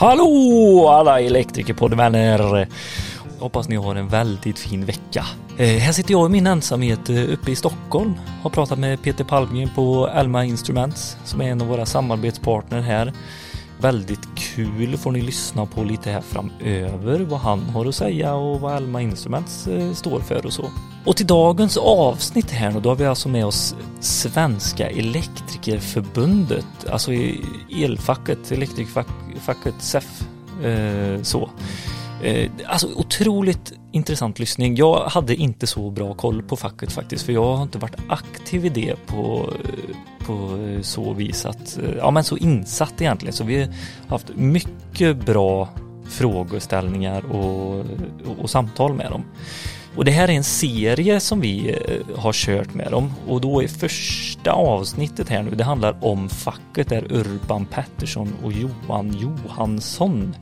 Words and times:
Hallå 0.00 0.88
alla 0.88 1.20
elektrikerpoddvänner! 1.20 2.68
Hoppas 3.38 3.68
ni 3.68 3.76
har 3.76 3.94
en 3.94 4.08
väldigt 4.08 4.58
fin 4.58 4.84
vecka. 4.84 5.24
Eh, 5.56 5.66
här 5.66 5.92
sitter 5.92 6.12
jag 6.12 6.26
i 6.26 6.32
min 6.32 6.46
ensamhet 6.46 7.08
eh, 7.08 7.32
uppe 7.32 7.50
i 7.50 7.56
Stockholm. 7.56 8.14
Har 8.42 8.50
pratat 8.50 8.78
med 8.78 9.02
Peter 9.02 9.24
Palmgren 9.24 9.70
på 9.74 10.08
Elma 10.14 10.44
Instruments 10.44 11.16
som 11.24 11.40
är 11.40 11.50
en 11.50 11.60
av 11.60 11.66
våra 11.68 11.86
samarbetspartner 11.86 12.80
här. 12.80 13.12
Väldigt 13.80 14.28
kul 14.34 14.96
får 14.96 15.12
ni 15.12 15.20
lyssna 15.20 15.66
på 15.66 15.84
lite 15.84 16.10
här 16.10 16.20
framöver 16.20 17.20
vad 17.20 17.40
han 17.40 17.60
har 17.60 17.86
att 17.86 17.94
säga 17.94 18.34
och 18.34 18.60
vad 18.60 18.76
Elma 18.76 19.02
Instruments 19.02 19.66
eh, 19.66 19.92
står 19.92 20.20
för 20.20 20.46
och 20.46 20.52
så. 20.52 20.70
Och 21.04 21.16
till 21.16 21.26
dagens 21.26 21.76
avsnitt 21.76 22.50
här 22.50 22.70
nu, 22.70 22.80
då 22.80 22.88
har 22.88 22.96
vi 22.96 23.06
alltså 23.06 23.28
med 23.28 23.46
oss 23.46 23.74
Svenska 24.00 24.90
Elektrikerförbundet, 24.90 26.66
alltså 26.90 27.12
elfacket, 27.70 28.52
elektrikerfacket 28.52 29.74
SEF. 29.78 30.22
Eh, 30.64 31.22
så. 31.22 31.50
Eh, 32.22 32.50
alltså 32.66 32.88
otroligt 32.94 33.72
intressant 33.92 34.38
lyssning. 34.38 34.76
Jag 34.76 35.04
hade 35.04 35.34
inte 35.34 35.66
så 35.66 35.90
bra 35.90 36.14
koll 36.14 36.42
på 36.42 36.56
facket 36.56 36.92
faktiskt, 36.92 37.24
för 37.24 37.32
jag 37.32 37.56
har 37.56 37.62
inte 37.62 37.78
varit 37.78 37.96
aktiv 38.08 38.66
i 38.66 38.68
det 38.68 39.06
på, 39.06 39.52
eh, 39.64 40.26
på 40.26 40.56
eh, 40.56 40.80
så 40.82 41.12
vis 41.12 41.46
att, 41.46 41.78
eh, 41.78 41.96
ja 41.98 42.10
men 42.10 42.24
så 42.24 42.36
insatt 42.36 43.00
egentligen. 43.00 43.32
Så 43.32 43.44
vi 43.44 43.60
har 43.60 43.68
haft 44.08 44.28
mycket 44.34 45.16
bra 45.16 45.68
frågeställningar 46.08 47.24
och, 47.32 47.78
och, 48.26 48.38
och 48.38 48.50
samtal 48.50 48.94
med 48.94 49.10
dem. 49.10 49.24
Och 49.96 50.04
det 50.04 50.10
här 50.10 50.28
är 50.28 50.32
en 50.32 50.44
serie 50.44 51.20
som 51.20 51.40
vi 51.40 51.76
har 52.16 52.32
kört 52.32 52.74
med 52.74 52.90
dem 52.90 53.12
och 53.28 53.40
då 53.40 53.62
är 53.62 53.68
första 53.68 54.52
avsnittet 54.52 55.28
här 55.28 55.42
nu, 55.42 55.50
det 55.50 55.64
handlar 55.64 56.04
om 56.04 56.28
facket 56.28 56.88
där 56.88 57.12
Urban 57.12 57.66
Pettersson 57.66 58.34
och 58.44 58.52
Johan 58.52 59.16
Johansson 59.18 60.34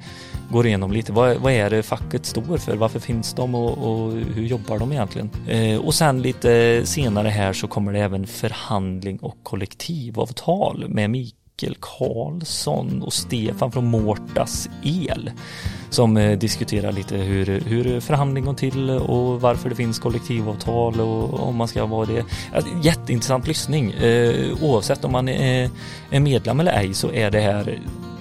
går 0.51 0.67
igenom 0.67 0.93
lite. 0.93 1.13
Vad, 1.13 1.37
vad 1.37 1.53
är 1.53 1.71
det 1.71 1.83
facket 1.83 2.27
står 2.27 2.59
för? 2.59 2.77
Varför 2.77 3.01
finns 3.01 3.35
de 3.35 3.55
och, 3.55 3.79
och 3.79 4.13
hur 4.13 4.47
jobbar 4.47 4.79
de 4.79 4.93
egentligen? 4.93 5.31
Eh, 5.49 5.81
och 5.81 5.95
sen 5.95 6.23
lite 6.23 6.83
senare 6.85 7.29
här 7.29 7.53
så 7.53 7.69
kommer 7.69 7.93
det 7.93 8.01
även 8.01 8.27
förhandling 8.27 9.19
och 9.19 9.37
kollektivavtal 9.43 10.85
med 10.89 11.11
Mikael 11.11 11.77
Karlsson 11.81 13.03
och 13.03 13.13
Stefan 13.13 13.73
från 13.73 13.87
Mårtas 13.87 14.69
El 14.83 15.31
som 15.91 16.17
eh, 16.17 16.39
diskuterar 16.39 16.93
lite 16.93 17.17
hur, 17.17 17.61
hur 17.61 18.01
förhandling 18.01 18.45
går 18.45 18.55
till 18.55 18.91
och 18.91 19.41
varför 19.41 19.69
det 19.69 19.75
finns 19.75 19.99
kollektivavtal 19.99 21.01
och 21.01 21.49
om 21.49 21.57
man 21.57 21.69
ska 21.69 21.87
vara 21.87 22.07
det. 22.07 22.25
Jätteintressant 22.83 23.47
lyssning. 23.47 23.91
Eh, 23.91 24.63
oavsett 24.63 25.05
om 25.05 25.13
man 25.13 25.29
är 25.29 25.71
medlem 26.21 26.61
eller 26.61 26.73
ej 26.73 26.95
så 26.95 27.13
är 27.13 27.31
det 27.31 27.41
här 27.41 27.79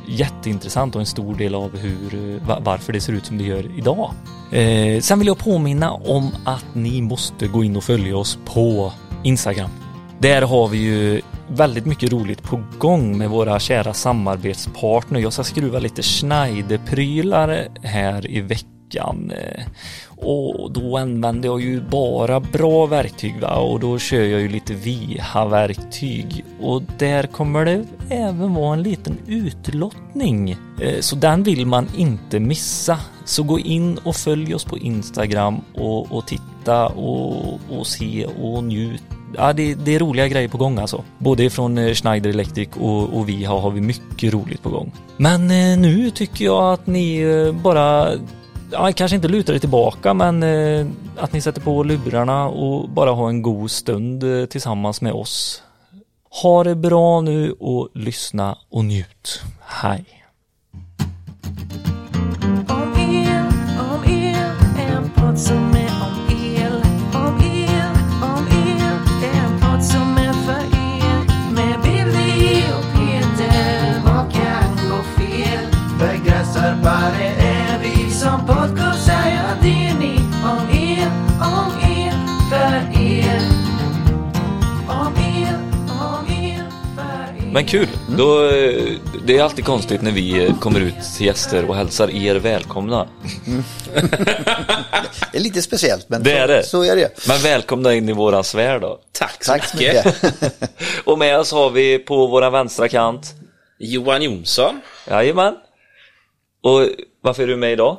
jätteintressant 0.07 0.95
och 0.95 1.01
en 1.01 1.05
stor 1.05 1.35
del 1.35 1.55
av 1.55 1.77
hur, 1.77 2.39
varför 2.61 2.93
det 2.93 3.01
ser 3.01 3.13
ut 3.13 3.25
som 3.25 3.37
det 3.37 3.43
gör 3.43 3.71
idag. 3.77 4.11
Eh, 4.51 5.01
sen 5.01 5.19
vill 5.19 5.27
jag 5.27 5.37
påminna 5.37 5.91
om 5.91 6.31
att 6.45 6.65
ni 6.73 7.01
måste 7.01 7.47
gå 7.47 7.63
in 7.63 7.75
och 7.75 7.83
följa 7.83 8.17
oss 8.17 8.39
på 8.45 8.93
Instagram. 9.23 9.69
Där 10.19 10.41
har 10.41 10.67
vi 10.67 10.77
ju 10.77 11.21
väldigt 11.47 11.85
mycket 11.85 12.11
roligt 12.11 12.43
på 12.43 12.63
gång 12.77 13.17
med 13.17 13.29
våra 13.29 13.59
kära 13.59 13.93
samarbetspartner. 13.93 15.19
Jag 15.19 15.33
ska 15.33 15.43
skruva 15.43 15.79
lite 15.79 16.01
Schneider-prylar 16.01 17.67
här 17.83 18.31
i 18.31 18.41
veckan. 18.41 18.74
Eh, 19.01 19.65
och 20.17 20.71
då 20.71 20.97
använder 20.97 21.49
jag 21.49 21.61
ju 21.61 21.81
bara 21.81 22.39
bra 22.39 22.85
verktyg 22.85 23.41
va? 23.41 23.55
och 23.55 23.79
då 23.79 23.99
kör 23.99 24.23
jag 24.23 24.41
ju 24.41 24.47
lite 24.47 24.73
VIHA-verktyg 24.73 26.45
och 26.61 26.83
där 26.97 27.23
kommer 27.23 27.65
det 27.65 27.85
även 28.09 28.53
vara 28.53 28.73
en 28.73 28.83
liten 28.83 29.17
utlottning. 29.27 30.51
Eh, 30.81 30.99
så 30.99 31.15
den 31.15 31.43
vill 31.43 31.65
man 31.65 31.87
inte 31.97 32.39
missa. 32.39 32.99
Så 33.25 33.43
gå 33.43 33.59
in 33.59 33.97
och 33.97 34.15
följ 34.15 34.55
oss 34.55 34.63
på 34.63 34.77
Instagram 34.77 35.61
och, 35.73 36.11
och 36.11 36.27
titta 36.27 36.87
och, 36.87 37.59
och 37.69 37.87
se 37.87 38.25
och 38.25 38.63
njut 38.63 39.03
ja, 39.37 39.53
det, 39.53 39.73
det, 39.73 39.95
är 39.95 39.99
roliga 39.99 40.27
grejer 40.27 40.47
på 40.47 40.57
gång 40.57 40.77
alltså. 40.77 41.03
Både 41.17 41.49
från 41.49 41.77
eh, 41.77 41.93
Schneider 41.93 42.29
Electric 42.29 42.69
och, 42.79 43.13
och 43.13 43.29
vi 43.29 43.43
har, 43.43 43.59
har 43.59 43.71
vi 43.71 43.81
mycket 43.81 44.33
roligt 44.33 44.63
på 44.63 44.69
gång. 44.69 44.91
Men 45.17 45.51
eh, 45.51 45.77
nu 45.77 46.11
tycker 46.11 46.45
jag 46.45 46.73
att 46.73 46.87
ni 46.87 47.21
eh, 47.21 47.51
bara 47.61 48.11
ja, 48.71 48.91
kanske 48.91 49.15
inte 49.15 49.27
lutar 49.27 49.53
er 49.53 49.59
tillbaka 49.59 50.13
men 50.13 50.43
eh, 50.43 50.87
att 51.17 51.33
ni 51.33 51.41
sätter 51.41 51.61
på 51.61 51.83
lurarna 51.83 52.47
och 52.47 52.89
bara 52.89 53.11
har 53.11 53.29
en 53.29 53.41
god 53.41 53.71
stund 53.71 54.23
eh, 54.23 54.45
tillsammans 54.45 55.01
med 55.01 55.13
oss. 55.13 55.63
Ha 56.41 56.63
det 56.63 56.75
bra 56.75 57.21
nu 57.21 57.51
och 57.51 57.89
lyssna 57.93 58.57
och 58.69 58.85
njut. 58.85 59.41
Hej! 59.59 60.05
Om 62.69 62.93
er, 62.97 63.45
om 63.79 64.03
er, 64.05 64.51
en 64.77 65.09
podd 65.15 65.39
som 65.39 65.64
Men 87.55 87.65
kul! 87.65 87.87
Mm. 88.07 88.17
Då, 88.17 88.51
det 89.25 89.37
är 89.37 89.43
alltid 89.43 89.65
konstigt 89.65 90.01
när 90.01 90.11
vi 90.11 90.53
kommer 90.59 90.79
ut 90.79 90.93
till 91.17 91.25
gäster 91.25 91.69
och 91.69 91.75
hälsar 91.75 92.15
er 92.15 92.35
välkomna. 92.35 93.07
Mm. 93.47 93.63
det 95.31 95.37
är 95.37 95.39
lite 95.39 95.61
speciellt, 95.61 96.09
men 96.09 96.23
det 96.23 96.29
så, 96.29 96.37
är 96.37 96.47
det. 96.47 96.63
så 96.63 96.83
är 96.83 96.95
det. 96.95 97.27
Men 97.27 97.37
välkomna 97.37 97.93
in 97.93 98.09
i 98.09 98.13
våran 98.13 98.43
sfär 98.43 98.79
då. 98.79 98.99
Tack 99.11 99.43
så 99.43 99.51
Tack 99.51 99.73
mycket. 99.73 100.23
och 101.03 101.19
med 101.19 101.39
oss 101.39 101.51
har 101.51 101.69
vi 101.69 101.99
på 101.99 102.27
våran 102.27 102.51
vänstra 102.51 102.87
kant 102.87 103.33
Johan 103.79 104.21
Jonsson. 104.21 104.81
Jajamän. 105.09 105.55
Och 106.63 106.89
varför 107.21 107.43
är 107.43 107.47
du 107.47 107.55
med 107.55 107.71
idag? 107.71 107.97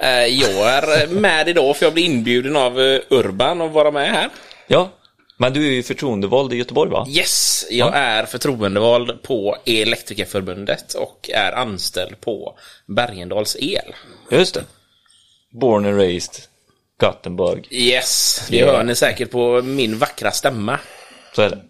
Eh, 0.00 0.26
jag 0.26 0.68
är 0.68 1.06
med 1.06 1.48
idag 1.48 1.76
för 1.76 1.86
jag 1.86 1.92
blir 1.92 2.04
inbjuden 2.04 2.56
av 2.56 2.80
eh, 2.80 3.00
Urban 3.10 3.60
att 3.60 3.72
vara 3.72 3.90
med 3.90 4.10
här. 4.10 4.28
Ja, 4.66 4.90
men 5.40 5.52
du 5.52 5.66
är 5.66 5.70
ju 5.70 5.82
förtroendevald 5.82 6.52
i 6.52 6.56
Göteborg 6.56 6.90
va? 6.90 7.06
Yes, 7.08 7.66
jag 7.70 7.88
ja. 7.88 7.92
är 7.92 8.26
förtroendevald 8.26 9.22
på 9.22 9.56
Elektrikerförbundet 9.66 10.94
och 10.94 11.30
är 11.34 11.52
anställd 11.52 12.20
på 12.20 12.58
Bergendals 12.86 13.56
El. 13.60 13.94
Just 14.30 14.54
det. 14.54 14.64
Born 15.50 15.86
and 15.86 15.96
raised 15.96 16.34
Gothenburg. 17.00 17.68
Yes, 17.70 18.42
det 18.50 18.56
yeah. 18.56 18.76
hör 18.76 18.84
ni 18.84 18.94
säkert 18.94 19.30
på 19.30 19.62
min 19.62 19.98
vackra 19.98 20.30
stämma. 20.30 20.78
Så 21.34 21.42
är 21.42 21.50
det. 21.50 21.60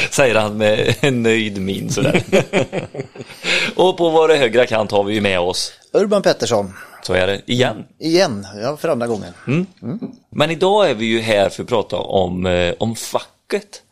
Säger 0.10 0.34
han 0.34 0.56
med 0.56 0.94
en 1.00 1.22
nöjd 1.22 1.60
min 1.60 1.90
sådär. 1.90 2.22
och 3.76 3.96
på 3.96 4.10
vår 4.10 4.28
högra 4.28 4.66
kant 4.66 4.90
har 4.90 5.04
vi 5.04 5.14
ju 5.14 5.20
med 5.20 5.40
oss 5.40 5.72
Urban 5.92 6.22
Pettersson. 6.22 6.74
Så 7.02 7.12
är 7.12 7.26
det 7.26 7.42
igen. 7.46 7.84
Igen, 7.98 8.46
ja 8.62 8.76
för 8.76 8.88
andra 8.88 9.06
gången. 9.06 9.32
Mm. 9.46 9.66
Mm. 9.82 9.98
Men 10.30 10.50
idag 10.50 10.90
är 10.90 10.94
vi 10.94 11.04
ju 11.04 11.20
här 11.20 11.48
för 11.48 11.62
att 11.62 11.68
prata 11.68 11.96
om, 11.96 12.46
eh, 12.46 12.74
om 12.78 12.96
facket. 12.96 13.82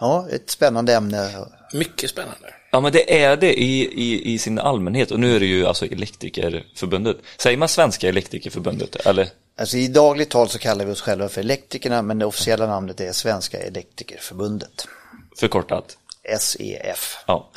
Ja, 0.00 0.28
ett 0.30 0.50
spännande 0.50 0.94
ämne. 0.94 1.46
Mycket 1.72 2.10
spännande. 2.10 2.54
Ja 2.70 2.80
men 2.80 2.92
det 2.92 3.22
är 3.22 3.36
det 3.36 3.60
i, 3.60 3.82
i, 3.82 4.32
i 4.34 4.38
sin 4.38 4.58
allmänhet 4.58 5.10
och 5.10 5.20
nu 5.20 5.36
är 5.36 5.40
det 5.40 5.46
ju 5.46 5.66
alltså 5.66 5.86
Elektrikerförbundet. 5.86 7.16
Säger 7.36 7.56
man 7.56 7.68
Svenska 7.68 8.08
Elektrikerförbundet 8.08 8.96
eller? 8.96 9.28
Alltså 9.58 9.76
i 9.76 9.88
dagligt 9.88 10.30
tal 10.30 10.48
så 10.48 10.58
kallar 10.58 10.84
vi 10.84 10.92
oss 10.92 11.00
själva 11.00 11.28
för 11.28 11.40
Elektrikerna 11.40 12.02
men 12.02 12.18
det 12.18 12.26
officiella 12.26 12.66
namnet 12.66 13.00
är 13.00 13.12
Svenska 13.12 13.58
Elektrikerförbundet. 13.58 14.88
Förkortat? 15.38 15.96
SEF. 16.38 17.18
Ja, 17.26 17.50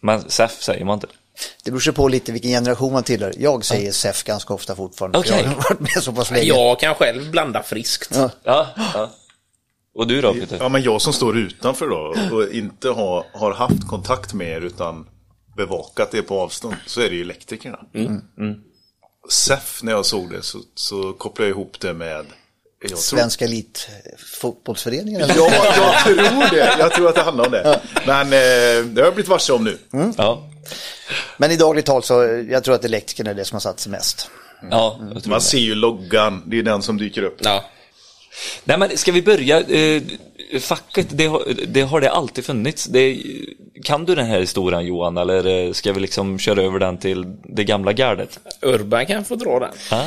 men 0.00 0.30
SEF 0.30 0.62
säger 0.62 0.84
man 0.84 0.94
inte. 0.94 1.06
Det 1.64 1.70
beror 1.70 1.92
på 1.92 2.08
lite 2.08 2.32
vilken 2.32 2.50
generation 2.50 2.92
man 2.92 3.02
tillhör. 3.02 3.34
Jag 3.38 3.64
säger 3.64 3.86
ja. 3.86 3.92
SEF 3.92 4.24
ganska 4.24 4.54
ofta 4.54 4.76
fortfarande. 4.76 5.18
Okay. 5.18 5.42
Jag 5.42 5.48
har 5.48 5.56
varit 5.56 5.80
med 5.80 6.02
så 6.02 6.12
pass 6.12 6.30
länge. 6.30 6.44
Jag 6.44 6.80
kan 6.80 6.94
själv 6.94 7.30
blanda 7.30 7.62
friskt. 7.62 8.10
Ja. 8.14 8.30
ja, 8.44 8.66
ja. 8.94 9.10
Och 9.94 10.06
du 10.06 10.20
då 10.20 10.34
Peter? 10.34 10.58
Ja, 10.60 10.68
men 10.68 10.82
jag 10.82 11.02
som 11.02 11.12
står 11.12 11.38
utanför 11.38 11.88
då 11.88 12.14
och 12.36 12.52
inte 12.52 12.88
har, 12.88 13.26
har 13.32 13.52
haft 13.52 13.88
kontakt 13.88 14.34
med 14.34 14.48
er 14.48 14.60
utan 14.60 15.06
bevakat 15.56 16.10
det 16.10 16.22
på 16.22 16.40
avstånd 16.40 16.76
så 16.86 17.00
är 17.00 17.10
det 17.10 17.16
ju 17.16 17.22
elektrikerna. 17.22 17.78
Mm. 17.94 18.20
Mm. 18.38 18.60
SEF, 19.28 19.82
när 19.82 19.92
jag 19.92 20.06
såg 20.06 20.30
det 20.30 20.42
så, 20.42 20.58
så 20.74 21.12
kopplade 21.12 21.48
jag 21.48 21.56
ihop 21.56 21.80
det 21.80 21.94
med 21.94 22.26
jag 22.88 22.98
Svenska 22.98 23.46
tror... 23.46 23.54
elitfotbollsföreningen? 23.54 25.20
Ja, 25.20 25.50
jag 25.76 26.04
tror 26.04 26.50
det. 26.50 26.76
Jag 26.78 26.92
tror 26.92 27.08
att 27.08 27.14
det 27.14 27.22
handlar 27.22 27.46
om 27.46 27.52
det. 27.52 27.62
Ja. 27.64 27.80
Men 28.06 28.26
eh, 28.26 28.84
det 28.84 29.00
har 29.00 29.06
jag 29.06 29.14
blivit 29.14 29.28
varse 29.28 29.52
om 29.52 29.64
nu. 29.64 29.78
Mm. 29.92 30.12
Ja. 30.16 30.50
Men 31.36 31.50
i 31.50 31.56
dagligt 31.56 31.86
tal 31.86 32.02
så, 32.02 32.44
jag 32.50 32.64
tror 32.64 32.74
att 32.74 32.84
elektrikerna 32.84 33.30
är 33.30 33.34
det 33.34 33.44
som 33.44 33.54
har 33.54 33.60
satt 33.60 33.80
sig 33.80 33.92
mest. 33.92 34.30
Ja, 34.70 34.98
mm. 35.00 35.22
Man 35.26 35.40
ser 35.40 35.58
ju 35.58 35.74
loggan, 35.74 36.42
det 36.46 36.58
är 36.58 36.62
den 36.62 36.82
som 36.82 36.98
dyker 36.98 37.22
upp. 37.22 37.38
Ja. 37.40 37.64
Nej 38.64 38.78
men 38.78 38.98
ska 38.98 39.12
vi 39.12 39.22
börja, 39.22 39.60
eh, 39.60 40.02
facket, 40.60 41.06
det 41.10 41.26
har, 41.26 41.42
det 41.66 41.82
har 41.82 42.00
det 42.00 42.10
alltid 42.10 42.44
funnits. 42.44 42.84
Det, 42.84 43.22
kan 43.84 44.04
du 44.04 44.14
den 44.14 44.26
här 44.26 44.40
historien 44.40 44.86
Johan, 44.86 45.16
eller 45.16 45.72
ska 45.72 45.92
vi 45.92 46.00
liksom 46.00 46.38
köra 46.38 46.62
över 46.62 46.78
den 46.78 46.98
till 46.98 47.24
det 47.44 47.64
gamla 47.64 47.92
gardet? 47.92 48.40
Urban 48.62 49.06
kan 49.06 49.24
få 49.24 49.34
dra 49.34 49.58
den. 49.58 49.72
Ja? 49.90 50.06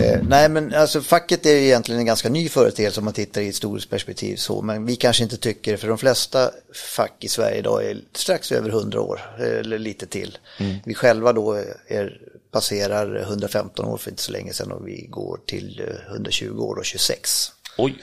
Eh, 0.00 0.22
nej 0.28 0.48
men 0.48 0.74
alltså 0.74 1.00
facket 1.00 1.46
är 1.46 1.50
ju 1.50 1.64
egentligen 1.64 1.98
en 1.98 2.06
ganska 2.06 2.28
ny 2.28 2.48
företeelse 2.48 3.00
om 3.00 3.04
man 3.04 3.14
tittar 3.14 3.40
i 3.40 3.44
ett 3.44 3.48
historiskt 3.48 3.90
perspektiv 3.90 4.36
så. 4.36 4.62
Men 4.62 4.86
vi 4.86 4.96
kanske 4.96 5.22
inte 5.22 5.36
tycker, 5.36 5.76
för 5.76 5.88
de 5.88 5.98
flesta 5.98 6.50
fack 6.96 7.24
i 7.24 7.28
Sverige 7.28 7.58
idag 7.58 7.84
är 7.84 8.00
strax 8.12 8.52
över 8.52 8.70
100 8.70 9.00
år, 9.00 9.20
eller 9.38 9.78
lite 9.78 10.06
till. 10.06 10.38
Mm. 10.60 10.76
Vi 10.84 10.94
själva 10.94 11.32
då 11.32 11.52
är, 11.86 12.20
passerar 12.50 13.16
115 13.16 13.86
år 13.86 13.96
för 13.96 14.10
inte 14.10 14.22
så 14.22 14.32
länge 14.32 14.52
sedan 14.52 14.72
och 14.72 14.88
vi 14.88 15.06
går 15.10 15.40
till 15.46 15.82
eh, 15.88 16.12
120 16.12 16.58
år 16.58 16.76
och 16.76 16.84
26. 16.84 17.52
Oj. 17.78 18.02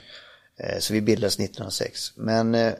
Eh, 0.59 0.79
så 0.79 0.93
vi 0.93 1.01
bildades 1.01 1.35
1906. 1.35 2.13
Men 2.15 2.55
eh, 2.55 2.73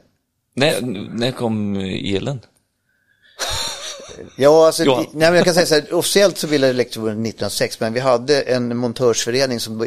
När, 0.54 0.80
när 1.16 1.32
kom 1.32 1.76
elen? 1.76 2.40
Ja, 4.36 4.66
alltså, 4.66 4.84
Johan. 4.84 5.06
nej, 5.12 5.30
men 5.30 5.34
jag 5.34 5.44
kan 5.44 5.54
säga 5.54 5.66
så 5.66 5.74
här, 5.74 5.94
officiellt 5.94 6.38
så 6.38 6.46
bildades 6.46 6.74
Elektroförbundet 6.74 7.28
1906, 7.34 7.80
men 7.80 7.92
vi 7.92 8.00
hade 8.00 8.40
en 8.42 8.76
montörsförening 8.76 9.60
som, 9.60 9.80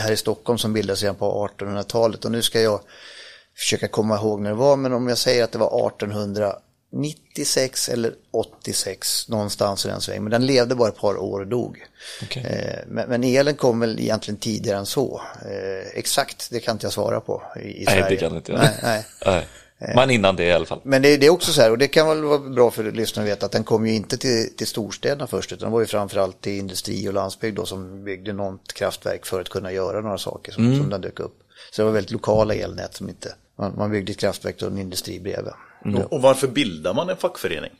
här 0.00 0.12
i 0.12 0.16
Stockholm 0.16 0.58
som 0.58 0.72
bildades 0.72 1.02
redan 1.02 1.16
på 1.16 1.48
1800-talet 1.58 2.24
och 2.24 2.32
nu 2.32 2.42
ska 2.42 2.60
jag 2.60 2.80
försöka 3.58 3.88
komma 3.88 4.16
ihåg 4.16 4.40
när 4.40 4.50
det 4.50 4.56
var, 4.56 4.76
men 4.76 4.92
om 4.92 5.08
jag 5.08 5.18
säger 5.18 5.44
att 5.44 5.52
det 5.52 5.58
var 5.58 5.86
1896 5.88 7.88
eller 7.88 8.14
86, 8.30 9.28
någonstans 9.28 9.86
i 9.86 9.88
den 9.88 10.00
svängen, 10.00 10.22
men 10.24 10.30
den 10.30 10.46
levde 10.46 10.74
bara 10.74 10.88
ett 10.88 10.96
par 10.98 11.16
år 11.16 11.40
och 11.40 11.46
dog. 11.46 11.78
Okej. 12.22 12.42
Eh, 12.42 12.78
Men, 12.88 13.08
men 13.08 13.24
elen 13.24 13.54
kom 13.54 13.80
väl 13.80 14.00
egentligen 14.00 14.38
tidigare 14.40 14.78
än 14.78 14.86
så. 14.86 15.20
Eh, 15.44 15.98
Exakt, 15.98 16.48
det 16.50 16.60
kan 16.60 16.74
inte 16.74 16.86
jag 16.86 16.92
svara 16.92 17.20
på 17.20 17.42
i, 17.56 17.60
i 17.60 17.84
Nej, 17.84 17.86
Sverige. 17.86 18.08
det 18.08 18.16
kan 18.16 18.36
inte 18.36 18.52
jag. 18.52 18.58
Nej, 18.60 18.78
nej. 18.82 19.06
Nej. 19.26 19.46
Men 19.94 20.10
innan 20.10 20.36
det 20.36 20.44
i 20.44 20.52
alla 20.52 20.66
fall. 20.66 20.80
Men 20.82 21.02
det, 21.02 21.16
det 21.16 21.26
är 21.26 21.30
också 21.30 21.52
så 21.52 21.60
här, 21.60 21.70
och 21.70 21.78
det 21.78 21.88
kan 21.88 22.08
väl 22.08 22.24
vara 22.24 22.38
bra 22.38 22.70
för 22.70 22.92
lyssnarna 22.92 23.26
att 23.26 23.32
veta, 23.32 23.46
att 23.46 23.52
den 23.52 23.64
kom 23.64 23.86
ju 23.86 23.94
inte 23.94 24.16
till, 24.16 24.56
till 24.56 24.66
storstäderna 24.66 25.26
först, 25.26 25.52
utan 25.52 25.66
den 25.66 25.72
var 25.72 25.80
ju 25.80 25.86
framförallt 25.86 26.40
till 26.40 26.58
industri 26.58 27.08
och 27.08 27.14
landsbygd 27.14 27.56
då, 27.56 27.66
som 27.66 28.04
byggde 28.04 28.32
något 28.32 28.72
kraftverk 28.72 29.26
för 29.26 29.40
att 29.40 29.48
kunna 29.48 29.72
göra 29.72 30.00
några 30.00 30.18
saker 30.18 30.52
som, 30.52 30.76
som 30.76 30.90
den 30.90 31.00
dök 31.00 31.20
upp. 31.20 31.38
Så 31.70 31.82
det 31.82 31.86
var 31.86 31.92
väldigt 31.92 32.12
lokala 32.12 32.54
elnät 32.54 32.94
som 32.94 33.08
inte, 33.08 33.34
man, 33.58 33.74
man 33.76 33.90
byggde 33.90 34.12
ett 34.12 34.18
kraftverk 34.18 34.62
och 34.62 34.68
en 34.68 34.78
industri 34.78 35.20
bredvid. 35.20 35.52
Och, 35.84 36.12
och 36.12 36.22
varför 36.22 36.48
bildar 36.48 36.94
man 36.94 37.08
en 37.08 37.16
fackförening? 37.16 37.70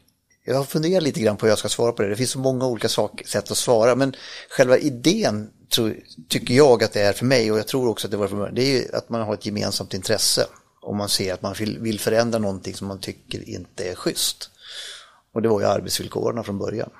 Jag 0.44 0.56
har 0.56 0.64
funderat 0.64 1.02
lite 1.02 1.20
grann 1.20 1.36
på 1.36 1.46
hur 1.46 1.50
jag 1.50 1.58
ska 1.58 1.68
svara 1.68 1.92
på 1.92 2.02
det. 2.02 2.08
Det 2.08 2.16
finns 2.16 2.30
så 2.30 2.38
många 2.38 2.66
olika 2.66 2.88
sak, 2.88 3.22
sätt 3.26 3.50
att 3.50 3.56
svara. 3.56 3.94
Men 3.94 4.16
själva 4.48 4.78
idén 4.78 5.50
tror, 5.74 5.96
tycker 6.28 6.54
jag 6.54 6.82
att 6.82 6.92
det 6.92 7.00
är 7.00 7.12
för 7.12 7.24
mig 7.24 7.52
och 7.52 7.58
jag 7.58 7.66
tror 7.68 7.88
också 7.88 8.06
att 8.06 8.10
det 8.10 8.16
var 8.16 8.28
för 8.28 8.36
mig. 8.36 8.50
Det 8.52 8.62
är 8.62 8.80
ju 8.80 8.84
att 8.92 9.08
man 9.08 9.20
har 9.20 9.34
ett 9.34 9.46
gemensamt 9.46 9.94
intresse. 9.94 10.46
Om 10.82 10.96
man 10.96 11.08
ser 11.08 11.34
att 11.34 11.42
man 11.42 11.54
vill, 11.58 12.00
förändra 12.00 12.38
någonting 12.38 12.74
som 12.74 12.86
man 12.86 13.00
tycker 13.00 13.48
inte 13.48 13.90
är 13.90 13.94
schysst. 13.94 14.50
Och 15.32 15.42
det 15.42 15.48
var 15.48 15.60
ju 15.60 15.66
arbetsvillkoren 15.66 16.44
från 16.44 16.58
början. 16.58 16.90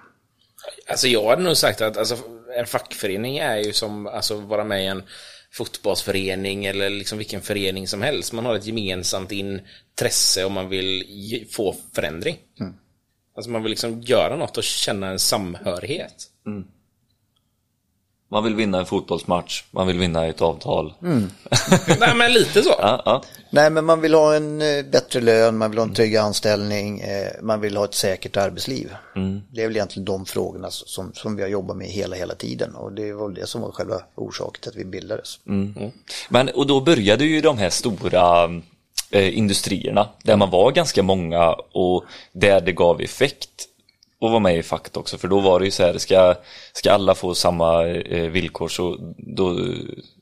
Alltså 0.87 1.09
jag 1.09 1.29
hade 1.29 1.43
nog 1.43 1.57
sagt 1.57 1.81
att 1.81 1.97
alltså, 1.97 2.19
en 2.57 2.67
fackförening 2.67 3.39
är 3.39 3.57
ju 3.57 3.73
som 3.73 4.07
alltså 4.07 4.37
vara 4.37 4.65
med 4.65 4.83
i 4.85 4.87
en 4.87 5.03
fotbollsförening 5.53 6.65
eller 6.65 6.91
liksom 6.91 7.19
vilken 7.19 7.43
förening 7.43 7.89
som 7.89 8.03
helst. 8.03 8.33
Man 8.33 8.47
har 8.47 8.55
ett 8.55 8.67
gemensamt 8.67 9.33
intresse 9.33 10.45
om 10.45 10.53
man 10.53 10.69
vill 10.69 11.03
ge- 11.09 11.45
få 11.51 11.77
förändring. 11.95 12.39
Alltså 13.37 13.51
man 13.51 13.63
vill 13.63 13.71
liksom 13.71 14.01
göra 14.01 14.37
något 14.37 14.57
och 14.59 14.65
känna 14.65 15.07
en 15.11 15.19
samhörighet. 15.19 16.15
Man 18.33 18.45
vill 18.45 18.55
vinna 18.55 18.79
en 18.79 18.87
fotbollsmatch, 18.87 19.65
man 19.71 19.87
vill 19.87 19.99
vinna 19.99 20.27
ett 20.27 20.43
avtal. 20.43 20.95
Nej 22.01 22.15
men 22.17 22.33
lite 22.33 22.63
så. 22.63 22.75
Ja, 22.79 23.03
ja. 23.05 23.23
Nej, 23.51 23.71
men 23.71 23.85
man 23.85 24.01
vill 24.01 24.15
ha 24.15 24.35
en 24.35 24.63
eh, 24.63 24.85
bättre 24.85 25.21
lön, 25.21 25.59
man 25.59 25.71
vill 25.71 25.79
ha 25.79 25.87
en 25.87 25.95
trygg 25.95 26.17
anställning, 26.17 27.01
eh, 27.01 27.29
man 27.43 27.61
vill 27.61 27.77
ha 27.77 27.85
ett 27.85 27.95
säkert 27.95 28.37
arbetsliv. 28.37 28.95
Det 29.51 29.63
är 29.63 29.67
väl 29.67 29.77
egentligen 29.77 30.05
de 30.05 30.27
frågorna 30.27 30.71
som, 30.71 31.13
som 31.15 31.37
vi 31.37 31.43
har 31.43 31.49
jobbat 31.49 31.77
med 31.77 31.87
hela, 31.87 32.17
hela 32.17 32.35
tiden. 32.35 32.75
Och 32.75 32.93
det 32.93 33.13
var 33.13 33.27
väl 33.27 33.35
det 33.35 33.47
som 33.47 33.61
var 33.61 33.71
själva 33.71 34.03
orsaken 34.15 34.61
till 34.61 34.71
att 34.71 34.77
vi 34.77 34.85
bildades. 34.85 35.39
Men 36.29 36.49
och 36.49 36.67
då 36.67 36.81
började 36.81 37.25
ju 37.25 37.41
de 37.41 37.59
här 37.59 37.71
stora 37.71 38.45
eh, 39.11 39.39
industrierna 39.39 40.09
där 40.23 40.37
man 40.37 40.51
var 40.51 40.73
ganska 40.73 41.03
många 41.03 41.53
och 41.73 42.05
där 42.33 42.61
det 42.61 42.73
gav 42.73 43.01
effekt 43.01 43.69
och 44.23 44.31
vara 44.31 44.41
med 44.41 44.57
i 44.59 44.63
facket 44.63 44.97
också 44.97 45.19
för 45.19 45.29
då 45.29 45.41
var 45.41 45.59
det 45.59 45.65
ju 45.65 45.71
så 45.71 45.83
här 45.83 45.99
ska, 45.99 46.35
ska 46.73 46.93
alla 46.93 47.15
få 47.15 47.35
samma 47.35 47.87
eh, 47.89 48.31
villkor 48.31 48.69
så 48.69 48.97
då 49.19 49.59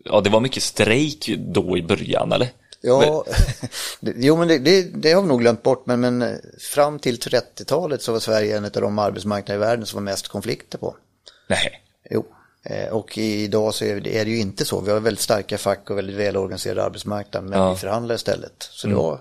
ja 0.05 0.20
det 0.20 0.31
var 0.31 0.41
mycket 0.41 0.62
strejk 0.62 1.31
då 1.38 1.79
i 1.79 1.82
början 1.82 2.32
eller? 2.32 2.49
Ja, 2.81 3.25
det- 4.00 4.12
jo 4.17 4.37
men 4.37 4.49
det, 4.49 4.58
det, 4.58 4.82
det 4.82 5.12
har 5.12 5.23
vi 5.23 5.29
nog 5.29 5.41
glömt 5.41 5.62
bort, 5.62 5.87
men, 5.87 6.00
men 6.00 6.23
eh, 6.23 6.29
fram 6.75 6.99
till 6.99 7.17
30-talet 7.19 8.02
så 8.02 8.12
var 8.12 8.19
Sverige 8.19 8.56
en 8.56 8.64
av 8.64 8.70
de 8.70 8.99
arbetsmarknader 8.99 9.61
i 9.61 9.67
världen 9.67 9.87
som 9.87 9.97
var 9.97 10.12
mest 10.12 10.29
konflikter 10.29 10.79
på. 10.79 10.96
Nej. 11.49 11.82
Jo, 12.11 12.25
eh, 12.64 12.88
och 12.93 13.19
idag 13.19 13.75
så 13.75 13.85
är 13.85 14.00
det, 14.00 14.31
ju 14.31 14.38
inte 14.41 14.64
så. 14.64 14.81
Vi 14.81 14.91
har 14.93 15.00
väldigt 15.00 15.23
starka 15.23 15.58
fack 15.58 15.91
och 15.91 15.99
väldigt 15.99 16.17
välorganiserad 16.17 16.79
arbetsmarknad, 16.79 17.44
men 17.44 17.58
Ja. 17.58 17.70
vi 17.73 17.76
förhandlar 17.79 18.14
istället. 18.14 18.69
Så 18.73 18.87
det 18.87 18.94
var, 18.94 19.20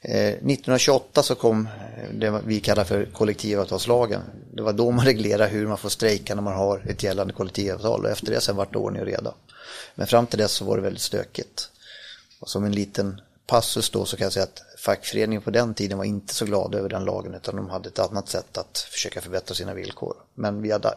1928 0.00 1.22
så 1.22 1.34
kom 1.34 1.66
eh, 1.66 2.14
det 2.14 2.40
vi 2.44 2.60
kallar 2.60 2.84
för 2.84 3.04
kollektivavtalslagen. 3.04 4.22
Det 4.52 4.62
var 4.62 4.72
då 4.72 4.90
man 4.90 5.04
reglerade 5.04 5.50
hur 5.50 5.66
man 5.66 5.78
får 5.78 5.88
strejka 5.88 6.34
när 6.34 6.42
man 6.42 6.54
har 6.54 6.82
ett 6.88 7.02
gällande 7.02 7.32
kollektivavtal 7.32 8.04
och 8.04 8.10
efter 8.10 8.32
det 8.32 8.40
sen 8.40 8.56
vart 8.56 8.72
det 8.72 8.78
ordning 8.78 9.02
och 9.02 9.08
reda. 9.08 9.34
Men 9.94 10.06
fram 10.06 10.26
till 10.26 10.38
dess 10.38 10.52
så 10.52 10.64
var 10.64 10.76
det 10.76 10.82
väldigt 10.82 11.02
stökigt. 11.02 11.70
Och 12.40 12.50
som 12.50 12.64
en 12.64 12.72
liten 12.72 13.20
passus 13.46 13.90
då 13.90 14.04
så 14.04 14.16
kan 14.16 14.24
jag 14.24 14.32
säga 14.32 14.44
att 14.44 14.62
fackföreningen 14.78 15.42
på 15.42 15.50
den 15.50 15.74
tiden 15.74 15.98
var 15.98 16.04
inte 16.04 16.34
så 16.34 16.44
glada 16.44 16.78
över 16.78 16.88
den 16.88 17.04
lagen 17.04 17.34
utan 17.34 17.56
de 17.56 17.68
hade 17.70 17.88
ett 17.88 17.98
annat 17.98 18.28
sätt 18.28 18.58
att 18.58 18.78
försöka 18.78 19.20
förbättra 19.20 19.54
sina 19.54 19.74
villkor. 19.74 20.16
Men 20.34 20.62
vi 20.62 20.72
hade 20.72 20.94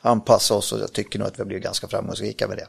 anpassat 0.00 0.56
oss 0.56 0.72
och 0.72 0.80
jag 0.80 0.92
tycker 0.92 1.18
nog 1.18 1.28
att 1.28 1.38
vi 1.38 1.42
har 1.42 1.46
blivit 1.46 1.64
ganska 1.64 1.88
framgångsrika 1.88 2.48
med 2.48 2.56
det. 2.56 2.66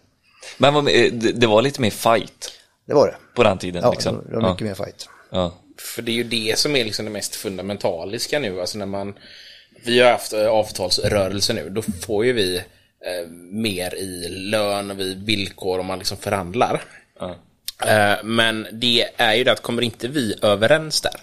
Men 0.58 0.88
eh, 0.88 1.14
det, 1.14 1.48
var 1.48 1.62
lite 1.62 1.82
mer 1.82 1.90
fight 1.90 2.52
Det 2.86 2.94
var 2.94 3.08
det. 3.08 3.16
på 3.36 3.44
den 3.44 3.58
tiden 3.58 3.82
Ja, 3.84 3.92
liksom. 3.92 4.22
det 4.30 4.36
var 4.36 4.52
mycket 4.52 4.68
mer 4.68 4.74
fight. 4.74 5.10
Ja. 5.30 5.54
För 5.84 6.02
det 6.02 6.12
är 6.12 6.16
ju 6.16 6.24
det 6.24 6.60
som 6.60 6.76
är 6.76 6.86
liksom 6.86 7.06
det 7.06 7.12
mest 7.12 7.36
fundamentaliska 7.36 8.40
nu. 8.40 8.62
Alltså 8.62 8.78
när 8.78 8.86
man, 8.86 9.16
vi 9.86 10.00
har 10.00 10.12
haft 10.12 10.34
eh, 10.34 10.48
avtalsrörelse 10.48 11.54
nu, 11.54 11.70
då 11.70 11.82
får 11.82 12.26
ju 12.26 12.34
vi 12.34 12.58
eh, 12.58 13.28
mer 13.52 13.96
i 13.96 14.30
lön 14.30 14.92
och 14.92 15.00
vi 15.00 15.14
villkor 15.16 15.80
om 15.80 15.86
man 15.86 16.00
liksom 16.00 16.18
förhandlar. 16.18 16.84
Ja. 17.20 17.36
Eh, 17.86 18.24
men 18.24 18.68
det 18.72 19.10
är 19.18 19.34
ju 19.34 19.44
det 19.44 19.52
att 19.52 19.62
kommer 19.62 19.82
inte 19.82 20.08
vi 20.08 20.36
överens 20.42 21.02
där, 21.02 21.16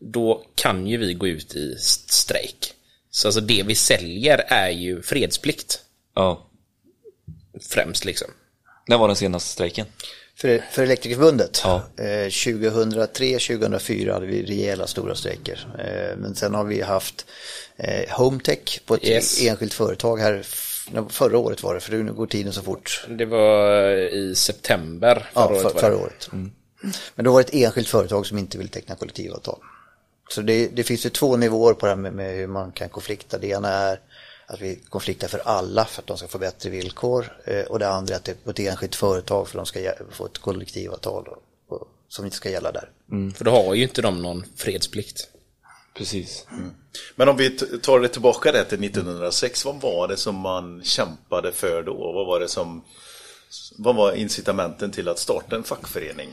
då 0.00 0.44
kan 0.54 0.86
ju 0.86 0.96
vi 0.96 1.14
gå 1.14 1.28
ut 1.28 1.54
i 1.54 1.72
st- 1.72 2.12
strejk. 2.12 2.72
Så 3.10 3.28
alltså 3.28 3.40
det 3.40 3.62
vi 3.62 3.74
säljer 3.74 4.44
är 4.48 4.70
ju 4.70 5.02
fredsplikt, 5.02 5.80
ja. 6.14 6.46
främst 7.70 8.04
liksom. 8.04 8.28
När 8.86 8.98
var 8.98 9.08
den 9.08 9.16
senaste 9.16 9.50
strejken? 9.50 9.86
För, 10.40 10.62
för 10.70 10.82
Elektrikerförbundet, 10.82 11.60
Ja. 11.64 11.82
eh, 11.96 12.28
2003-2004 12.28 14.12
hade 14.12 14.26
vi 14.26 14.42
rejäla 14.42 14.86
stora 14.86 15.14
strejker. 15.14 15.66
Eh, 15.78 16.16
men 16.18 16.34
sen 16.34 16.54
har 16.54 16.64
vi 16.64 16.80
haft 16.82 17.26
eh, 17.76 18.10
Hometech 18.18 18.80
på 18.86 18.94
ett 18.94 19.04
Yes. 19.04 19.42
enskilt 19.46 19.74
företag 19.74 20.16
här, 20.18 20.42
förra 21.08 21.38
året 21.38 21.62
var 21.62 21.74
det, 21.74 21.80
för 21.80 21.92
nu 21.92 22.12
går 22.12 22.26
tiden 22.26 22.52
så 22.52 22.62
fort. 22.62 23.06
Det 23.08 23.24
var 23.24 23.90
i 23.96 24.34
september 24.34 25.14
förra 25.32 25.44
Ja, 25.44 25.48
året. 25.50 25.62
för, 25.62 25.78
förra 25.80 25.96
året. 25.96 26.28
Men 27.14 27.24
då 27.24 27.32
var 27.32 27.42
det 27.42 27.48
ett 27.48 27.54
enskilt 27.54 27.88
företag 27.88 28.26
som 28.26 28.38
inte 28.38 28.58
ville 28.58 28.70
teckna 28.70 28.94
kollektivavtal. 28.94 29.58
Så 30.30 30.40
det, 30.40 30.68
det 30.68 30.82
finns 30.84 31.06
ju 31.06 31.10
två 31.10 31.36
nivåer 31.36 31.74
på 31.74 31.86
det 31.86 31.90
här 31.92 31.96
med, 31.96 32.12
med 32.12 32.34
hur 32.36 32.46
man 32.46 32.72
kan 32.72 32.88
konflikta. 32.88 33.38
Det 33.38 33.46
ena 33.48 33.68
är 33.68 34.00
att 34.48 34.60
vi 34.60 34.80
konfliktar 34.88 35.28
för 35.28 35.38
alla 35.38 35.84
för 35.84 36.02
att 36.02 36.06
de 36.06 36.18
ska 36.18 36.28
få 36.28 36.38
bättre 36.38 36.70
villkor. 36.70 37.40
Eh, 37.44 37.64
och 37.64 37.78
det 37.78 37.88
andra 37.88 38.14
är 38.14 38.18
att 38.18 38.24
det 38.24 38.32
är 38.32 38.36
på 38.36 38.50
ett 38.50 38.58
enskilt 38.58 38.94
företag 38.94 39.48
för 39.48 39.58
att 39.58 39.64
de 39.64 39.66
ska 39.66 39.92
få 40.10 40.26
ett 40.26 40.38
kollektivavtal 40.38 41.28
och, 41.28 41.42
och, 41.68 41.88
som 42.08 42.24
inte 42.24 42.36
ska 42.36 42.50
gälla 42.50 42.72
där. 42.72 42.90
För 43.34 43.44
då 43.44 43.50
har 43.50 43.74
ju 43.74 43.82
inte 43.82 44.02
de 44.02 44.22
någon 44.22 44.44
fredsplikt. 44.56 45.28
Precis. 45.94 46.46
Men 47.16 47.28
om 47.28 47.36
vi 47.36 47.50
tar 47.82 48.00
det 48.00 48.08
tillbaka 48.08 48.52
det 48.52 48.64
till 48.64 48.84
1906, 48.84 49.64
vad 49.64 49.80
var 49.80 50.08
det 50.08 50.16
som 50.16 50.34
man 50.34 50.82
kämpade 50.84 51.52
för 51.52 51.82
då? 51.82 52.12
Vad 52.12 52.26
var 52.26 52.40
det 52.40 52.48
som 52.48 52.84
vad 53.76 53.96
var 53.96 54.12
incitamenten 54.12 54.90
till 54.90 55.08
att 55.08 55.18
starta 55.18 55.56
en 55.56 55.64
fackförening? 55.64 56.28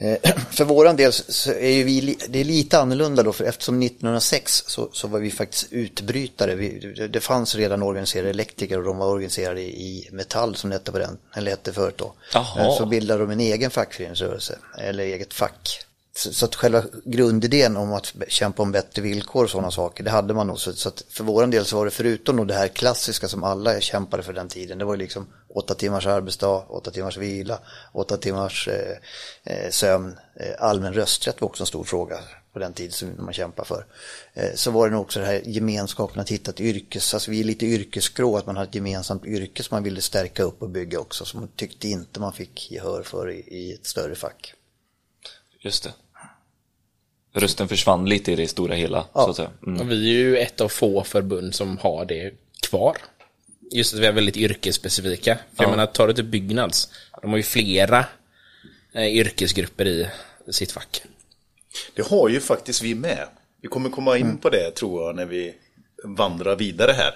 Eh, 0.00 0.16
För 0.50 0.64
våran 0.64 0.96
del 0.96 1.12
så 1.12 1.50
är 1.52 1.70
ju 1.70 1.84
vi, 1.84 2.18
det 2.28 2.40
är 2.40 2.44
lite 2.44 2.78
annorlunda 2.80 3.22
då, 3.22 3.32
för 3.32 3.44
eftersom 3.44 3.82
1906 3.82 4.64
så, 4.66 4.88
så 4.92 5.08
var 5.08 5.18
vi 5.20 5.30
faktiskt 5.30 5.66
utbrytare. 5.72 6.54
Vi, 6.54 6.78
det- 7.12 7.20
fanns 7.20 7.54
redan 7.54 7.82
organiserade 7.82 8.30
elektriker 8.30 8.78
och 8.78 8.84
de 8.84 8.98
var 8.98 9.06
organiserade 9.06 9.60
i 9.60 10.08
Metall 10.12 10.56
som 10.56 10.70
det 10.70 10.76
hette 10.76 10.92
på 10.92 10.98
den, 10.98 11.18
eller 11.36 11.50
hette 11.50 11.72
förut 11.72 11.94
då. 11.98 12.12
Jaha. 12.34 12.60
Eh, 12.66 12.76
Så 12.76 12.86
bildade 12.86 13.20
de 13.20 13.30
en 13.30 13.40
egen 13.40 13.70
fackföreningsrörelse, 13.70 14.58
eller 14.78 15.04
eget 15.04 15.34
fack. 15.34 15.80
Så, 16.20 16.32
så, 16.32 16.44
att 16.44 16.54
själva 16.54 16.84
grundidén 17.04 17.76
om 17.76 17.92
att 17.92 18.14
kämpa 18.28 18.62
om 18.62 18.72
bättre 18.72 19.02
villkor 19.02 19.44
och 19.44 19.50
sådana 19.50 19.70
saker, 19.70 20.04
det 20.04 20.10
hade 20.10 20.34
man 20.34 20.46
nog. 20.46 20.58
Så, 20.58 20.72
så 20.72 20.88
att 20.88 21.04
för 21.08 21.24
vår 21.24 21.46
del 21.46 21.64
så 21.64 21.76
var 21.76 21.84
det 21.84 21.90
förutom 21.90 22.36
då 22.36 22.44
det 22.44 22.54
här 22.54 22.68
klassiska 22.68 23.28
som 23.28 23.44
alla 23.44 23.80
kämpade 23.80 24.22
för 24.22 24.32
den 24.32 24.48
tiden, 24.48 24.78
det 24.78 24.84
var 24.84 24.94
ju 24.94 24.98
liksom 24.98 25.26
åtta 25.48 25.74
timmars 25.74 26.06
arbetsdag, 26.06 26.64
åtta 26.68 26.90
timmars 26.90 27.16
vila, 27.16 27.58
åtta 27.92 28.16
timmars 28.16 28.68
eh, 28.68 28.96
eh 29.44 29.70
sömn, 29.70 30.18
eh, 30.36 30.64
allmän 30.64 30.94
rösträtt 30.94 31.40
var 31.40 31.48
också 31.48 31.62
en 31.62 31.66
stor 31.66 31.84
fråga 31.84 32.18
på 32.52 32.58
den 32.58 32.72
tiden 32.72 32.92
som 32.92 33.08
man 33.18 33.32
kämpar 33.32 33.64
för. 33.64 33.86
Eh, 34.34 34.54
så 34.54 34.70
var 34.70 34.88
det 34.88 34.92
nog 34.92 35.02
också 35.02 35.20
det 35.20 35.26
här 35.26 35.42
gemenskapen 35.44 36.20
att 36.20 36.28
hitta 36.28 36.50
ett 36.50 36.60
yrkes, 36.60 37.14
alltså 37.14 37.30
vi 37.30 37.40
är 37.40 37.44
lite 37.44 37.66
yrkesgrå, 37.66 38.36
att 38.36 38.46
man 38.46 38.56
har 38.56 38.64
ett 38.64 38.74
gemensamt 38.74 39.24
yrke 39.24 39.62
som 39.62 39.74
man 39.74 39.82
ville 39.82 40.00
stärka 40.00 40.42
upp 40.42 40.62
och 40.62 40.70
bygga 40.70 41.00
också, 41.00 41.24
som 41.24 41.40
man 41.40 41.48
tyckte 41.56 41.88
inte 41.88 42.20
man 42.20 42.32
fick 42.32 42.70
gehör 42.70 43.02
för 43.02 43.30
i, 43.30 43.38
i 43.38 43.72
ett 43.72 43.86
större 43.86 44.14
fack. 44.14 44.54
Just 45.62 45.84
det. 45.84 45.92
Rösten 47.32 47.68
försvann 47.68 48.08
lite 48.08 48.32
i 48.32 48.36
det 48.36 48.48
stora 48.48 48.74
hela, 48.74 49.06
ja. 49.12 49.24
så 49.24 49.30
att 49.30 49.36
säga. 49.36 49.50
Mm. 49.66 49.88
Vi 49.88 50.14
är 50.14 50.18
ju 50.18 50.36
ett 50.36 50.60
av 50.60 50.68
få 50.68 51.04
förbund 51.04 51.54
som 51.54 51.78
har 51.78 52.04
det 52.04 52.32
kvar. 52.60 52.96
Just 53.72 53.94
att 53.94 54.00
vi 54.00 54.06
är 54.06 54.12
väldigt 54.12 54.36
yrkesspecifika. 54.36 55.34
För 55.34 55.42
ja. 55.56 55.64
jag 55.64 55.70
menar, 55.70 55.86
tar 55.86 56.06
du 56.06 56.12
till 56.12 56.24
Byggnads, 56.24 56.90
de 57.22 57.30
har 57.30 57.36
ju 57.36 57.42
flera 57.42 58.04
eh, 58.92 59.16
yrkesgrupper 59.16 59.86
i 59.86 60.08
sitt 60.50 60.72
fack. 60.72 61.02
Det 61.94 62.06
har 62.06 62.28
ju 62.28 62.40
faktiskt 62.40 62.82
vi 62.82 62.94
med. 62.94 63.26
Vi 63.60 63.68
kommer 63.68 63.90
komma 63.90 64.18
in 64.18 64.38
på 64.38 64.50
det 64.50 64.70
tror 64.70 65.02
jag 65.02 65.16
när 65.16 65.26
vi 65.26 65.54
vandrar 66.04 66.56
vidare 66.56 66.92
här. 66.92 67.14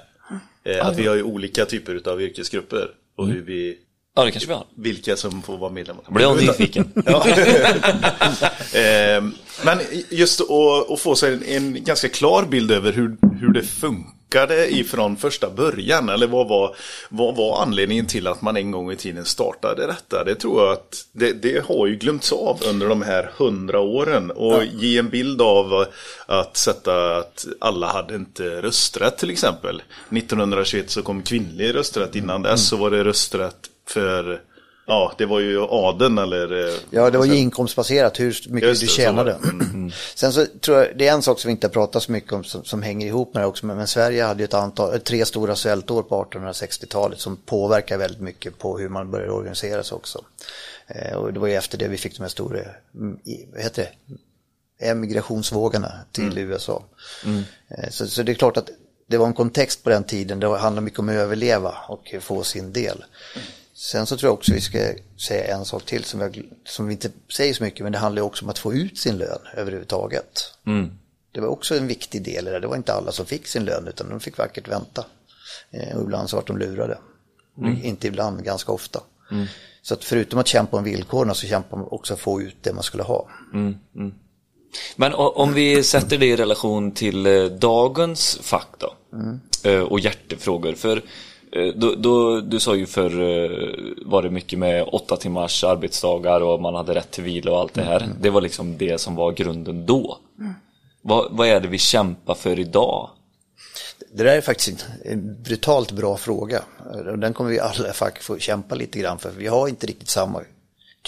Eh, 0.64 0.86
att 0.86 0.96
vi 0.96 1.06
har 1.06 1.14
ju 1.14 1.22
olika 1.22 1.64
typer 1.64 2.08
av 2.08 2.22
yrkesgrupper 2.22 2.90
och 3.16 3.28
hur 3.28 3.42
vi 3.42 3.78
Ja, 4.16 4.24
det 4.24 4.30
kanske 4.30 4.48
vi 4.48 4.54
har. 4.54 4.66
Vilka 4.74 5.16
som 5.16 5.42
får 5.42 5.58
vara 5.58 5.70
medlemmar. 5.70 6.04
Blir 6.08 6.24
jag 6.24 6.36
nyfiken. 6.36 6.92
ja. 7.06 7.28
eh, 8.78 9.24
men 9.64 9.78
just 10.10 10.40
att, 10.40 11.00
få 11.00 11.16
sig 11.16 11.32
en, 11.32 11.42
en, 11.42 11.84
ganska 11.84 12.08
klar 12.08 12.44
bild 12.44 12.70
över 12.70 12.92
hur, 12.92 13.16
hur 13.40 13.52
det 13.52 13.62
funkade 13.62 14.74
ifrån 14.74 15.16
första 15.16 15.50
början. 15.50 16.08
Eller 16.08 16.26
vad 16.26 16.48
var, 16.48 16.76
vad 17.08 17.36
var 17.36 17.62
anledningen 17.62 18.06
till 18.06 18.26
att 18.26 18.42
man 18.42 18.56
en 18.56 18.70
gång 18.70 18.92
i 18.92 18.96
tiden 18.96 19.24
startade 19.24 19.86
detta? 19.86 20.24
Det 20.24 20.34
tror 20.34 20.62
jag 20.62 20.72
att 20.72 21.06
det, 21.12 21.32
det 21.32 21.64
har 21.64 21.86
ju 21.86 21.96
glömts 21.96 22.32
av 22.32 22.60
under 22.68 22.88
de 22.88 23.02
här 23.02 23.30
hundra 23.36 23.80
åren. 23.80 24.30
Och 24.30 24.54
ja. 24.54 24.62
ge 24.62 24.98
en 24.98 25.08
bild 25.08 25.42
av 25.42 25.86
att 26.26 26.56
sätta 26.56 27.16
att 27.16 27.46
alla 27.60 27.92
hade 27.92 28.14
inte 28.14 28.62
rösträtt 28.62 29.18
till 29.18 29.30
exempel. 29.30 29.82
1921 30.10 30.90
så 30.90 31.02
kom 31.02 31.22
kvinnlig 31.22 31.74
rösträtt. 31.74 32.16
Innan 32.16 32.42
dess 32.42 32.50
mm. 32.50 32.58
så 32.58 32.76
var 32.76 32.90
det 32.90 33.04
rösträtt 33.04 33.70
för 33.86 34.40
Ja, 34.86 35.14
det 35.18 35.26
var 35.26 35.40
ju 35.40 35.60
adeln 35.62 36.18
eller... 36.18 36.66
Eh, 36.66 36.74
ja, 36.90 37.10
det 37.10 37.18
var 37.18 37.24
ju 37.24 37.36
inkomstbaserat 37.36 38.20
hur 38.20 38.40
mycket 38.48 38.80
du 38.80 38.86
tjänade. 38.86 39.38
Mm. 39.44 39.90
Sen 40.14 40.32
så 40.32 40.46
tror 40.60 40.78
jag, 40.78 40.98
det 40.98 41.08
är 41.08 41.12
en 41.12 41.22
sak 41.22 41.40
som 41.40 41.48
vi 41.48 41.52
inte 41.52 41.66
har 41.66 41.72
pratat 41.72 42.02
så 42.02 42.12
mycket 42.12 42.32
om 42.32 42.44
som, 42.44 42.64
som 42.64 42.82
hänger 42.82 43.06
ihop 43.06 43.34
med 43.34 43.42
det 43.42 43.46
också, 43.46 43.66
men, 43.66 43.76
men 43.76 43.86
Sverige 43.86 44.24
hade 44.24 44.40
ju 44.40 44.44
ett 44.44 44.54
antal, 44.54 45.00
tre 45.00 45.24
stora 45.24 45.56
svältår 45.56 46.02
på 46.02 46.24
1860-talet 46.24 47.20
som 47.20 47.36
påverkar 47.36 47.98
väldigt 47.98 48.20
mycket 48.20 48.58
på 48.58 48.78
hur 48.78 48.88
man 48.88 49.10
började 49.10 49.32
organisera 49.32 49.82
sig 49.82 49.96
också. 49.96 50.24
Eh, 50.86 51.16
och 51.16 51.32
det 51.32 51.40
var 51.40 51.48
ju 51.48 51.54
efter 51.54 51.78
det 51.78 51.88
vi 51.88 51.96
fick 51.96 52.16
de 52.16 52.22
här 52.22 52.28
stora, 52.28 52.58
mm, 52.94 53.18
vad 53.52 53.62
heter 53.62 53.90
det, 54.06 54.86
emigrationsvågorna 54.86 55.92
till 56.12 56.38
mm. 56.38 56.50
USA. 56.50 56.84
Mm. 57.24 57.42
Eh, 57.68 57.90
så, 57.90 58.06
så 58.06 58.22
det 58.22 58.32
är 58.32 58.34
klart 58.34 58.56
att 58.56 58.70
det 59.06 59.18
var 59.18 59.26
en 59.26 59.34
kontext 59.34 59.84
på 59.84 59.90
den 59.90 60.04
tiden, 60.04 60.40
det 60.40 60.58
handlade 60.58 60.84
mycket 60.84 60.98
om 60.98 61.08
att 61.08 61.14
överleva 61.14 61.74
och 61.88 62.14
få 62.20 62.42
sin 62.42 62.72
del. 62.72 63.04
Sen 63.74 64.06
så 64.06 64.16
tror 64.16 64.28
jag 64.28 64.34
också 64.34 64.52
vi 64.52 64.60
ska 64.60 64.92
säga 65.26 65.56
en 65.56 65.64
sak 65.64 65.84
till 65.84 66.04
som, 66.04 66.20
jag, 66.20 66.42
som 66.64 66.86
vi 66.86 66.92
inte 66.92 67.10
säger 67.36 67.54
så 67.54 67.64
mycket, 67.64 67.80
men 67.80 67.92
det 67.92 67.98
handlar 67.98 68.22
också 68.22 68.44
om 68.44 68.48
att 68.48 68.58
få 68.58 68.74
ut 68.74 68.98
sin 68.98 69.18
lön 69.18 69.38
överhuvudtaget. 69.56 70.52
Mm. 70.66 70.90
Det 71.32 71.40
var 71.40 71.48
också 71.48 71.76
en 71.76 71.86
viktig 71.86 72.22
del 72.22 72.48
i 72.48 72.50
det. 72.50 72.60
Det 72.60 72.66
var 72.66 72.76
inte 72.76 72.92
alla 72.92 73.12
som 73.12 73.26
fick 73.26 73.46
sin 73.46 73.64
lön, 73.64 73.88
utan 73.88 74.08
de 74.08 74.20
fick 74.20 74.38
vackert 74.38 74.68
vänta. 74.68 75.04
Eh, 75.70 75.96
och 75.96 76.02
ibland 76.02 76.30
så 76.30 76.36
var 76.36 76.44
de 76.46 76.58
lurade. 76.58 76.98
Mm. 77.58 77.84
Inte 77.84 78.06
ibland, 78.06 78.44
ganska 78.44 78.72
ofta. 78.72 79.00
Mm. 79.30 79.46
Så 79.82 79.94
att 79.94 80.04
förutom 80.04 80.38
att 80.38 80.46
kämpa 80.46 80.76
om 80.76 80.84
villkoren 80.84 81.34
så 81.34 81.46
kämpar 81.46 81.76
man 81.76 81.88
också 81.90 82.14
att 82.14 82.20
få 82.20 82.42
ut 82.42 82.56
det 82.60 82.72
man 82.72 82.82
skulle 82.82 83.02
ha. 83.02 83.28
Mm. 83.52 83.78
mm. 83.94 84.14
Men 84.96 85.14
om 85.14 85.52
vi 85.52 85.82
sätter 85.82 86.18
det 86.18 86.26
i 86.26 86.36
relation 86.36 86.92
till 86.92 87.26
eh, 87.26 87.44
dagens 87.44 88.38
fack 88.42 88.68
då? 88.78 88.94
Mm. 89.12 89.40
Eh, 89.64 89.80
och 89.80 90.00
hjärtefrågor. 90.00 90.72
För 90.72 91.02
då, 91.74 91.94
då, 91.94 92.40
du 92.40 92.60
sa 92.60 92.76
ju 92.76 92.86
förr 92.86 93.20
eh, 93.20 93.50
var 94.06 94.22
det 94.22 94.30
mycket 94.30 94.58
med 94.58 94.88
åtta 94.92 95.16
timmars 95.16 95.64
arbetsdagar 95.64 96.40
och 96.40 96.60
man 96.60 96.74
hade 96.74 96.94
rätt 96.94 97.10
till 97.10 97.24
vila 97.24 97.52
och 97.52 97.58
allt 97.58 97.74
det 97.74 97.82
här. 97.82 98.00
Mm. 98.00 98.16
Det 98.20 98.30
var 98.30 98.40
liksom 98.40 98.78
det 98.78 99.00
som 99.00 99.14
var 99.14 99.32
grunden 99.32 99.86
då. 99.86 100.18
Mm. 100.38 100.54
Vad, 101.02 101.28
vad 101.30 101.48
är 101.48 101.60
det 101.60 101.68
vi 101.68 101.78
kämpar 101.78 102.34
för 102.34 102.58
idag? 102.58 103.10
Det 104.12 104.24
där 104.24 104.36
är 104.36 104.40
faktiskt 104.40 104.86
en 105.04 105.42
brutalt 105.42 105.92
bra 105.92 106.16
fråga. 106.16 106.62
Och 107.12 107.18
den 107.18 107.34
kommer 107.34 107.50
vi 107.50 107.60
alla 107.60 107.92
fack 107.92 108.22
få 108.22 108.38
kämpa 108.38 108.74
lite 108.74 108.98
grann 108.98 109.18
för. 109.18 109.30
Vi 109.30 109.46
har 109.46 109.68
inte 109.68 109.86
riktigt 109.86 110.08
samma 110.08 110.42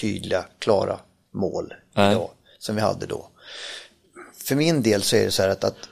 tydliga, 0.01 0.45
klara 0.59 0.99
mål 1.33 1.75
Nej. 1.95 2.13
idag 2.13 2.31
som 2.59 2.75
vi 2.75 2.81
hade 2.81 3.07
då. 3.07 3.29
För 4.45 4.55
min 4.55 4.83
del 4.83 5.03
så 5.03 5.17
är 5.17 5.25
det 5.25 5.31
så 5.31 5.43
här 5.43 5.49
att, 5.49 5.65
att 5.65 5.89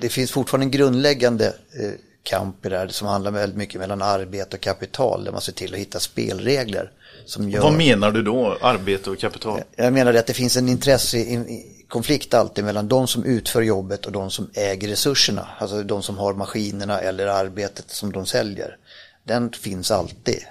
det 0.00 0.08
finns 0.08 0.30
fortfarande 0.30 0.66
en 0.66 0.70
grundläggande 0.70 1.46
eh, 1.46 1.92
kamp 2.24 2.66
i 2.66 2.68
det 2.68 2.78
här 2.78 2.88
som 2.88 3.08
handlar 3.08 3.30
väldigt 3.30 3.58
mycket 3.58 3.80
mellan 3.80 4.02
arbete 4.02 4.56
och 4.56 4.62
kapital 4.62 5.24
där 5.24 5.32
man 5.32 5.40
ser 5.40 5.52
till 5.52 5.74
att 5.74 5.80
hitta 5.80 6.00
spelregler. 6.00 6.90
Som 7.24 7.50
gör... 7.50 7.62
Vad 7.62 7.72
menar 7.72 8.10
du 8.10 8.22
då, 8.22 8.58
arbete 8.60 9.10
och 9.10 9.18
kapital? 9.18 9.60
Jag 9.76 9.92
menar 9.92 10.14
att 10.14 10.26
det 10.26 10.34
finns 10.34 10.56
en 10.56 10.68
intressekonflikt 10.68 12.34
alltid 12.34 12.64
mellan 12.64 12.88
de 12.88 13.06
som 13.06 13.24
utför 13.24 13.62
jobbet 13.62 14.06
och 14.06 14.12
de 14.12 14.30
som 14.30 14.50
äger 14.54 14.88
resurserna. 14.88 15.48
Alltså 15.58 15.82
de 15.82 16.02
som 16.02 16.18
har 16.18 16.34
maskinerna 16.34 17.00
eller 17.00 17.26
arbetet 17.26 17.90
som 17.90 18.12
de 18.12 18.26
säljer. 18.26 18.76
Den 19.24 19.52
finns 19.52 19.90
alltid. 19.90 20.44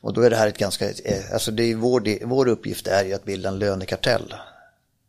Och 0.00 0.12
då 0.12 0.20
är 0.20 0.30
det 0.30 0.36
här 0.36 0.48
ett 0.48 0.58
ganska, 0.58 0.90
eh, 0.90 1.32
alltså 1.32 1.50
det 1.50 1.62
är 1.62 1.74
vår, 1.74 2.26
vår 2.26 2.48
uppgift 2.48 2.86
är 2.86 3.04
ju 3.04 3.14
att 3.14 3.24
bilda 3.24 3.48
en 3.48 3.58
lönekartell. 3.58 4.34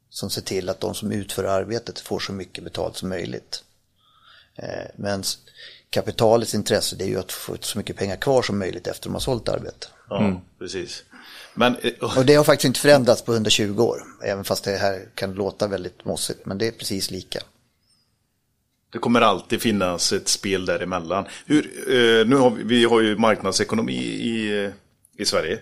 Som 0.09 0.29
ser 0.29 0.41
till 0.41 0.69
att 0.69 0.79
de 0.79 0.95
som 0.95 1.11
utför 1.11 1.43
arbetet 1.43 1.99
får 1.99 2.19
så 2.19 2.31
mycket 2.31 2.63
betalt 2.63 2.97
som 2.97 3.09
möjligt. 3.09 3.63
Eh, 4.55 4.85
men 4.95 5.23
kapitalets 5.89 6.55
intresse 6.55 6.95
det 6.95 7.03
är 7.03 7.07
ju 7.07 7.19
att 7.19 7.31
få 7.31 7.57
så 7.61 7.77
mycket 7.77 7.97
pengar 7.97 8.15
kvar 8.15 8.41
som 8.41 8.59
möjligt 8.59 8.87
efter 8.87 9.09
de 9.09 9.13
har 9.13 9.19
sålt 9.19 9.49
arbete. 9.49 9.87
Ja, 10.09 10.19
mm. 10.19 10.37
precis. 10.59 11.03
Men, 11.53 11.75
eh, 11.75 12.17
och 12.17 12.25
det 12.25 12.35
har 12.35 12.43
faktiskt 12.43 12.65
inte 12.65 12.79
förändrats 12.79 13.21
på 13.21 13.33
120 13.33 13.81
år, 13.81 14.03
även 14.23 14.43
fast 14.43 14.63
det 14.63 14.77
här 14.77 15.05
kan 15.15 15.33
låta 15.33 15.67
väldigt 15.67 16.05
mossigt, 16.05 16.45
men 16.45 16.57
det 16.57 16.67
är 16.67 16.71
precis 16.71 17.11
lika. 17.11 17.39
Det 18.91 18.99
kommer 18.99 19.21
alltid 19.21 19.61
finnas 19.61 20.13
ett 20.13 20.27
spel 20.27 20.65
däremellan. 20.65 21.25
Hur, 21.45 21.65
eh, 21.87 22.27
nu 22.27 22.35
har 22.35 22.49
vi, 22.49 22.63
vi 22.63 22.85
har 22.85 23.01
ju 23.01 23.17
marknadsekonomi 23.17 23.97
i, 24.03 24.71
i 25.17 25.25
Sverige. 25.25 25.59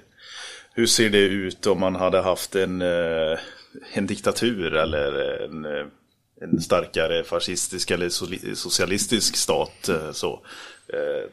Hur 0.74 0.86
ser 0.86 1.10
det 1.10 1.20
ut 1.20 1.68
om 1.68 1.80
man 1.80 1.96
hade 1.96 2.22
haft 2.22 2.56
en, 2.56 2.82
eh, 2.82 3.40
en 3.94 4.08
diktatur 4.08 4.76
eller 4.76 5.44
en 5.44 5.66
en 6.42 6.62
starkare 6.62 7.24
fascistisk 7.24 7.92
eller 7.92 8.10
socialistisk 8.56 9.36
stat. 9.36 9.90
Eh, 9.90 10.12
så. 10.12 10.42
Eh, 10.94 11.30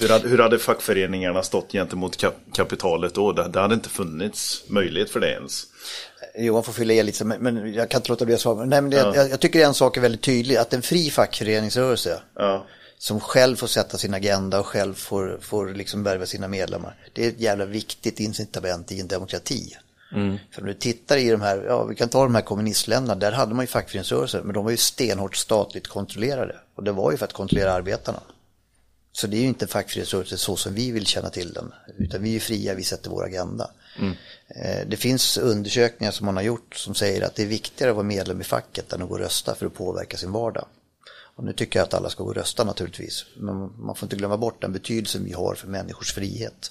hur 0.00 0.08
hade, 0.08 0.28
hur 0.28 0.38
hade 0.38 0.58
fackföreningarna 0.58 1.42
stått 1.42 1.72
gentemot 1.72 2.24
kapitalet 2.52 3.14
då? 3.14 3.32
Det, 3.32 3.60
hade 3.60 3.74
inte 3.74 3.88
funnits 3.88 4.64
möjlighet 4.68 5.10
för 5.10 5.20
det 5.20 5.30
ens. 5.30 5.66
Johan 6.38 6.62
får 6.62 6.72
fylla 6.72 6.92
i 6.92 7.02
lite, 7.02 7.24
men 7.24 7.74
jag 7.74 7.90
kan 7.90 7.98
inte 7.98 8.10
låta 8.10 8.24
bli 8.24 8.34
att 8.34 8.40
svara. 8.40 8.64
Nej, 8.64 8.80
men 8.82 8.90
det, 8.90 8.96
ja. 8.96 9.16
jag, 9.16 9.30
jag, 9.30 9.40
tycker 9.40 9.66
en 9.66 9.74
sak 9.74 9.96
är 9.96 10.00
väldigt 10.00 10.22
tydlig, 10.22 10.56
att 10.56 10.72
en 10.72 10.82
fri 10.82 11.10
fackföreningsrörelse 11.10 12.22
ja. 12.34 12.66
som 12.98 13.20
själv 13.20 13.56
får 13.56 13.66
sätta 13.66 13.98
sin 13.98 14.14
agenda 14.14 14.60
och 14.60 14.66
själv 14.66 14.94
får, 14.94 15.38
får 15.42 15.68
liksom 15.68 16.02
värva 16.02 16.26
sina 16.26 16.48
medlemmar, 16.48 16.94
det 17.12 17.24
är 17.24 17.28
ett 17.28 17.40
jävla 17.40 17.64
viktigt 17.64 18.20
incitament 18.20 18.92
i 18.92 19.00
en 19.00 19.08
demokrati. 19.08 19.76
Mm. 20.12 20.38
För 20.50 20.62
om 20.62 20.68
du 20.68 20.74
tittar 20.74 21.16
i 21.16 21.30
de 21.30 21.40
här, 21.40 21.64
ja 21.68 21.84
vi 21.84 21.94
kan 21.94 22.08
ta 22.08 22.22
de 22.22 22.34
här 22.34 22.42
kommunistländerna, 22.42 23.14
där 23.14 23.32
hade 23.32 23.54
man 23.54 23.62
ju 23.62 23.66
fackföreningsrörelser, 23.66 24.42
men 24.42 24.54
de 24.54 24.64
var 24.64 24.70
ju 24.70 24.76
stenhårt 24.76 25.36
statligt 25.36 25.88
kontrollerade. 25.88 26.56
Och 26.74 26.84
det 26.84 26.92
var 26.92 27.10
ju 27.10 27.16
för 27.16 27.24
att 27.24 27.32
kontrollera 27.32 27.72
arbetarna. 27.72 28.20
Så 29.12 29.26
det 29.26 29.36
är 29.36 29.40
ju 29.40 29.46
inte 29.46 29.64
en 29.64 29.68
fackföreningsrörelse 29.68 30.36
så 30.36 30.56
som 30.56 30.74
vi 30.74 30.90
vill 30.90 31.06
känna 31.06 31.30
till 31.30 31.52
den, 31.52 31.72
utan 31.98 32.22
vi 32.22 32.36
är 32.36 32.40
fria, 32.40 32.74
vi 32.74 32.84
sätter 32.84 33.10
vår 33.10 33.24
agenda. 33.24 33.70
Mm. 33.98 34.14
Eh, 34.48 34.86
det 34.86 34.96
finns 34.96 35.38
undersökningar 35.38 36.12
som 36.12 36.26
man 36.26 36.36
har 36.36 36.42
gjort 36.42 36.76
som 36.76 36.94
säger 36.94 37.22
att 37.22 37.34
det 37.34 37.42
är 37.42 37.46
viktigare 37.46 37.90
att 37.90 37.96
vara 37.96 38.06
medlem 38.06 38.40
i 38.40 38.44
facket 38.44 38.92
än 38.92 39.02
att 39.02 39.08
gå 39.08 39.14
och 39.14 39.20
rösta 39.20 39.54
för 39.54 39.66
att 39.66 39.74
påverka 39.74 40.16
sin 40.16 40.32
vardag. 40.32 40.66
Och 41.10 41.44
nu 41.44 41.52
tycker 41.52 41.78
jag 41.78 41.86
att 41.86 41.94
alla 41.94 42.10
ska 42.10 42.22
gå 42.22 42.28
och 42.28 42.36
rösta 42.36 42.64
naturligtvis, 42.64 43.24
men 43.36 43.56
man 43.78 43.96
får 43.96 44.06
inte 44.06 44.16
glömma 44.16 44.36
bort 44.36 44.62
den 44.62 44.72
betydelsen 44.72 45.24
vi 45.24 45.32
har 45.32 45.54
för 45.54 45.68
människors 45.68 46.14
frihet. 46.14 46.70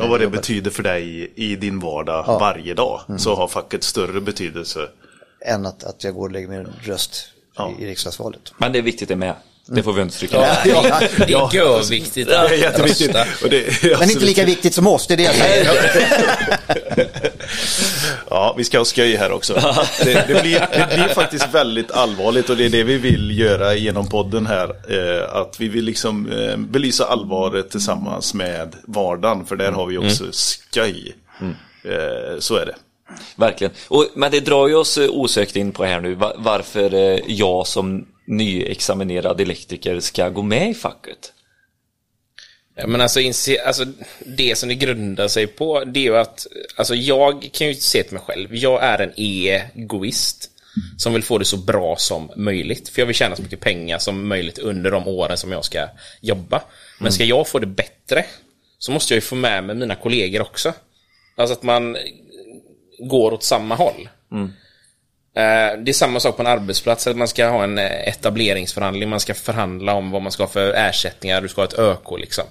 Och 0.00 0.08
vad 0.08 0.20
det 0.20 0.28
betyder 0.28 0.70
för 0.70 0.82
dig 0.82 1.32
i 1.34 1.56
din 1.56 1.80
vardag 1.80 2.24
ja. 2.26 2.38
varje 2.38 2.74
dag. 2.74 3.00
Mm. 3.08 3.18
Så 3.18 3.34
har 3.34 3.48
facket 3.48 3.84
större 3.84 4.20
betydelse. 4.20 4.88
Än 5.40 5.66
att, 5.66 5.84
att 5.84 6.04
jag 6.04 6.14
går 6.14 6.24
och 6.24 6.32
lägger 6.32 6.48
min 6.48 6.66
röst 6.82 7.24
ja. 7.56 7.72
i, 7.78 7.82
i 7.82 7.86
riksdagsvalet. 7.86 8.52
Men 8.58 8.72
det 8.72 8.78
är 8.78 8.82
viktigt 8.82 9.08
det 9.08 9.16
med. 9.16 9.34
Det 9.66 9.82
får 9.82 9.92
vi 9.92 10.00
understryka. 10.02 10.36
Ja, 10.36 10.56
Ja, 10.64 11.00
det 11.16 11.22
är 11.24 11.30
ja. 11.30 11.50
görviktigt 11.52 12.28
Det 12.28 12.34
är 12.34 12.44
att 12.44 12.58
jätteviktigt. 12.58 13.12
det, 13.50 13.84
är 13.92 13.98
Men 13.98 14.10
inte 14.10 14.24
lika 14.24 14.44
viktigt 14.44 14.74
som 14.74 14.86
oss, 14.86 15.06
det 15.06 15.14
är 15.14 15.16
det 15.18 15.22
jag 15.22 15.34
säger. 15.34 15.70
Ja, 18.30 18.54
vi 18.58 18.64
ska 18.64 18.78
ha 18.78 18.84
skoj 18.84 19.16
här 19.16 19.32
också. 19.32 19.54
Det, 20.04 20.24
det, 20.28 20.42
blir, 20.42 20.58
det 20.72 20.88
blir 20.94 21.08
faktiskt 21.14 21.54
väldigt 21.54 21.90
allvarligt 21.90 22.50
och 22.50 22.56
det 22.56 22.64
är 22.64 22.68
det 22.70 22.82
vi 22.82 22.96
vill 22.98 23.38
göra 23.38 23.74
genom 23.74 24.08
podden 24.08 24.46
här. 24.46 24.68
Eh, 24.68 25.34
att 25.36 25.56
vi 25.60 25.68
vill 25.68 25.84
liksom 25.84 26.32
eh, 26.32 26.56
belysa 26.56 27.04
allvaret 27.04 27.70
tillsammans 27.70 28.34
med 28.34 28.76
vardagen, 28.84 29.46
för 29.46 29.56
där 29.56 29.72
har 29.72 29.86
vi 29.86 29.98
också 29.98 30.24
skoj. 30.32 31.14
Eh, 31.84 32.38
så 32.38 32.56
är 32.56 32.66
det. 32.66 32.74
Verkligen. 33.36 33.72
Och, 33.88 34.06
men 34.14 34.30
det 34.30 34.40
drar 34.40 34.68
ju 34.68 34.74
oss 34.74 34.98
osökt 34.98 35.56
in 35.56 35.72
på 35.72 35.84
här 35.84 36.00
nu 36.00 36.14
va- 36.14 36.32
varför 36.36 37.20
jag 37.26 37.66
som 37.66 38.06
nyexaminerad 38.36 39.40
elektriker 39.40 40.00
ska 40.00 40.28
gå 40.28 40.42
med 40.42 40.70
i 40.70 40.74
facket. 40.74 41.32
Ja, 42.74 42.86
men 42.86 43.00
alltså, 43.00 43.20
inse, 43.20 43.62
alltså, 43.64 43.84
det 44.26 44.58
som 44.58 44.68
det 44.68 44.74
grundar 44.74 45.28
sig 45.28 45.46
på, 45.46 45.84
det 45.84 46.00
är 46.00 46.04
ju 46.04 46.16
att, 46.16 46.46
alltså 46.76 46.94
jag 46.94 47.50
kan 47.52 47.66
ju 47.66 47.74
se 47.74 48.02
till 48.02 48.12
mig 48.12 48.22
själv, 48.26 48.56
jag 48.56 48.84
är 48.84 48.98
en 48.98 49.12
egoist 49.16 50.48
som 50.96 51.12
vill 51.12 51.22
få 51.22 51.38
det 51.38 51.44
så 51.44 51.56
bra 51.56 51.96
som 51.96 52.30
möjligt. 52.36 52.88
För 52.88 53.00
jag 53.00 53.06
vill 53.06 53.16
tjäna 53.16 53.36
så 53.36 53.42
mycket 53.42 53.60
pengar 53.60 53.98
som 53.98 54.28
möjligt 54.28 54.58
under 54.58 54.90
de 54.90 55.08
åren 55.08 55.36
som 55.36 55.52
jag 55.52 55.64
ska 55.64 55.88
jobba. 56.20 56.62
Men 57.00 57.12
ska 57.12 57.24
jag 57.24 57.48
få 57.48 57.58
det 57.58 57.66
bättre 57.66 58.24
så 58.78 58.92
måste 58.92 59.14
jag 59.14 59.16
ju 59.16 59.20
få 59.20 59.34
med 59.34 59.64
mig 59.64 59.76
mina 59.76 59.94
kollegor 59.94 60.42
också. 60.42 60.72
Alltså 61.36 61.52
att 61.52 61.62
man 61.62 61.96
går 62.98 63.32
åt 63.32 63.42
samma 63.44 63.74
håll. 63.74 64.08
Eh, 64.32 64.52
Det 65.34 65.88
är 65.88 65.92
samma 65.92 66.20
sak 66.20 66.36
på 66.36 66.42
en 66.42 66.46
arbetsplats, 66.46 67.06
att 67.06 67.16
man 67.16 67.28
ska 67.28 67.48
ha 67.48 67.64
en 67.64 67.78
eh, 67.78 68.08
etableringsförhandling, 68.08 69.08
man 69.08 69.20
ska 69.20 69.34
förhandla 69.34 69.94
om 69.94 70.10
vad 70.10 70.22
man 70.22 70.32
ska 70.32 70.42
ha 70.42 70.48
för 70.48 70.72
ersättningar, 70.72 71.40
du 71.40 71.48
ska 71.48 71.60
ha 71.60 71.68
ett 71.68 71.78
ÖK 71.78 72.18
liksom. 72.18 72.44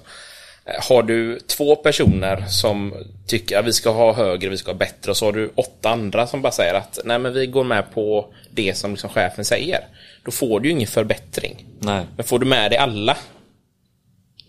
Eh, 0.64 0.88
Har 0.88 1.02
du 1.02 1.40
två 1.40 1.76
personer 1.76 2.44
som 2.48 2.94
tycker 3.26 3.58
att 3.58 3.64
vi 3.66 3.72
ska 3.72 3.90
ha 3.90 4.12
högre, 4.12 4.48
vi 4.50 4.56
ska 4.56 4.70
ha 4.70 4.78
bättre 4.78 5.10
och 5.10 5.16
så 5.16 5.24
har 5.24 5.32
du 5.32 5.52
åtta 5.54 5.90
andra 5.90 6.26
som 6.26 6.42
bara 6.42 6.52
säger 6.52 6.74
att 6.74 6.98
nej 7.04 7.18
men 7.18 7.32
vi 7.32 7.46
går 7.46 7.64
med 7.64 7.94
på 7.94 8.34
det 8.50 8.74
som 8.76 8.90
liksom 8.90 9.10
chefen 9.10 9.44
säger. 9.44 9.80
Då 10.24 10.30
får 10.30 10.60
du 10.60 10.68
ju 10.68 10.74
ingen 10.74 10.88
förbättring. 10.88 11.66
Nej. 11.78 12.06
Men 12.16 12.24
får 12.24 12.38
du 12.38 12.46
med 12.46 12.70
dig 12.70 12.78
alla, 12.78 13.16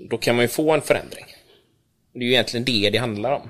då 0.09 0.17
kan 0.17 0.35
man 0.35 0.43
ju 0.43 0.49
få 0.49 0.71
en 0.71 0.81
förändring. 0.81 1.25
Det 2.13 2.19
är 2.19 2.23
ju 2.23 2.31
egentligen 2.31 2.65
det 2.65 2.89
det 2.89 2.97
handlar 2.97 3.31
om. 3.31 3.49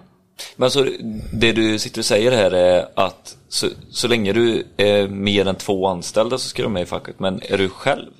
Men 0.55 0.65
alltså, 0.65 0.87
det 1.33 1.51
du 1.51 1.79
sitter 1.79 2.01
och 2.01 2.05
säger 2.05 2.31
här 2.31 2.51
är 2.51 2.89
att 2.95 3.37
så, 3.49 3.69
så 3.91 4.07
länge 4.07 4.33
du 4.33 4.67
är 4.77 5.07
mer 5.07 5.47
än 5.47 5.55
två 5.55 5.87
anställda 5.87 6.37
så 6.37 6.49
ska 6.49 6.63
du 6.63 6.69
med 6.69 6.83
i 6.83 6.85
facket, 6.85 7.19
men 7.19 7.41
är 7.43 7.57
du 7.57 7.69
själv? 7.69 8.11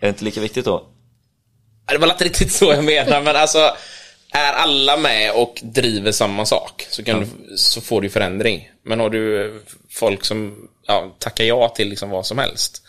Är 0.00 0.06
det 0.06 0.08
inte 0.08 0.24
lika 0.24 0.40
viktigt 0.40 0.64
då? 0.64 0.86
Det 1.86 1.98
var 1.98 2.10
inte 2.10 2.24
riktigt 2.24 2.52
så 2.52 2.64
jag 2.64 2.84
menar, 2.84 3.22
men 3.22 3.36
alltså 3.36 3.58
är 4.32 4.52
alla 4.52 4.96
med 4.96 5.32
och 5.32 5.60
driver 5.62 6.12
samma 6.12 6.46
sak 6.46 6.86
så, 6.90 7.04
kan 7.04 7.20
du, 7.20 7.56
så 7.56 7.80
får 7.80 8.00
du 8.00 8.10
förändring. 8.10 8.70
Men 8.82 9.00
har 9.00 9.10
du 9.10 9.54
folk 9.90 10.24
som 10.24 10.68
ja, 10.86 11.16
tackar 11.18 11.44
ja 11.44 11.68
till 11.68 11.88
liksom 11.88 12.10
vad 12.10 12.26
som 12.26 12.38
helst. 12.38 12.82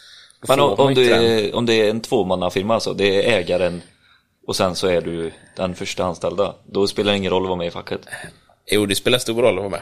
Men 0.47 0.59
om, 0.59 0.79
om, 0.79 0.93
den. 0.93 1.23
är, 1.23 1.55
om 1.55 1.65
det 1.65 1.73
är 1.73 1.89
en 1.89 2.01
tvåmannafirma 2.01 2.73
alltså, 2.73 2.93
det 2.93 3.25
är 3.25 3.37
ägaren 3.37 3.81
och 4.49 4.55
sen 4.55 4.75
så 4.75 4.87
är 4.87 5.01
du 5.01 5.31
den 5.55 5.75
första 5.75 6.03
anställda. 6.05 6.55
Då 6.65 6.87
spelar 6.87 7.11
det 7.11 7.17
ingen 7.17 7.31
roll 7.31 7.43
att 7.43 7.47
vara 7.49 7.57
med 7.57 7.67
i 7.67 7.71
facket. 7.71 7.99
Jo, 8.71 8.85
det 8.85 8.95
spelar 8.95 9.17
stor 9.17 9.41
roll 9.41 9.57
att 9.59 9.71
vara 9.71 9.81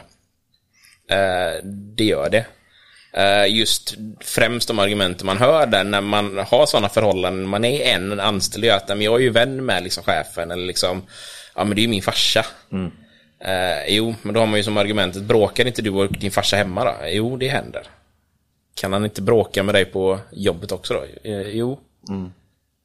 Eh, 1.10 1.64
det 1.96 2.04
gör 2.04 2.30
det. 2.30 2.46
Eh, 3.12 3.56
just 3.56 3.94
främst 4.20 4.68
de 4.68 4.78
argumenten 4.78 5.26
man 5.26 5.36
hör 5.36 5.66
där 5.66 5.84
när 5.84 6.00
man 6.00 6.38
har 6.38 6.66
sådana 6.66 6.88
förhållanden, 6.88 7.48
man 7.48 7.64
är 7.64 7.94
en 7.94 8.20
anställd, 8.20 8.64
gör 8.64 8.76
att 8.76 8.88
"Nej, 8.88 8.96
men 8.96 9.04
jag 9.04 9.14
är 9.14 9.18
ju 9.18 9.30
vän 9.30 9.64
med 9.64 9.82
liksom 9.82 10.02
chefen 10.04 10.50
eller 10.50 10.66
liksom, 10.66 11.02
ja 11.54 11.64
men 11.64 11.74
det 11.74 11.80
är 11.80 11.82
ju 11.82 11.88
min 11.88 12.02
farsa. 12.02 12.46
Eh, 13.44 13.94
jo, 13.94 14.14
men 14.22 14.34
då 14.34 14.40
har 14.40 14.46
man 14.46 14.56
ju 14.56 14.62
som 14.62 14.76
argumentet, 14.76 15.22
bråkar 15.22 15.66
inte 15.66 15.82
du 15.82 15.90
och 15.90 16.12
din 16.12 16.30
farsa 16.30 16.56
hemma 16.56 16.84
då? 16.84 16.94
Jo, 17.06 17.36
det 17.36 17.48
händer. 17.48 17.82
Kan 18.80 18.92
han 18.92 19.04
inte 19.04 19.22
bråka 19.22 19.62
med 19.62 19.74
dig 19.74 19.84
på 19.84 20.18
jobbet 20.32 20.72
också 20.72 20.94
då? 20.94 21.30
Eh, 21.30 21.40
jo. 21.48 21.80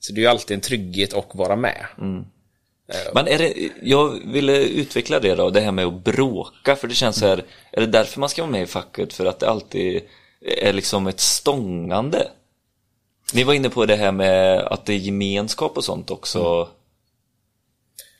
Så 0.05 0.13
det 0.13 0.19
är 0.19 0.24
ju 0.24 0.27
alltid 0.27 0.55
en 0.55 0.62
trygghet 0.62 1.13
att 1.13 1.29
vara 1.33 1.55
med. 1.55 1.86
Men 3.13 3.27
är 3.27 3.38
det, 3.38 3.69
jag 3.81 4.10
ville 4.25 4.63
utveckla 4.63 5.19
det 5.19 5.36
då, 5.36 5.50
det 5.50 5.62
här 5.62 5.72
med 5.72 5.86
att 5.86 6.03
bråka, 6.03 6.75
för 6.75 6.88
det 6.88 6.95
känns 6.95 7.19
så 7.19 7.27
här, 7.27 7.43
är 7.72 7.81
det 7.81 7.88
därför 7.88 8.19
man 8.19 8.29
ska 8.29 8.41
vara 8.41 8.51
med 8.51 8.62
i 8.62 8.65
facket? 8.65 9.13
För 9.13 9.25
att 9.25 9.39
det 9.39 9.50
alltid 9.50 10.01
är 10.41 10.74
liksom 10.74 11.07
ett 11.07 11.19
stångande? 11.19 12.27
Ni 13.33 13.43
var 13.43 13.53
inne 13.53 13.69
på 13.69 13.86
det 13.86 13.95
här 13.95 14.12
med 14.12 14.60
att 14.60 14.86
det 14.86 14.93
är 14.93 14.98
gemenskap 14.98 15.77
och 15.77 15.83
sånt 15.83 16.12
också. 16.12 16.69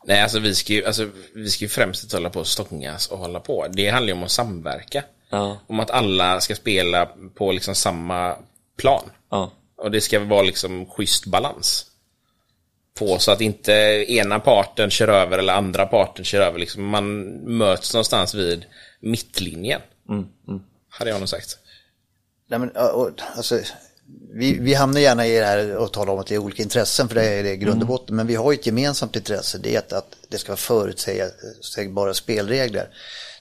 Nej, 0.06 0.22
alltså 0.22 0.39
vi 0.39 0.56
ska 0.56 0.74
ju, 0.74 0.86
alltså, 0.86 1.10
vi 1.36 1.50
ska 1.50 1.65
ju 1.65 1.69
främst 1.69 2.04
inte 2.04 2.15
hålla 2.15 2.30
på 2.30 2.39
och 2.39 2.48
stångas 2.48 3.08
och 3.08 3.17
hålla 3.17 3.39
på. 3.39 3.67
Det 3.69 3.89
handlar 3.89 4.13
ju 4.13 4.17
om 4.17 4.24
att 4.24 4.32
samverka. 4.32 5.04
Ja. 5.30 5.58
Om 5.67 5.80
att 5.80 5.91
alla 5.91 6.41
ska 6.41 6.56
spela 6.56 7.10
på 7.36 7.52
liksom 7.52 7.76
samma 7.76 8.36
plan. 8.78 9.04
Ja. 9.30 9.52
Och 9.76 9.92
det 9.92 10.02
ska 10.02 10.20
vara 10.20 10.42
liksom 10.42 10.86
schysst 10.86 11.26
balans. 11.26 11.86
På 12.94 13.20
så 13.20 13.32
att 13.32 13.42
inte 13.42 13.72
ena 14.08 14.40
parten 14.40 14.90
kör 14.90 15.08
över 15.08 15.38
eller 15.38 15.54
andra 15.54 15.86
parten 15.86 16.26
kör 16.26 16.42
över. 16.42 16.60
Liksom 16.60 16.86
man 16.86 17.24
möts 17.58 17.94
någonstans 17.94 18.36
vid 18.36 18.66
mittlinjen. 19.00 19.82
Hade 20.90 21.10
jag 21.10 21.20
nog 21.20 21.30
sagt. 21.30 21.58
Nej, 22.48 22.60
men, 22.60 22.70
och, 22.70 23.10
alltså, 23.36 23.60
vi, 24.34 24.60
vi 24.60 24.74
hamnar 24.74 25.00
gärna 25.00 25.28
i 25.28 25.40
det 25.40 25.46
här 25.46 25.78
och 25.78 25.94
talar 25.94 26.14
om 26.14 26.20
att 26.20 26.28
det 26.28 26.36
är 26.36 26.40
olika 26.40 26.64
intressen, 26.64 27.08
för 27.08 27.16
det 27.16 27.26
är 27.26 27.44
det 27.44 27.56
grund 27.56 27.82
och 27.82 27.88
botten. 27.88 28.16
Men 28.16 28.28
vi 28.28 28.36
har 28.36 28.54
ett 28.54 28.66
gemensamt 28.66 29.16
intresse, 29.16 29.58
det 29.58 29.76
är 29.76 29.80
att, 29.80 29.94
att 29.94 30.16
det 30.30 30.38
ska 30.38 30.52
vara 30.52 30.58
förutsägbara 30.58 32.14
spelregler. 32.14 32.90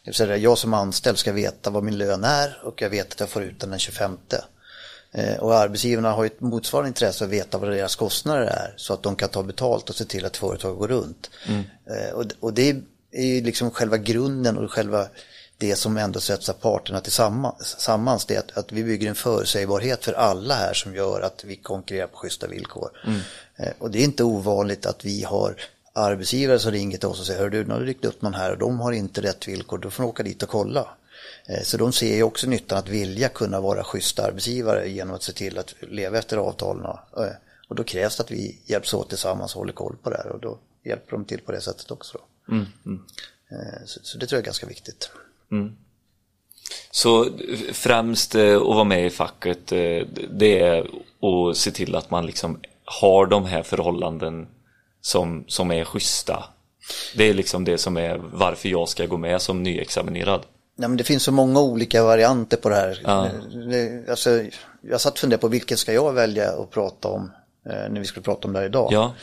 Det 0.04 0.10
vill 0.10 0.14
säga, 0.14 0.36
jag 0.36 0.58
som 0.58 0.74
anställd 0.74 1.18
ska 1.18 1.32
veta 1.32 1.70
vad 1.70 1.84
min 1.84 1.98
lön 1.98 2.24
är 2.24 2.60
och 2.64 2.82
jag 2.82 2.90
vet 2.90 3.12
att 3.12 3.20
jag 3.20 3.28
får 3.28 3.42
ut 3.42 3.60
den 3.60 3.70
den 3.70 3.78
25. 3.78 4.18
Eh, 5.14 5.36
Och 5.36 5.54
arbetsgivarna 5.54 6.12
har 6.12 6.22
ju 6.22 6.26
ett 6.26 6.40
motsvarande 6.40 6.88
intresse 6.88 7.24
att 7.24 7.30
veta 7.30 7.58
vad 7.58 7.70
deras 7.70 7.96
kostnader 7.96 8.42
är 8.42 8.74
så 8.76 8.94
att 8.94 9.02
de 9.02 9.16
kan 9.16 9.28
ta 9.28 9.42
betalt 9.42 9.90
och 9.90 9.96
se 9.96 10.04
till 10.04 10.24
att 10.24 10.36
företag 10.36 10.76
går 10.78 10.88
runt. 10.88 11.30
Eh, 11.86 12.14
Och, 12.40 12.52
det 12.52 12.70
är 13.12 13.24
ju 13.26 13.40
liksom 13.42 13.70
själva 13.70 13.96
grunden 13.96 14.58
och 14.58 14.70
själva 14.72 15.06
det 15.58 15.76
som 15.76 15.96
ändå 15.96 16.20
sätter 16.20 16.52
parterna 16.52 17.00
tillsammans. 17.00 18.24
Det 18.26 18.34
är 18.34 18.38
att, 18.38 18.58
att 18.58 18.72
vi 18.72 18.84
bygger 18.84 19.08
en 19.08 19.14
förutsägbarhet 19.14 20.04
för 20.04 20.12
alla 20.12 20.54
här 20.54 20.74
som 20.74 20.94
gör 20.94 21.20
att 21.20 21.44
vi 21.44 21.56
konkurrerar 21.56 22.06
på 22.06 22.16
schyssta 22.16 22.46
villkor. 22.46 22.90
Eh, 23.56 23.72
Och 23.78 23.90
det 23.90 23.98
är 23.98 24.04
inte 24.04 24.24
ovanligt 24.24 24.86
att 24.86 25.04
vi 25.04 25.22
har 25.24 25.56
arbetsgivare 25.92 26.58
som 26.58 26.72
ringer 26.72 26.98
till 26.98 27.08
oss 27.08 27.20
och 27.20 27.26
säger, 27.26 27.40
hör 27.40 27.50
du, 27.50 27.64
nu 27.64 27.72
har 27.72 27.80
du 27.80 27.86
ryckt 27.86 28.04
upp 28.04 28.22
någon 28.22 28.34
här 28.34 28.52
och 28.52 28.58
de 28.58 28.80
har 28.80 28.92
inte 28.92 29.20
rätt 29.22 29.48
villkor, 29.48 29.78
då 29.78 29.90
får 29.90 30.02
de 30.02 30.08
åka 30.08 30.22
dit 30.22 30.42
och 30.42 30.48
kolla. 30.48 30.88
Eh, 31.46 31.62
Så 31.64 31.76
de 31.76 31.92
ser 31.92 32.16
ju 32.16 32.22
också 32.22 32.46
nyttan 32.46 32.78
att 32.78 32.88
vilja 32.88 33.28
kunna 33.28 33.60
vara 33.60 33.84
schyssta 33.84 34.26
arbetsgivare 34.26 34.88
genom 34.88 35.14
att 35.14 35.22
se 35.22 35.32
till 35.32 35.58
att 35.58 35.74
leva 35.80 36.18
efter 36.18 36.36
avtalen. 36.36 36.84
Eh, 36.86 37.26
Och 37.68 37.76
då 37.76 37.84
krävs 37.84 38.16
det 38.16 38.22
att 38.22 38.30
vi 38.30 38.58
hjälps 38.66 38.94
åt 38.94 39.08
tillsammans 39.08 39.54
och 39.54 39.58
håller 39.58 39.72
koll 39.72 39.96
på 40.02 40.10
det 40.10 40.16
här 40.16 40.32
och 40.32 40.40
då 40.40 40.58
hjälper 40.84 41.12
de 41.12 41.24
till 41.24 41.40
på 41.40 41.52
det 41.52 41.60
sättet 41.60 41.90
också. 41.90 42.18
Då. 42.18 42.54
Eh, 43.50 43.84
Så, 43.86 44.00
så 44.02 44.18
det 44.18 44.26
tror 44.26 44.36
jag 44.36 44.42
är 44.42 44.46
ganska 44.46 44.66
viktigt. 44.66 45.10
Så 46.90 47.28
främst 47.72 48.34
att 48.34 48.62
vara 48.62 48.84
med 48.84 49.06
i 49.06 49.10
facket, 49.10 49.66
det 50.30 50.58
är 50.60 50.80
att 51.50 51.56
se 51.56 51.70
till 51.70 51.94
att 51.96 52.10
man 52.10 52.26
liksom 52.26 52.60
har 52.84 53.26
de 53.26 53.44
här 53.44 53.62
förhållanden 53.62 54.48
som, 55.00 55.44
som 55.48 55.70
är 55.70 55.84
schyssta. 55.84 56.44
Det 57.16 57.24
är 57.24 57.34
liksom 57.34 57.64
det 57.64 57.78
som 57.78 57.96
är 57.96 58.16
varför 58.32 58.68
jag 58.68 58.88
ska 58.88 59.06
gå 59.06 59.16
med 59.16 59.42
som 59.42 59.62
nyexaminerad. 59.62 60.42
Nej, 60.82 60.88
men 60.88 60.96
det 60.96 61.04
finns 61.04 61.22
så 61.22 61.32
många 61.32 61.60
olika 61.60 62.04
varianter 62.04 62.56
på 62.56 62.68
det 62.68 62.74
här. 62.74 63.00
Det, 63.70 64.10
alltså, 64.10 64.44
jag 64.80 65.00
satt 65.00 65.12
och 65.12 65.18
funderade 65.18 65.40
på 65.40 65.48
vilken 65.48 65.76
ska 65.76 65.92
jag 65.92 66.12
välja 66.12 66.52
att 66.52 66.70
prata 66.70 67.08
om 67.08 67.30
eh, 67.66 67.90
när 67.90 68.00
vi 68.00 68.06
skulle 68.06 68.24
prata 68.24 68.48
om 68.48 68.52
det 68.52 68.58
här 68.58 68.66
idag. 68.66 68.88
Ja, 68.92 69.14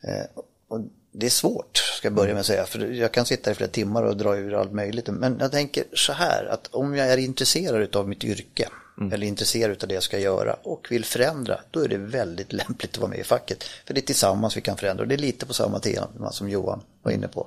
Eh, 0.00 0.42
och 0.68 0.80
det 1.12 1.26
är 1.26 1.30
svårt, 1.30 1.76
ska 1.76 2.06
jag 2.06 2.14
börja 2.14 2.32
med 2.32 2.40
att 2.40 2.46
säga, 2.46 2.66
för 2.66 2.78
jag 2.78 3.12
kan 3.12 3.26
sitta 3.26 3.50
i 3.50 3.54
flera 3.54 3.70
timmar 3.70 4.02
och 4.02 4.16
dra 4.16 4.36
ur 4.36 4.54
allt 4.54 4.72
möjligt. 4.72 5.08
Men 5.08 5.36
jag 5.40 5.52
tänker 5.52 5.84
så 5.92 6.12
här, 6.12 6.44
att 6.44 6.68
om 6.70 6.94
jag 6.94 7.08
är 7.12 7.16
intresserad 7.16 7.96
av 7.96 8.08
mitt 8.08 8.24
yrke, 8.24 8.68
eller 9.12 9.26
intresserad 9.26 9.82
av 9.82 9.88
det 9.88 9.94
jag 9.94 10.02
ska 10.02 10.18
göra 10.18 10.54
och 10.62 10.86
vill 10.90 11.04
förändra, 11.04 11.60
då 11.70 11.80
är 11.80 11.88
det 11.88 11.96
väldigt 11.98 12.52
lämpligt 12.60 12.90
att 12.92 12.98
vara 12.98 13.10
med 13.10 13.18
i 13.18 13.24
facket. 13.24 13.62
För 13.62 13.94
det 13.94 14.00
är 14.00 14.06
tillsammans 14.06 14.56
vi 14.56 14.60
kan 14.60 14.76
förändra, 14.76 15.02
och 15.02 15.08
det 15.08 15.14
är 15.14 15.18
lite 15.18 15.46
på 15.46 15.54
samma 15.54 15.78
tema 15.78 16.32
som 16.32 16.48
Johan 16.48 16.80
var 17.02 17.12
inne 17.12 17.28
på. 17.28 17.46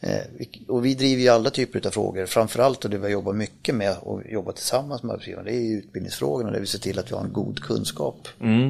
Eh, 0.00 0.18
och 0.68 0.84
vi 0.84 0.94
driver 0.94 1.22
ju 1.22 1.28
alla 1.28 1.50
typer 1.50 1.86
av 1.86 1.90
frågor, 1.90 2.26
framförallt 2.26 2.84
och 2.84 2.90
det 2.90 2.98
vi 2.98 3.08
jobbar 3.08 3.32
mycket 3.32 3.74
med 3.74 3.96
och 4.00 4.22
jobbar 4.26 4.52
tillsammans 4.52 5.02
med 5.02 5.12
arbetsgivarna, 5.12 5.44
det 5.50 5.56
är 5.56 5.76
utbildningsfrågorna, 5.78 6.50
där 6.50 6.60
vi 6.60 6.66
ser 6.66 6.78
till 6.78 6.98
att 6.98 7.10
vi 7.10 7.14
har 7.14 7.24
en 7.24 7.32
god 7.32 7.60
kunskap 7.62 8.28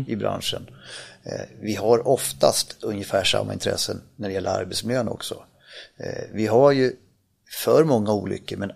i 0.09 0.17
branschen. 0.17 0.71
Eh, 1.25 1.41
Vi 1.61 1.75
har 1.75 2.09
oftast 2.09 2.77
ungefär 2.83 3.25
samma 3.25 3.53
intressen 3.53 4.01
när 4.17 4.29
det 4.29 4.35
gäller 4.35 4.51
arbetsmiljön 4.51 5.09
också. 5.09 5.43
Eh, 5.97 6.23
Vi 6.33 6.47
har 6.47 6.73
ju 6.73 6.93
för 7.65 7.85
många 7.85 8.13
olyckor 8.13 8.57
men 8.57 8.73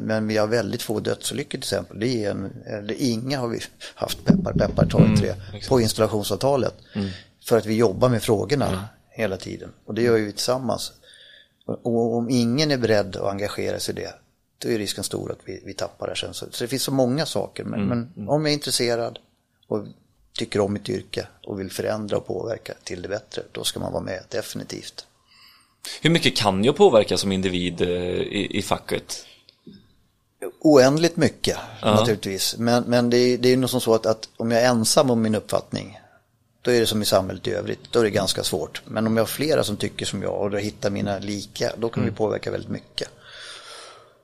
men 0.00 0.26
vi 0.26 0.36
har 0.36 0.46
väldigt 0.46 0.82
få 0.82 1.00
dödsolyckor 1.00 1.50
till 1.50 1.58
exempel. 1.58 2.00
Det 2.00 2.24
är 2.24 2.30
en, 2.30 2.62
eller 2.66 2.94
inga 2.98 3.38
har 3.38 3.48
vi 3.48 3.60
haft, 3.94 4.24
peppar 4.24 4.52
peppar, 4.52 4.86
tar 4.86 5.00
mm, 5.00 5.36
på 5.68 5.80
installationsavtalet. 5.80 6.74
Mm. 6.92 7.08
För 7.44 7.58
att 7.58 7.66
vi 7.66 7.74
jobbar 7.74 8.08
med 8.08 8.22
frågorna 8.22 8.68
mm. 8.68 8.80
hela 9.10 9.36
tiden. 9.36 9.72
Och 9.84 9.94
det 9.94 10.02
gör 10.02 10.18
vi 10.18 10.32
tillsammans. 10.32 10.92
Och 11.66 12.16
om 12.16 12.30
ingen 12.30 12.70
är 12.70 12.76
beredd 12.76 13.16
att 13.16 13.30
engagera 13.30 13.80
sig 13.80 13.94
i 13.94 14.00
det, 14.00 14.14
då 14.58 14.68
är 14.68 14.78
risken 14.78 15.04
stor 15.04 15.32
att 15.32 15.38
vi, 15.44 15.62
vi 15.64 15.74
tappar 15.74 16.08
det 16.08 16.16
sen. 16.16 16.34
Så, 16.34 16.46
så 16.50 16.64
det 16.64 16.68
finns 16.68 16.82
så 16.82 16.92
många 16.92 17.26
saker. 17.26 17.64
Men, 17.64 17.82
mm. 17.82 18.08
men 18.14 18.28
om 18.28 18.44
jag 18.44 18.50
är 18.50 18.54
intresserad 18.54 19.18
och 19.66 19.86
tycker 20.32 20.60
om 20.60 20.72
mitt 20.72 20.88
yrke 20.88 21.26
och 21.46 21.60
vill 21.60 21.70
förändra 21.70 22.16
och 22.16 22.26
påverka 22.26 22.74
till 22.84 23.02
det 23.02 23.08
bättre, 23.08 23.42
då 23.52 23.64
ska 23.64 23.80
man 23.80 23.92
vara 23.92 24.02
med 24.02 24.22
definitivt. 24.28 25.06
Hur 26.02 26.10
mycket 26.10 26.36
kan 26.36 26.64
jag 26.64 26.76
påverka 26.76 27.16
som 27.16 27.32
individ 27.32 27.80
eh, 27.80 27.88
i, 27.88 28.58
i 28.58 28.62
facket? 28.62 29.26
Oändligt 30.60 31.16
mycket 31.16 31.56
ja. 31.82 31.94
naturligtvis. 31.94 32.56
Men, 32.58 32.84
men 32.86 33.10
det, 33.10 33.16
är, 33.16 33.38
det 33.38 33.52
är 33.52 33.56
nog 33.56 33.70
som 33.70 33.80
så 33.80 33.94
att, 33.94 34.06
att, 34.06 34.28
om 34.36 34.50
jag 34.50 34.62
är 34.62 34.68
ensam 34.68 35.10
om 35.10 35.22
min 35.22 35.34
uppfattning 35.34 36.00
då 36.62 36.70
är 36.70 36.80
det 36.80 36.86
som 36.86 37.02
i 37.02 37.04
samhället 37.04 37.46
i 37.46 37.50
övrigt, 37.50 37.92
då 37.92 38.00
är 38.00 38.04
det 38.04 38.10
ganska 38.10 38.42
svårt. 38.42 38.82
Men 38.84 39.06
om 39.06 39.16
jag 39.16 39.22
har 39.22 39.28
flera 39.28 39.64
som 39.64 39.76
tycker 39.76 40.06
som 40.06 40.22
jag 40.22 40.40
och 40.40 40.50
då 40.50 40.56
hittar 40.56 40.90
mina 40.90 41.18
lika, 41.18 41.72
då 41.76 41.88
kan 41.88 42.02
mm. 42.02 42.12
vi 42.12 42.18
påverka 42.18 42.50
väldigt 42.50 42.70
mycket. 42.70 43.08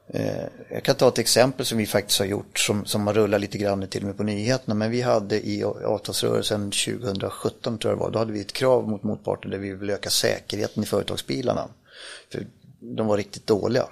Eh, 0.09 0.45
jag 0.71 0.83
kan 0.83 0.95
ta 0.95 1.09
ett 1.09 1.19
exempel 1.19 1.67
som 1.67 1.79
vi 1.79 1.87
faktiskt 1.87 2.19
har 2.19 2.27
gjort 2.27 2.59
som, 2.59 2.85
som 2.85 3.07
har 3.07 3.15
rullat 3.15 3.41
lite 3.41 3.59
grann 3.59 3.89
till 3.89 4.03
och 4.03 4.07
med 4.07 4.17
på 4.17 4.23
nyheterna. 4.23 4.75
Men 4.75 4.91
vi 4.91 5.03
hade 5.03 5.47
i 5.49 5.65
avtalsrörelsen 5.65 6.71
2017 6.71 7.79
tror 7.79 7.93
jag 7.93 7.99
det 7.99 8.03
var, 8.03 8.11
då 8.11 8.19
hade 8.19 8.33
vi 8.33 8.41
ett 8.41 8.53
krav 8.53 8.89
mot 8.89 9.03
motparten 9.03 9.51
där 9.51 9.59
vi 9.59 9.73
ville 9.75 9.93
öka 9.95 10.11
säkerheten 10.11 10.83
i 10.83 10.87
företagsbilarna. 10.87 11.69
För 12.33 12.47
de 12.81 13.07
var 13.07 13.17
riktigt 13.17 13.47
dåliga. 13.47 13.87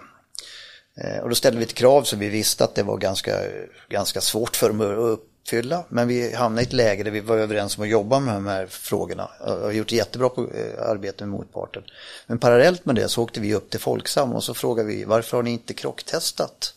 Eh, 0.97 1.23
och 1.23 1.29
då 1.29 1.35
ställde 1.35 1.59
vi 1.59 1.65
ett 1.65 1.75
krav 1.75 2.03
som 2.03 2.19
vi 2.19 2.29
visste 2.29 2.65
att 2.65 2.75
det 2.75 2.83
var 2.83 2.97
ganska, 2.97 3.41
ganska 3.89 4.21
svårt 4.21 4.57
för 4.57 4.69
dem 4.69 4.81
att 4.81 5.19
uppfylla. 5.19 5.85
Men 5.89 6.09
vi 6.09 6.35
hamnade 6.35 6.63
i 6.63 6.67
ett 6.67 6.73
läge 6.73 7.03
där 7.03 7.11
vi 7.11 7.21
var 7.21 7.37
överens 7.37 7.79
om 7.79 7.85
att 7.85 7.91
jobba 7.91 8.21
med 8.21 8.35
de 8.35 8.47
här 8.47 8.67
frågorna. 8.67 9.31
Och 9.41 9.51
har 9.51 9.73
gjort 9.73 9.93
jättebra 9.93 10.31
eh, 10.37 10.91
arbete 10.91 11.25
med 11.25 11.39
motparten. 11.39 11.83
Men 12.27 12.39
parallellt 12.39 12.85
med 12.85 12.95
det 12.95 13.09
så 13.09 13.23
åkte 13.23 13.41
vi 13.41 13.55
upp 13.55 13.71
till 13.71 13.81
Folksam 13.81 14.33
och 14.33 14.45
så 14.45 14.55
frågade 14.55 14.89
vi 14.89 15.05
varför 15.05 15.37
har 15.37 15.43
ni 15.43 15.51
inte 15.51 15.75
krocktestat 15.75 16.75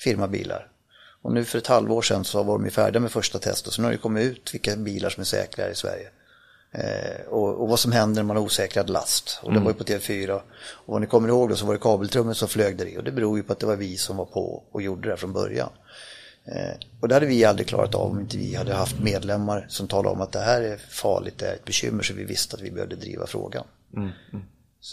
firmabilar? 0.00 0.70
Och 1.22 1.32
nu 1.32 1.44
för 1.44 1.58
ett 1.58 1.66
halvår 1.66 2.02
sedan 2.02 2.24
så 2.24 2.42
var 2.42 2.54
de 2.54 2.64
ju 2.64 2.70
färdiga 2.70 3.00
med 3.00 3.12
första 3.12 3.38
testet. 3.38 3.72
Så 3.72 3.82
nu 3.82 3.86
har 3.86 3.92
det 3.92 3.98
kommit 3.98 4.24
ut 4.24 4.54
vilka 4.54 4.76
bilar 4.76 5.10
som 5.10 5.20
är 5.20 5.24
säkra 5.24 5.70
i 5.70 5.74
Sverige. 5.74 6.10
Eh, 6.74 7.26
och, 7.28 7.62
och, 7.62 7.68
vad 7.68 7.80
som 7.80 7.92
händer 7.92 8.22
när 8.22 8.26
man 8.26 8.36
har 8.36 8.44
osäkrad 8.44 8.90
last. 8.90 9.40
Och 9.42 9.50
det 9.50 9.56
mm. 9.56 9.64
var 9.64 9.70
ju 9.70 9.78
på 9.78 9.84
TV4. 9.84 10.40
Och 10.66 10.92
vad 10.92 11.00
ni 11.00 11.06
kommer 11.06 11.28
ihåg 11.28 11.48
då 11.48 11.56
så 11.56 11.66
var 11.66 11.74
det 11.74 11.80
kabeltrummet 11.80 12.36
som 12.36 12.48
flög 12.48 12.76
där 12.76 12.86
i. 12.86 12.98
Och 12.98 13.04
det 13.04 13.12
beror 13.12 13.36
ju 13.36 13.42
på 13.42 13.52
att 13.52 13.58
det 13.58 13.66
var 13.66 13.76
vi 13.76 13.96
som 13.96 14.16
var 14.16 14.24
på 14.24 14.62
och 14.72 14.82
gjorde 14.82 15.08
det 15.08 15.16
från 15.16 15.32
början. 15.32 15.68
Eh, 16.44 16.74
och 17.00 17.08
det 17.08 17.14
hade 17.14 17.26
vi 17.26 17.44
aldrig 17.44 17.68
klarat 17.68 17.94
av 17.94 18.10
om 18.10 18.20
inte 18.20 18.36
vi 18.36 18.54
hade 18.54 18.74
haft 18.74 19.00
medlemmar 19.00 19.66
som 19.68 19.88
talade 19.88 20.08
om 20.08 20.20
att 20.20 20.32
det 20.32 20.40
här 20.40 20.62
är 20.62 20.76
farligt, 20.76 21.38
det 21.38 21.46
är 21.46 21.54
ett 21.54 21.64
bekymmer 21.64 22.02
så 22.02 22.14
vi 22.14 22.24
visste 22.24 22.56
att 22.56 22.62
vi 22.62 22.70
behövde 22.70 22.96
driva 22.96 23.26
frågan. 23.26 23.64
Mm. 23.96 24.10
Mm. 24.32 24.44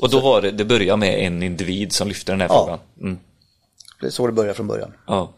Och 0.01 0.09
då 0.09 0.19
var 0.19 0.41
det, 0.41 0.51
det 0.51 0.65
började 0.65 0.97
med 0.97 1.19
en 1.19 1.43
individ 1.43 1.93
som 1.93 2.07
lyfte 2.07 2.31
den 2.31 2.41
här 2.41 2.47
ja. 2.47 2.63
frågan? 2.63 2.79
Mm. 3.01 3.19
Det 4.01 4.07
är 4.07 4.11
så 4.11 4.27
det 4.27 4.33
började 4.33 4.53
från 4.53 4.67
början. 4.67 4.93
Ja. 5.07 5.33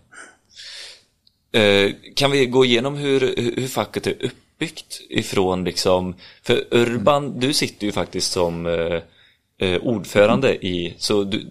Eh, 1.52 1.92
kan 2.16 2.32
vi 2.32 2.46
gå 2.46 2.66
igenom 2.66 2.96
hur, 2.96 3.20
hur 3.58 3.68
facket 3.68 4.08
är 4.08 4.32
uppbyggt 4.64 5.02
ifrån 5.10 5.64
liksom, 5.64 6.16
för 6.44 6.64
Urban, 6.72 7.40
du 7.40 7.54
sitter 7.54 7.86
ju 7.86 7.92
faktiskt 7.92 8.32
som 8.32 8.66
eh, 8.66 9.02
eh 9.68 9.82
ordförande 9.82 10.66
i, 10.66 10.94
så 10.98 11.24
du, 11.24 11.50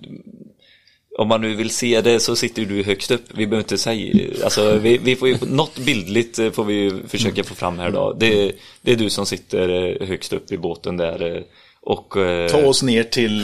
om 1.19 1.29
man 1.29 1.41
nu 1.41 1.55
vill 1.55 1.71
se 1.71 2.01
det 2.01 2.21
så 2.21 2.37
sitter 2.37 2.65
du 2.65 2.83
högst 2.83 3.11
upp. 3.11 3.25
Vi 3.35 3.47
behöver 3.47 3.65
inte 3.65 3.79
säga, 3.79 4.29
alltså 4.45 4.79
vi, 4.79 4.99
vi 4.99 5.17
får 5.17 5.29
ju, 5.29 5.37
något 5.47 5.79
bildligt 5.79 6.39
eh, 6.39 6.51
får 6.51 6.65
vi 6.65 6.93
försöka 7.09 7.45
få 7.45 7.55
fram 7.55 7.79
här 7.79 7.91
då. 7.91 8.13
Det, 8.13 8.53
det 8.83 8.93
är 8.93 8.97
du 8.97 9.11
som 9.11 9.27
sitter 9.27 9.69
eh, 9.69 10.09
högst 10.09 10.33
upp 10.33 10.53
i 10.53 10.59
båten 10.59 10.97
där. 10.97 11.45
Och, 11.85 12.15
Ta 12.51 12.67
oss 12.67 12.83
ner 12.83 13.03
till 13.03 13.43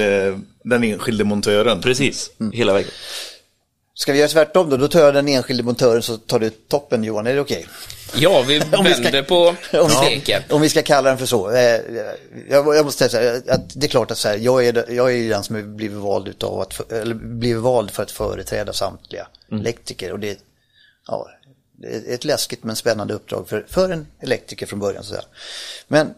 den 0.65 0.85
enskilde 0.85 1.25
montören. 1.25 1.81
Precis, 1.81 2.31
mm. 2.41 2.53
hela 2.53 2.73
vägen. 2.73 2.91
Ska 3.99 4.13
vi 4.13 4.19
göra 4.19 4.29
tvärtom 4.29 4.71
då? 4.71 4.77
Då 4.77 4.89
tar 4.89 5.01
jag 5.01 5.15
den 5.15 5.29
enskilde 5.29 5.63
montören 5.63 6.03
så 6.03 6.17
tar 6.17 6.39
du 6.39 6.51
toppen 6.51 7.05
Johan, 7.05 7.27
är 7.27 7.35
det 7.35 7.41
okej? 7.41 7.67
Okay? 8.11 8.23
Ja, 8.23 8.45
vi 8.49 8.59
vänder 8.71 8.93
ska, 8.93 9.23
på 9.23 9.57
steken. 9.89 10.43
Om 10.51 10.61
vi 10.61 10.69
ska 10.69 10.83
kalla 10.83 11.09
den 11.09 11.19
för 11.19 11.27
så. 11.27 11.53
Jag, 12.49 12.77
jag 12.77 12.85
måste 12.85 13.09
säga 13.09 13.43
att 13.49 13.81
det 13.81 13.87
är 13.87 13.89
klart 13.89 14.11
att 14.11 14.19
så 14.19 14.29
här, 14.29 14.37
jag, 14.37 14.67
är, 14.67 14.93
jag 14.93 15.15
är 15.15 15.29
den 15.29 15.43
som 15.43 15.77
blivit 15.77 15.97
vald, 15.97 16.29
utav 16.29 16.61
att, 16.61 16.93
eller 16.93 17.15
blivit 17.15 17.63
vald 17.63 17.91
för 17.91 18.03
att 18.03 18.11
företräda 18.11 18.73
samtliga 18.73 19.27
mm. 19.51 19.61
elektriker. 19.61 20.13
Och 20.13 20.19
det, 20.19 20.39
ja, 21.07 21.29
det 21.73 21.87
är 21.89 22.15
ett 22.15 22.25
läskigt 22.25 22.65
men 22.65 22.77
spännande 22.77 23.15
uppdrag 23.15 23.49
för, 23.49 23.67
för 23.69 23.91
en 23.91 24.07
elektriker 24.21 24.67
från 24.67 24.79
början. 24.79 25.05
Så. 25.05 25.15
Men 25.89 26.15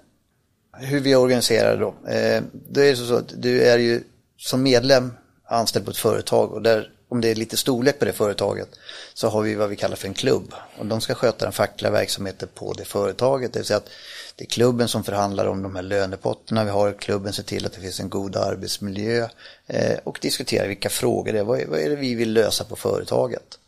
hur 0.72 1.00
vi 1.00 1.14
organiserar 1.14 1.76
då. 1.76 2.10
Eh, 2.10 2.42
det 2.52 2.88
är 2.88 2.94
så 2.94 3.14
att 3.14 3.32
du 3.36 3.62
är 3.62 3.78
ju 3.78 4.02
som 4.38 4.62
medlem 4.62 5.12
anställd 5.44 5.84
på 5.84 5.90
ett 5.90 5.96
företag 5.96 6.52
och 6.52 6.62
där 6.62 6.90
om 7.11 7.20
det 7.20 7.29
är 7.29 7.35
lite 7.35 7.57
storlek 7.57 7.99
på 7.99 8.05
det 8.05 8.12
företaget, 8.12 8.68
så 9.14 9.29
har 9.29 9.42
vi 9.42 9.55
vad 9.55 9.68
vi 9.68 9.77
kallar 9.77 9.96
för 9.96 10.09
en 10.09 10.14
klubb. 10.14 10.55
Och 10.79 10.87
de 10.87 11.01
ska 11.01 11.14
sköta 11.14 11.44
den 11.44 11.53
fackliga 11.53 11.90
verksamheten 11.90 12.49
på 12.55 12.73
det 12.73 12.85
företaget. 12.85 13.53
Det 13.53 13.59
vill 13.59 13.66
säga 13.66 13.77
att 13.77 13.90
det 14.37 14.44
är 14.44 14.49
klubben 14.49 14.88
som 14.88 15.05
förhandlar 15.05 15.46
om 15.46 15.62
de 15.62 15.77
här 15.77 15.83
lönepotterna 15.83 16.64
vi 16.64 16.70
har. 16.70 16.92
Klubben 16.92 17.33
ser 17.33 17.42
till 17.42 17.66
att 17.66 17.73
det 17.73 17.81
finns 17.81 18.01
en 18.01 18.09
god 18.09 18.37
arbetsmiljö 18.37 19.29
eh, 19.66 19.99
och 20.05 20.18
diskuterar 20.23 20.68
vilka 20.68 20.90
frågor 20.90 21.33
det 21.33 21.38
är. 21.38 21.44
Vad, 21.44 21.61
är. 21.61 21.66
vad 21.66 21.81
är 21.81 21.90
det 21.90 21.96
vi 21.96 22.14
vill 22.14 22.33
lösa 22.33 22.64
på 22.64 22.77
företaget? 22.77 23.59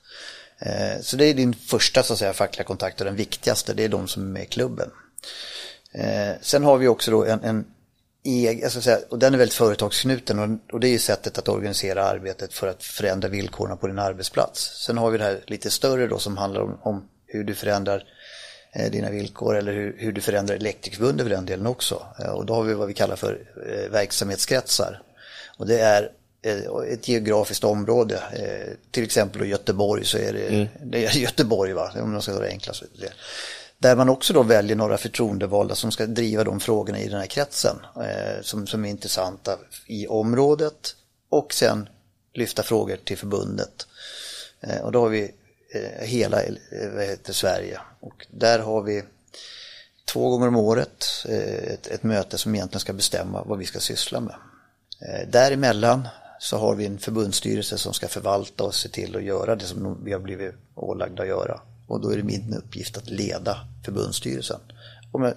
Eh, 0.59 1.01
så 1.01 1.17
det 1.17 1.27
är 1.27 1.35
din 1.35 1.55
första 1.55 2.03
så 2.03 2.13
att 2.13 2.19
säga, 2.19 2.33
fackliga 2.33 2.65
kontakt 2.65 3.01
och 3.01 3.05
den 3.05 3.17
viktigaste, 3.17 3.75
det 3.75 3.85
är 3.85 3.89
de 3.89 4.09
som 4.09 4.23
är 4.23 4.27
med 4.27 4.43
i 4.43 4.47
klubben. 4.47 4.91
Eh, 5.93 6.33
sen 6.41 6.65
har 6.65 6.79
vi 6.79 6.89
också 6.89 7.11
då 7.11 7.25
en, 7.25 7.45
en 7.45 7.65
egen, 8.25 8.65
alltså 8.65 8.99
och 9.09 9.19
den 9.19 9.35
är 9.35 9.39
väldigt 9.39 9.57
företagsknuten 9.57 10.39
och, 10.39 10.75
och, 10.75 10.81
det 10.81 10.89
är 10.89 10.93
ju 10.93 10.99
sättet 10.99 11.39
att 11.39 11.49
organisera 11.49 12.05
arbetet 12.05 12.55
för 12.55 12.67
att 12.67 12.85
förändra 12.85 13.29
villkoren 13.29 13.77
på 13.77 13.87
din 13.87 13.99
arbetsplats. 13.99 14.85
Sen 14.87 14.99
har 14.99 15.11
vi 15.11 15.19
det 15.19 15.25
här 15.25 15.41
lite 15.47 15.71
större 15.71 16.07
då 16.07 16.19
som 16.19 16.37
handlar 16.37 16.61
om, 16.61 16.79
om 16.83 17.09
hur 17.27 17.45
du 17.45 17.55
förändrar 17.55 18.05
eh, 18.73 18.91
dina 18.91 19.11
villkor 19.11 19.57
eller 19.57 19.73
hur, 19.73 19.97
hur 19.99 20.13
du 20.13 20.21
förändrar 20.21 20.57
Elektrikerförbundet 20.57 21.25
för 21.25 21.31
den 21.31 21.47
delen 21.47 21.67
också. 21.67 22.07
Eh, 22.19 22.31
och 22.31 22.47
då 22.47 22.55
har 22.55 22.63
vi 22.63 22.75
vad 22.75 22.89
vi 22.89 22.95
kallar 22.95 23.17
för 23.17 23.39
eh, 23.67 23.91
verksamhetskretsar. 23.91 25.03
Och 25.57 25.67
det 25.67 25.79
är 25.79 26.11
ett 26.89 27.09
geografiskt 27.09 27.65
område, 27.65 28.23
till 28.91 29.05
exempel 29.05 29.43
i 29.43 29.49
Göteborg 29.49 30.05
så 30.05 30.19
är 30.19 30.33
det, 30.33 30.49
mm. 30.49 30.69
det 30.83 31.07
är 31.07 31.17
Göteborg 31.19 31.73
va, 31.73 31.93
om 31.97 32.13
man 32.13 32.23
ska 32.23 32.35
vara 32.35 32.47
enklast. 32.47 32.83
Där 33.83 33.97
man 33.97 34.09
också 34.09 34.33
då 34.33 34.43
väljer 34.43 34.77
några 34.77 34.99
förtroendevalda 34.99 35.75
som 35.75 35.93
ska 35.93 36.07
driva 36.07 36.45
de 36.45 36.61
frågorna 36.61 36.99
i 36.99 37.09
den 37.09 37.19
här 37.19 37.27
kretsen 37.27 37.77
eh, 37.97 38.43
som, 38.43 38.67
som 38.67 38.85
är 38.85 38.89
intressanta 38.89 39.59
i 39.87 40.07
området 40.07 40.97
och 41.29 41.53
sen 41.53 41.89
lyfta 42.33 42.63
frågor 42.63 42.97
till 43.05 43.19
förbundet. 43.19 43.87
Eh, 44.61 44.81
och 44.81 44.93
då 44.93 45.01
har 45.01 45.09
vi 45.09 45.35
eh, 45.75 46.07
hela 46.07 46.43
eh, 46.43 46.55
vad 46.95 47.05
heter, 47.05 47.33
Sverige 47.33 47.81
och 48.01 48.27
där 48.31 48.59
har 48.59 48.83
vi 48.83 49.03
två 50.05 50.31
gånger 50.31 50.49
om 50.49 50.57
året 50.57 51.05
eh, 51.29 51.73
ett, 51.73 51.87
ett, 51.87 52.03
möte 52.03 52.39
som 52.39 52.55
egentligen 52.55 52.81
ska 52.81 52.93
bestämma 52.93 53.45
vad 53.45 53.59
vi 53.59 53.67
ska 53.67 53.81
syssla 53.81 54.21
med. 54.21 54.35
Eh, 55.01 55.29
däremellan 55.29 56.09
så 56.39 56.57
har 56.57 56.75
vi 56.75 56.87
en 56.87 56.99
förbundsstyrelse 56.99 57.79
som 57.79 57.95
ska 57.95 58.09
förvalta 58.09 58.65
och 58.65 58.75
se 58.75 58.89
till 58.89 59.17
att 59.17 59.25
göra 59.25 59.57
det 59.57 59.65
som 59.65 60.05
vi 60.05 60.13
har 60.13 60.21
blivit 60.21 60.55
ålagda 60.75 61.23
att 61.23 61.29
göra. 61.29 61.61
Och 61.93 62.01
då 62.01 62.11
är 62.11 62.17
det 62.17 62.23
min 62.23 62.55
uppgift 62.55 62.97
att 62.97 63.11
leda 63.11 63.57
förbundsstyrelsen. 63.85 64.61
Om 65.13 65.23
jag 65.23 65.35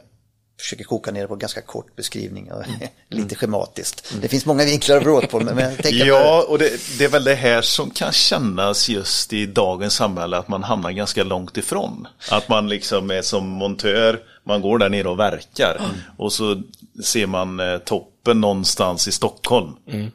försöker 0.60 0.84
koka 0.84 1.12
ner 1.12 1.22
det 1.22 1.28
på 1.28 1.34
en 1.34 1.40
ganska 1.40 1.62
kort 1.62 1.96
beskrivning, 1.96 2.48
mm. 2.48 2.66
lite 3.10 3.36
schematiskt. 3.36 4.12
Mm. 4.12 4.22
Det 4.22 4.28
finns 4.28 4.46
många 4.46 4.66
vinklar 4.66 4.98
att 4.98 5.04
bråka 5.04 5.28
på. 5.28 5.40
Men 5.40 5.58
jag 5.58 5.78
tänker 5.78 6.06
ja, 6.06 6.46
och 6.50 6.60
det, 6.60 6.98
det, 6.98 7.06
är 7.06 7.10
väl 7.10 7.24
det 7.24 7.36
här 7.36 7.62
som 7.62 7.90
kan 7.90 8.12
kännas 8.12 8.90
just 8.90 9.34
i 9.34 9.46
dagens 9.46 9.94
samhälle, 9.94 10.38
att 10.38 10.48
man 10.48 10.64
hamnar 10.64 10.92
ganska 10.92 11.24
långt 11.24 11.58
ifrån. 11.58 12.08
Att 12.32 12.50
man 12.50 12.70
liksom 12.70 13.12
är 13.12 13.22
som 13.22 13.48
montör, 13.48 14.20
man 14.44 14.62
går 14.62 14.78
där 14.78 14.90
nere 14.90 15.10
och 15.10 15.20
verkar. 15.20 15.76
Mm. 15.80 15.92
Och 16.18 16.34
så 16.34 16.62
ser 17.04 17.28
man 17.28 17.60
eh, 17.60 17.78
toppen 17.78 18.42
någonstans 18.42 19.08
i 19.08 19.12
Stockholm. 19.12 19.72
Mm. 19.88 20.12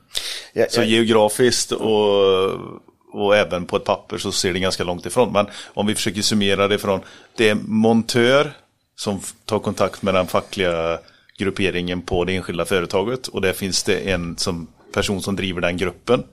Ja, 0.53 0.67
så 0.71 0.81
ja. 0.81 0.85
geografiskt 0.85 1.73
och 1.73 2.51
och 3.13 3.37
även 3.37 3.67
på 3.67 3.77
ett 3.77 3.85
papper 3.85 4.19
så 4.19 4.33
ser 4.33 4.53
det 4.53 4.59
ganska 4.59 4.85
långt 4.85 5.07
ifrån. 5.07 5.33
Men 5.33 5.47
om 5.75 5.87
vi 5.87 5.95
försöker 5.95 6.23
summera 6.23 6.69
det 6.69 6.79
från, 6.79 7.01
det 7.37 7.49
är 7.49 7.55
montör 7.55 8.53
som 8.97 9.21
tar 9.45 9.59
kontakt 9.59 10.03
med 10.03 10.15
den 10.15 10.27
fackliga 10.27 10.99
grupperingen 11.39 12.03
på 12.03 12.25
det 12.25 12.37
enskilda 12.37 12.65
företaget 12.65 13.27
och 13.27 13.41
där 13.41 13.53
finns 13.53 13.83
det 13.83 14.11
en 14.11 14.37
som, 14.37 14.67
person 14.95 15.23
som 15.23 15.37
driver 15.37 15.61
den 15.61 15.77
gruppen. 15.77 16.25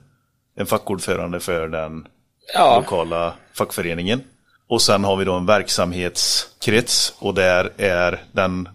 En 0.56 0.66
fackordförande 0.66 1.40
för 1.40 1.68
den 1.68 2.06
ja. 2.54 2.78
lokala 2.78 3.32
fackföreningen. 3.54 4.20
Och 4.68 4.82
sen 4.82 5.04
har 5.04 5.16
vi 5.16 5.24
då 5.24 5.34
en 5.34 5.46
verksamhetskrets 5.46 7.14
och 7.18 7.34
där 7.34 7.72
är 7.76 8.22
den 8.32 8.68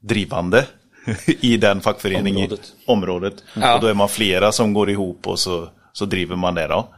drivande 0.00 0.66
i 1.26 1.56
den 1.56 1.80
fackföreningen, 1.80 2.44
området. 2.44 2.72
området. 2.86 3.34
Ja. 3.54 3.74
Och 3.74 3.80
då 3.80 3.86
är 3.86 3.94
man 3.94 4.08
flera 4.08 4.52
som 4.52 4.72
går 4.72 4.90
ihop 4.90 5.26
och 5.26 5.38
så, 5.38 5.68
så 5.92 6.04
driver 6.04 6.36
man 6.36 6.54
det 6.54 6.66
då. 6.66 6.88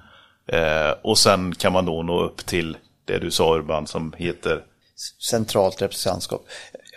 Eh, 0.48 0.94
och 1.02 1.18
sen 1.18 1.54
kan 1.54 1.72
man 1.72 1.86
då 1.86 2.02
nå 2.02 2.22
upp 2.22 2.46
till 2.46 2.76
det 3.04 3.18
du 3.18 3.30
sa 3.30 3.56
Urban 3.56 3.86
som 3.86 4.12
heter 4.16 4.64
Centralt 5.30 5.82
representantskap. 5.82 6.46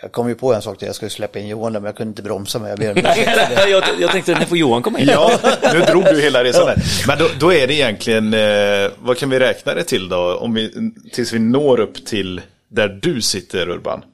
Jag 0.02 0.12
kom 0.12 0.28
ju 0.28 0.34
på 0.34 0.54
en 0.54 0.62
sak 0.62 0.78
till, 0.78 0.86
jag 0.86 0.94
skulle 0.96 1.10
släppa 1.10 1.38
in 1.38 1.48
Johan 1.48 1.72
där, 1.72 1.80
men 1.80 1.86
jag 1.86 1.96
kunde 1.96 2.08
inte 2.10 2.22
bromsa 2.22 2.58
mig. 2.58 2.70
Jag 2.70 2.78
ber 2.78 2.90
om 2.90 3.70
jag, 3.70 3.84
jag 4.00 4.10
tänkte, 4.10 4.32
när 4.32 4.44
får 4.44 4.58
Johan 4.58 4.82
komma 4.82 4.98
in? 4.98 5.08
Ja, 5.08 5.38
nu 5.72 5.80
drog 5.80 6.04
du 6.04 6.20
hela 6.20 6.44
resan 6.44 6.66
där. 6.66 6.76
Men 7.06 7.18
då, 7.18 7.28
då 7.40 7.52
är 7.52 7.66
det 7.66 7.74
egentligen, 7.74 8.34
eh, 8.34 8.90
vad 8.98 9.18
kan 9.18 9.30
vi 9.30 9.38
räkna 9.38 9.74
det 9.74 9.84
till 9.84 10.08
då? 10.08 10.36
Om 10.36 10.54
vi, 10.54 10.92
tills 11.12 11.32
vi 11.32 11.38
når 11.38 11.80
upp 11.80 12.06
till 12.06 12.40
där 12.68 12.88
du 12.88 13.22
sitter 13.22 13.68
Urban. 13.68 14.04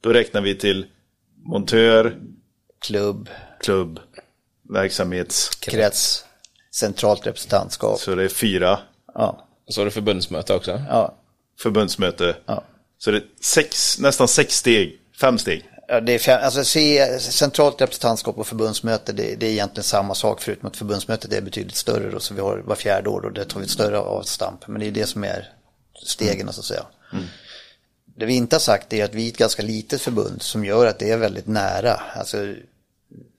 Då 0.00 0.12
räknar 0.12 0.40
vi 0.40 0.54
till 0.54 0.86
montör, 1.44 2.16
Klubb, 2.80 3.28
klubb, 3.60 4.00
verksamhets... 4.68 5.50
centralt 6.76 7.26
representantskap. 7.26 8.00
Så 8.00 8.14
det 8.14 8.24
är 8.24 8.28
fyra 8.28 8.78
Ja, 9.14 9.46
Och 9.66 9.74
så 9.74 9.80
har 9.80 9.84
du 9.84 9.90
förbundsmöte 9.90 10.54
också. 10.54 10.82
ja, 10.88 11.14
förbundsmöte. 11.58 12.36
ja. 12.46 12.62
Så 12.98 13.10
det 13.10 13.16
är 13.16 13.24
sex, 13.40 13.98
nästan 13.98 14.28
sex 14.28 14.54
steg, 14.56 14.98
fem 15.20 15.38
steg. 15.38 15.70
Ja, 15.88 16.00
det 16.00 16.12
är 16.12 16.18
fem, 16.18 16.40
alltså 16.42 16.64
se, 16.64 17.18
centralt 17.20 17.80
representantskap 17.80 18.38
och 18.38 18.46
förbundsmöte 18.46 19.12
det, 19.12 19.34
det 19.40 19.46
är 19.46 19.50
egentligen 19.50 19.84
samma 19.84 20.14
sak 20.14 20.40
förutom 20.40 20.66
att 20.68 20.76
förbundsmötet 20.76 21.32
är 21.32 21.40
betydligt 21.40 21.76
större 21.76 22.10
då, 22.10 22.20
så 22.20 22.34
vi 22.34 22.40
har 22.40 22.58
var 22.58 22.74
fjärde 22.76 23.08
år 23.08 23.24
och 23.24 23.32
det 23.32 23.44
tar 23.44 23.60
vi 23.60 23.64
ett 23.66 23.70
större 23.72 23.98
avstamp. 23.98 24.66
Men 24.66 24.80
det 24.80 24.86
är 24.86 24.90
det 24.90 25.06
som 25.06 25.24
är 25.24 25.52
stegen 26.04 26.52
så 26.52 26.60
att 26.60 26.66
säga. 26.66 26.86
Det 28.18 28.26
vi 28.26 28.34
inte 28.34 28.56
har 28.56 28.60
sagt 28.60 28.92
är 28.92 29.04
att 29.04 29.14
vi 29.14 29.24
är 29.26 29.28
ett 29.32 29.38
ganska 29.38 29.62
litet 29.62 30.00
förbund 30.02 30.42
som 30.42 30.64
gör 30.64 30.86
att 30.86 30.98
det 30.98 31.10
är 31.10 31.16
väldigt 31.16 31.46
nära. 31.46 32.00
Alltså, 32.16 32.54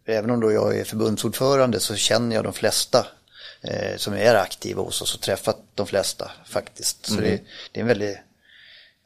även 0.06 0.30
om 0.32 0.40
då 0.40 0.52
jag 0.52 0.78
är 0.78 0.84
förbundsordförande 0.84 1.80
så 1.80 1.96
känner 1.96 2.36
jag 2.36 2.44
de 2.44 2.54
flesta 2.54 3.06
eh, 3.62 3.98
som 3.98 4.14
är 4.14 4.36
aktiva 4.36 4.82
hos 4.82 5.02
oss 5.02 5.16
och 5.16 5.22
träffat 5.22 5.58
de 5.76 5.88
flesta 5.88 6.32
faktiskt. 6.46 7.06
Så 7.06 7.14
det, 7.22 7.42
det 7.72 7.80
är 7.80 7.82
en 7.82 7.88
väldigt 7.88 8.18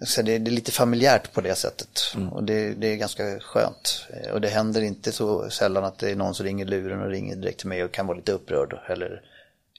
så 0.06 0.22
det, 0.22 0.38
det 0.38 0.50
är 0.50 0.54
lite 0.54 0.72
familjärt 0.72 1.34
på 1.34 1.42
det 1.42 1.56
sättet 1.56 2.02
och 2.32 2.44
det, 2.44 2.74
det 2.74 2.88
är 2.88 2.96
ganska 2.96 3.40
skönt. 3.40 4.06
Eh, 4.14 4.32
Och 4.32 4.42
det 4.42 4.50
händer 4.50 4.82
inte 4.82 5.12
så 5.12 5.50
sällan 5.50 5.84
att 5.84 6.00
det 6.00 6.10
är 6.12 6.16
någon 6.16 6.36
som 6.36 6.46
ringer 6.46 6.66
luren 6.66 7.02
och 7.02 7.10
ringer 7.10 7.36
direkt 7.36 7.60
till 7.60 7.68
mig 7.68 7.84
och 7.84 7.92
kan 7.92 8.08
vara 8.08 8.18
lite 8.18 8.32
upprörd. 8.32 8.80
Eller 8.90 9.22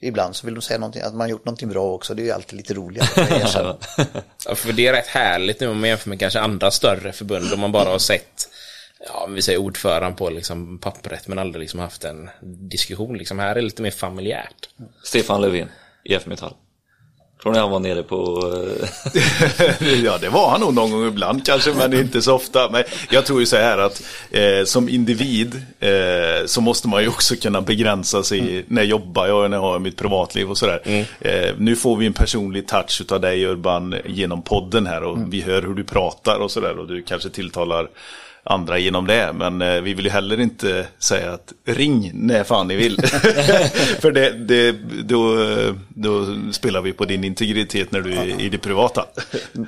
ibland 0.01 0.35
så 0.35 0.45
vill 0.47 0.55
de 0.55 0.61
säga 0.61 0.79
någonting, 0.79 1.01
att 1.01 1.13
man 1.13 1.21
har 1.21 1.27
gjort 1.27 1.45
någonting 1.45 1.69
bra 1.69 1.91
också. 1.93 2.13
Det 2.13 2.21
är 2.21 2.25
ju 2.25 2.31
alltid 2.31 2.57
lite 2.57 2.73
roligare. 2.73 3.07
Ja, 4.45 4.55
för 4.55 4.73
det 4.73 4.87
är 4.87 4.93
rätt 4.93 5.07
härligt 5.07 5.59
nu 5.59 5.67
om 5.67 5.79
man 5.79 5.89
jämför 5.89 6.09
med 6.09 6.19
kanske 6.19 6.39
andra 6.39 6.71
större 6.71 7.11
förbund 7.11 7.53
om 7.53 7.59
man 7.59 7.71
bara 7.71 7.89
har 7.89 7.99
sett 7.99 8.49
Ja, 9.07 9.27
vi 9.29 9.41
säger 9.41 9.59
ordförande 9.59 10.17
på 10.17 10.29
liksom 10.29 10.79
pappret 10.79 11.27
men 11.27 11.39
aldrig 11.39 11.61
liksom 11.61 11.79
haft 11.79 12.03
en 12.03 12.29
diskussion. 12.69 13.17
Liksom 13.17 13.39
här 13.39 13.49
är 13.49 13.55
det 13.55 13.61
lite 13.61 13.81
mer 13.81 13.91
familjärt. 13.91 14.69
Stefan 15.03 15.41
Löfven, 15.41 15.69
IF 16.03 16.25
Metall. 16.25 16.53
Tror 17.43 17.53
ni 17.53 17.59
han 17.59 17.71
var 17.71 17.79
nere 17.79 18.03
på... 18.03 18.41
eh, 19.83 20.03
ja, 20.03 20.17
det 20.17 20.29
var 20.29 20.49
han 20.49 20.61
nog 20.61 20.73
någon 20.73 20.91
gång 20.91 21.07
ibland 21.07 21.45
kanske, 21.45 21.73
men 21.73 21.93
inte 21.99 22.21
så 22.21 22.35
ofta. 22.35 22.69
Men 22.69 22.83
jag 23.09 23.25
tror 23.25 23.39
ju 23.39 23.45
så 23.45 23.55
här 23.55 23.77
att 23.77 24.03
eh, 24.31 24.63
som 24.65 24.89
individ 24.89 25.61
eh, 25.79 26.45
så 26.45 26.61
måste 26.61 26.87
man 26.87 27.01
ju 27.01 27.07
också 27.07 27.35
kunna 27.35 27.61
begränsa 27.61 28.23
sig. 28.23 28.65
När 28.67 28.83
jobbar 28.83 29.27
jag, 29.27 29.49
när 29.49 29.57
jag 29.57 29.61
har 29.61 29.79
mitt 29.79 29.97
privatliv 29.97 30.49
och 30.49 30.57
sådär. 30.57 31.05
Eh, 31.19 31.55
nu 31.57 31.75
får 31.75 31.97
vi 31.97 32.05
en 32.05 32.13
personlig 32.13 32.67
touch 32.67 33.01
utav 33.01 33.21
dig 33.21 33.45
Urban 33.45 33.95
genom 34.05 34.41
podden 34.41 34.87
här 34.87 35.03
och 35.03 35.33
vi 35.33 35.41
hör 35.41 35.61
hur 35.61 35.73
du 35.73 35.83
pratar 35.83 36.39
och 36.39 36.51
sådär 36.51 36.79
och 36.79 36.87
du 36.87 37.03
kanske 37.03 37.29
tilltalar 37.29 37.89
andra 38.45 38.77
genom 38.79 39.07
det. 39.07 39.33
Men 39.33 39.61
eh, 39.61 39.81
vi 39.81 39.93
vill 39.93 40.05
ju 40.05 40.11
heller 40.11 40.39
inte 40.39 40.87
säga 40.99 41.31
att 41.31 41.53
ring 41.65 42.11
när 42.13 42.43
fan 42.43 42.67
ni 42.67 42.75
vill. 42.75 43.01
För 43.99 44.11
det, 44.11 44.31
det, 44.31 44.71
då, 45.03 45.35
då 45.89 46.25
spelar 46.51 46.81
vi 46.81 46.93
på 46.93 47.05
din 47.05 47.23
integritet 47.23 47.91
när 47.91 48.01
du 48.01 48.13
är 48.13 48.41
i 48.41 48.49
det 48.49 48.57
privata. 48.57 49.05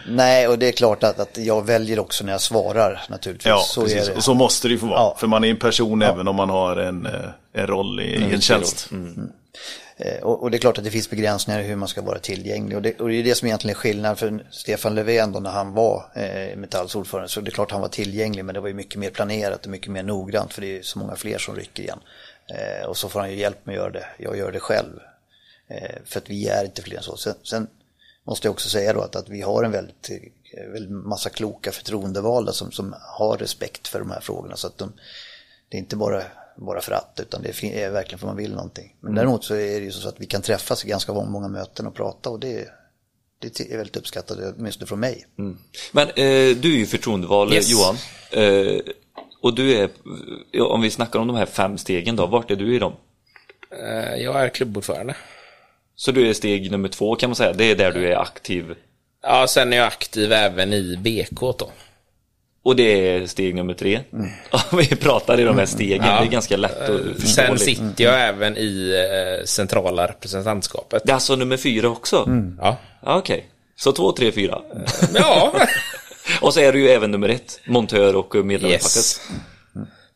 Nej, 0.08 0.48
och 0.48 0.60
det 0.60 0.68
är 0.68 0.72
klart 0.72 1.04
att, 1.04 1.20
att 1.20 1.38
jag 1.38 1.66
väljer 1.66 2.00
också 2.00 2.24
när 2.26 2.32
jag 2.32 2.42
svarar 2.42 3.02
naturligtvis. 3.10 3.50
Ja, 3.50 3.64
så 3.66 3.82
precis. 3.82 4.10
Och 4.10 4.24
så 4.24 4.34
måste 4.34 4.68
det 4.68 4.72
ju 4.72 4.78
få 4.78 4.86
vara. 4.86 5.00
Ja. 5.00 5.16
För 5.20 5.28
man 5.28 5.44
är 5.44 5.50
en 5.50 5.58
person 5.58 6.02
även 6.02 6.28
om 6.28 6.36
man 6.36 6.50
har 6.50 6.78
en, 6.78 7.06
eh, 7.06 7.12
en 7.54 7.68
roll 7.68 8.00
i, 8.00 8.04
i 8.04 8.34
en 8.34 8.42
tjänst. 8.42 8.90
Eh, 8.92 8.98
Eh, 9.98 10.24
och, 10.24 10.44
och 10.44 10.52
det 10.52 10.58
är 10.58 10.60
klart 10.60 10.78
att 10.78 10.84
det 10.84 10.92
finns 10.92 11.10
begränsningar 11.10 11.60
i 11.60 11.64
hur 11.64 11.76
man 11.76 11.88
ska 11.88 12.02
vara 12.02 12.20
tillgänglig. 12.20 12.78
Och 12.78 12.82
det, 12.82 13.00
och 13.00 13.10
det 13.10 13.16
är 13.16 13.24
det 13.24 13.36
som 13.36 13.46
egentligen 13.46 13.76
är 13.76 13.80
skillnaden 13.80 14.18
för 14.18 14.48
Stefan 14.52 14.96
Löfven 14.96 15.32
då 15.32 15.40
när 15.40 15.50
han 15.50 15.74
var 15.74 16.12
eh, 16.16 16.58
Metalls 16.58 16.96
ordförande. 16.96 17.30
Så 17.30 17.42
det 17.42 17.50
är 17.50 17.52
klart 17.52 17.72
han 17.72 17.82
var 17.82 17.88
tillgänglig 17.88 18.46
men 18.46 18.56
det 18.56 18.62
var 18.62 18.68
ju 18.68 18.74
mycket 18.74 19.00
mer 19.00 19.10
planerat 19.10 19.66
och 19.66 19.72
mycket 19.72 19.92
mer 19.92 20.04
noggrant 20.04 20.54
för 20.54 20.62
det 20.62 20.68
är 20.68 20.72
ju 20.72 20.84
så 20.84 21.00
många 21.00 21.16
fler 21.16 21.38
som 21.38 21.56
rycker 21.56 21.84
igen. 21.84 22.00
Eh, 22.48 22.86
och 22.86 22.98
så 22.98 23.10
får 23.10 23.20
han 23.20 23.32
ju 23.32 23.38
hjälp 23.38 23.66
med 23.66 23.74
att 23.74 23.78
göra 23.78 23.92
det. 23.92 24.06
Jag 24.18 24.38
gör 24.38 24.52
det 24.52 24.60
själv. 24.60 25.00
Eh, 25.68 25.96
för 26.06 26.20
att 26.20 26.30
vi 26.30 26.48
är 26.48 26.66
inte 26.66 26.82
fler 26.82 26.98
än 26.98 27.04
så. 27.04 27.18
Sen, 27.18 27.36
sen 27.44 27.68
måste 28.24 28.48
jag 28.48 28.54
också 28.54 28.70
säga 28.70 28.94
då 28.94 29.02
att, 29.02 29.16
att 29.16 29.30
vi 29.30 29.42
har 29.42 29.64
en 29.64 29.72
väldigt, 29.72 30.10
eh, 30.10 30.72
väldigt 30.72 30.92
massa 30.92 31.30
kloka 31.30 31.72
förtroendevalda 31.72 32.52
som, 32.52 32.72
som 32.72 32.96
har 33.00 33.38
respekt 33.38 33.88
för 33.88 34.00
de 34.00 34.12
här 34.12 34.20
frågorna. 34.20 34.56
Så 34.56 34.68
att 34.68 34.78
de, 34.78 34.94
det 35.70 35.78
är 35.78 35.80
inte 35.80 35.96
bara, 35.96 36.24
bara 36.58 36.82
för 36.82 36.92
att, 36.92 37.20
utan 37.22 37.42
det 37.44 37.64
är 37.84 37.92
verkligen 37.92 38.20
för 38.20 38.28
man 38.28 38.36
vill 38.38 38.52
någonting. 38.52 38.96
Men 39.00 39.16
däremot 39.16 39.44
så 39.44 39.54
är 39.56 39.80
det 39.80 39.86
ju 39.86 39.92
så 39.92 40.08
att 40.10 40.20
vi 40.22 40.26
kan 40.26 40.42
träffas 40.42 40.86
i 40.86 40.88
ganska 40.88 41.14
många 41.14 41.48
möten 41.48 41.88
och 41.88 41.96
prata 41.96 42.30
och 42.30 42.40
det, 42.40 42.68
det 43.40 43.60
är 43.60 43.78
väldigt 43.78 43.98
uppskattat, 43.98 44.38
åtminstone 44.58 44.88
från 44.88 45.00
mig. 45.00 45.26
Men 45.92 46.08
eh, 46.08 46.56
du 46.58 46.74
är 46.74 46.78
ju 46.78 46.86
förtroendevald 46.86 47.54
Yes. 47.54 47.70
Johan. 47.72 47.96
Eh, 48.32 48.80
och 49.42 49.56
du 49.56 49.74
är, 49.78 49.90
om 50.62 50.82
vi 50.82 50.90
snackar 50.90 51.20
om 51.20 51.28
de 51.28 51.36
här 51.36 51.46
fem 51.46 51.78
stegen 51.78 52.16
då, 52.16 52.26
vart 52.28 52.52
är 52.52 52.56
du 52.56 52.76
i 52.76 52.80
dem? 52.80 52.94
Eh, 53.72 54.16
Jag 54.24 54.44
är 54.44 54.50
klubbordförande. 54.50 55.16
Så 55.96 56.12
du 56.12 56.30
är 56.30 56.34
steg 56.34 56.72
nummer 56.72 56.90
två 56.90 57.16
kan 57.16 57.30
man 57.30 57.36
säga, 57.36 57.54
det 57.54 57.72
är 57.72 57.76
där 57.76 57.92
du 57.92 58.08
är 58.12 58.16
aktiv. 58.16 58.76
Ja, 59.22 59.48
sen 59.48 59.74
är 59.74 59.78
jag 59.78 59.88
aktiv 59.88 60.32
även 60.32 60.74
i 60.74 60.98
BK 60.98 61.40
då. 61.40 61.72
Och 62.66 62.76
det 62.76 63.10
är 63.10 63.28
steg 63.28 63.56
nummer 63.56 63.74
tre. 63.74 64.00
Om 64.52 64.78
vi 64.78 64.88
pratar 64.96 65.40
i 65.40 65.44
de 65.44 65.58
här 65.58 65.66
stegen, 65.66 66.06
Ja. 66.08 66.20
det 66.20 66.26
är 66.28 66.30
ganska 66.32 66.58
lätt 66.58 66.82
att 66.90 67.02
förstå. 67.20 67.28
Sen 67.28 67.52
liksom. 67.56 67.58
sitter 67.90 68.04
jag 68.04 68.28
även 68.28 68.58
i 68.58 68.92
eh, 69.40 69.46
centrala 69.46 70.08
representantskapet. 70.08 71.02
Det 71.06 71.12
är 71.12 71.14
alltså 71.14 71.36
nummer 71.36 71.58
fyra 71.58 71.90
också? 71.90 72.30
Ja. 72.62 72.78
Ja, 73.06 73.18
Okej, 73.18 73.46
så 73.76 73.92
två, 73.92 74.12
tre, 74.12 74.32
fyra. 74.32 74.62
Ja, 75.16 75.54
Och 76.42 76.54
så 76.54 76.60
är 76.60 76.74
du 76.74 76.80
ju 76.80 76.90
även 76.90 77.12
nummer 77.12 77.30
ett, 77.30 77.60
montör 77.66 78.16
och 78.16 78.36
medlemsfacket. 78.36 78.96
yes. 78.96 79.22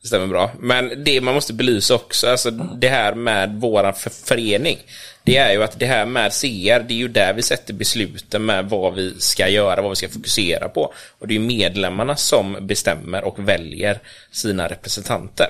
Det 0.01 0.07
stämmer 0.07 0.27
bra. 0.27 0.51
Men 0.59 1.03
det 1.03 1.21
man 1.21 1.33
måste 1.33 1.53
belysa 1.53 1.95
också, 1.95 2.27
alltså 2.27 2.51
det 2.51 2.89
här 2.89 3.13
med 3.13 3.55
våran 3.55 3.93
för 3.93 4.09
förening. 4.09 4.77
Det 5.23 5.37
är 5.37 5.51
ju 5.51 5.63
att 5.63 5.79
det 5.79 5.85
här 5.85 6.05
med 6.05 6.31
CR, 6.31 6.79
det 6.87 6.93
är 6.93 6.97
ju 6.97 7.07
där 7.07 7.33
vi 7.33 7.41
sätter 7.41 7.73
besluten 7.73 8.45
med 8.45 8.69
vad 8.69 8.93
vi 8.93 9.19
ska 9.19 9.47
göra, 9.47 9.81
vad 9.81 9.89
vi 9.91 9.95
ska 9.95 10.09
fokusera 10.09 10.69
på. 10.69 10.93
Och 11.19 11.27
det 11.27 11.33
är 11.33 11.39
ju 11.39 11.45
medlemmarna 11.45 12.15
som 12.15 12.67
bestämmer 12.67 13.23
och 13.23 13.49
väljer 13.49 13.99
sina 14.31 14.67
representanter. 14.67 15.49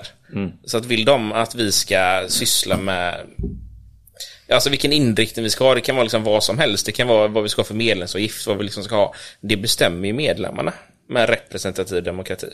Så 0.65 0.77
att 0.77 0.85
vill 0.85 1.05
de 1.05 1.31
att 1.31 1.55
vi 1.55 1.71
ska 1.71 2.25
syssla 2.27 2.77
med 2.77 3.15
Alltså 4.51 4.69
vilken 4.69 4.93
inriktning 4.93 5.43
vi 5.43 5.49
ska 5.49 5.63
ha, 5.63 5.75
det 5.75 5.81
kan 5.81 5.95
vara 5.95 6.03
liksom 6.03 6.23
vad 6.23 6.43
som 6.43 6.57
helst. 6.59 6.85
Det 6.85 6.91
kan 6.91 7.07
vara 7.07 7.27
vad 7.27 7.43
vi 7.43 7.49
ska 7.49 7.59
ha 7.59 7.65
för 7.65 7.73
medlemsavgift, 7.73 8.47
vad 8.47 8.57
vi 8.57 8.63
liksom 8.63 8.83
ska 8.83 8.95
ha. 8.95 9.13
Det 9.41 9.57
bestämmer 9.57 10.07
ju 10.07 10.13
medlemmarna 10.13 10.73
med 11.10 11.30
representativ 11.30 12.04
demokrati. 12.04 12.48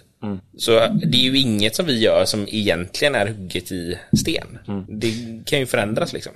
Så 0.57 0.71
det 1.03 1.17
är 1.17 1.21
ju 1.21 1.37
inget 1.37 1.75
som 1.75 1.85
vi 1.85 1.99
gör 1.99 2.25
som 2.25 2.47
egentligen 2.47 3.15
är 3.15 3.27
hugget 3.27 3.71
i 3.71 3.99
sten. 4.17 4.59
Det 4.87 5.13
kan 5.45 5.59
ju 5.59 5.65
förändras 5.65 6.13
liksom. 6.13 6.33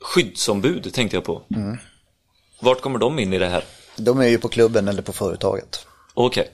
Skyddsombud 0.00 0.92
tänkte 0.94 1.16
jag 1.16 1.24
på. 1.24 1.42
Vart 2.60 2.80
kommer 2.80 2.98
de 2.98 3.18
in 3.18 3.32
i 3.32 3.38
det 3.38 3.48
här? 3.48 3.64
De 3.96 4.20
är 4.20 4.28
ju 4.28 4.38
på 4.38 4.48
klubben 4.48 4.88
eller 4.88 5.02
på 5.02 5.12
företaget. 5.12 5.86
Okej. 6.14 6.50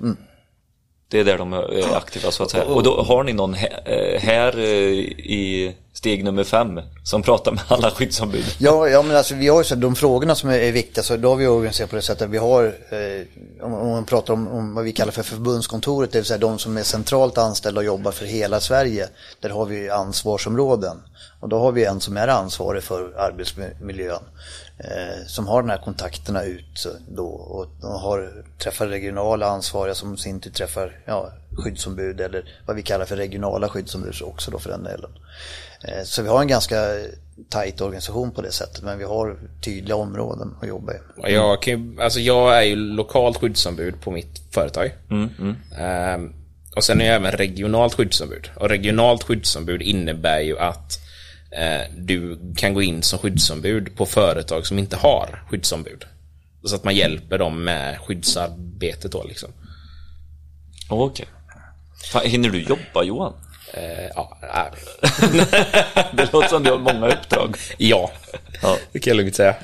Det 1.08 1.20
är 1.20 1.24
där 1.24 1.38
de 1.38 1.52
är 1.52 1.96
aktiva 1.96 2.30
så 2.30 2.42
att 2.42 2.50
säga. 2.50 2.64
Och 2.64 2.82
då 2.82 3.02
har 3.02 3.24
ni 3.24 3.32
någon 3.32 3.54
här, 3.54 3.82
eh, 3.86 4.20
här 4.20 4.58
eh, 4.58 4.64
i 4.64 5.74
steg 5.96 6.24
nummer 6.24 6.44
fem 6.44 6.80
som 7.02 7.22
pratar 7.22 7.52
med 7.52 7.62
alla 7.68 7.90
skyddsombud? 7.90 8.44
Ja, 8.58 8.88
ja 8.88 9.02
men 9.02 9.16
alltså 9.16 9.34
vi 9.34 9.48
har 9.48 9.58
ju 9.58 9.64
så 9.64 9.74
de 9.74 9.96
frågorna 9.96 10.34
som 10.34 10.50
är, 10.50 10.58
är 10.58 10.72
viktiga 10.72 11.04
så 11.04 11.16
då 11.16 11.28
har 11.28 11.36
vi 11.36 11.46
organiserat 11.46 11.90
på 11.90 11.96
det 11.96 12.02
sättet 12.02 12.22
att 12.22 12.30
vi 12.30 12.38
har, 12.38 12.64
eh, 12.64 13.64
om, 13.64 13.74
om 13.74 13.88
man 13.88 14.04
pratar 14.04 14.34
om, 14.34 14.48
om 14.48 14.74
vad 14.74 14.84
vi 14.84 14.92
kallar 14.92 15.12
för 15.12 15.22
förbundskontoret, 15.22 16.12
det 16.12 16.18
vill 16.18 16.26
säga 16.26 16.38
de 16.38 16.58
som 16.58 16.76
är 16.76 16.82
centralt 16.82 17.38
anställda 17.38 17.80
och 17.80 17.84
jobbar 17.84 18.12
för 18.12 18.26
hela 18.26 18.60
Sverige, 18.60 19.08
där 19.40 19.50
har 19.50 19.66
vi 19.66 19.90
ansvarsområden. 19.90 20.96
Och 21.40 21.48
då 21.48 21.58
har 21.58 21.72
vi 21.72 21.84
en 21.84 22.00
som 22.00 22.16
är 22.16 22.28
ansvarig 22.28 22.82
för 22.82 23.18
arbetsmiljön, 23.18 24.22
som 25.26 25.46
har 25.46 25.62
de 25.62 25.70
här 25.70 25.78
kontakterna 25.78 26.42
ut 26.42 26.86
då 27.08 27.26
och 27.26 27.66
de 27.80 27.92
har, 27.92 28.44
träffar 28.58 28.86
regionala 28.86 29.46
ansvariga 29.46 29.94
som 29.94 30.14
i 30.14 30.18
sin 30.18 30.40
tur 30.40 30.50
träffar 30.50 30.98
ja, 31.04 31.32
skyddsombud 31.56 32.20
eller 32.20 32.44
vad 32.66 32.76
vi 32.76 32.82
kallar 32.82 33.04
för 33.04 33.16
regionala 33.16 33.68
skyddsombud 33.68 34.14
också 34.22 34.50
då 34.50 34.58
för 34.58 34.70
den 34.70 34.84
delen. 34.84 35.10
Eh, 35.82 36.02
Så 36.04 36.22
vi 36.22 36.28
har 36.28 36.40
en 36.40 36.48
ganska 36.48 36.76
tajt 37.48 37.80
organisation 37.80 38.30
på 38.30 38.42
det 38.42 38.52
sättet 38.52 38.82
men 38.82 38.98
vi 38.98 39.04
har 39.04 39.36
tydliga 39.64 39.96
områden 39.96 40.54
att 40.62 40.68
jobba 40.68 40.92
i. 40.92 40.96
Och 41.16 41.30
Jag, 41.30 41.62
kan 41.62 41.98
alltså 42.00 42.20
jag 42.20 42.58
är 42.58 42.62
ju 42.62 42.76
lokalt 42.76 43.36
skyddsombud 43.36 44.00
på 44.00 44.10
mitt 44.10 44.40
företag. 44.50 44.94
Ehm, 45.78 46.32
och 46.76 46.84
sen 46.84 47.00
är 47.00 47.06
jag 47.06 47.14
även 47.14 47.32
regionalt 47.32 47.94
skyddsombud. 47.94 48.50
Och 48.56 48.68
regionalt 48.68 49.22
skyddsombud 49.22 49.82
innebär 49.82 50.40
ju 50.40 50.58
att 50.58 50.98
eh, 50.98 51.05
du 51.96 52.38
kan 52.56 52.74
gå 52.74 52.82
in 52.82 53.02
som 53.02 53.18
skyddsombud 53.18 53.96
på 53.96 54.06
företag 54.06 54.66
som 54.66 54.78
inte 54.78 54.96
har 54.96 55.44
skyddsombud. 55.50 56.04
Så 56.64 56.74
att 56.74 56.84
man 56.84 56.94
hjälper 56.94 57.38
dem 57.38 57.64
med 57.64 57.98
skyddsarbetet 57.98 59.12
då 59.12 59.24
liksom. 59.24 59.50
Okej. 60.88 61.26
Okay. 62.14 62.28
Hinner 62.30 62.50
du 62.50 62.62
jobba 62.62 63.02
Johan? 63.02 63.32
Eh, 63.72 64.06
ja, 64.14 64.38
det 66.12 66.32
låter 66.32 66.48
som 66.48 66.62
du 66.62 66.70
har 66.70 66.78
många 66.78 67.08
uppdrag. 67.08 67.56
Ja, 67.78 68.10
ja. 68.62 68.76
det 68.92 68.98
kan 68.98 69.10
jag 69.10 69.16
lugnt 69.16 69.36
säga. 69.36 69.54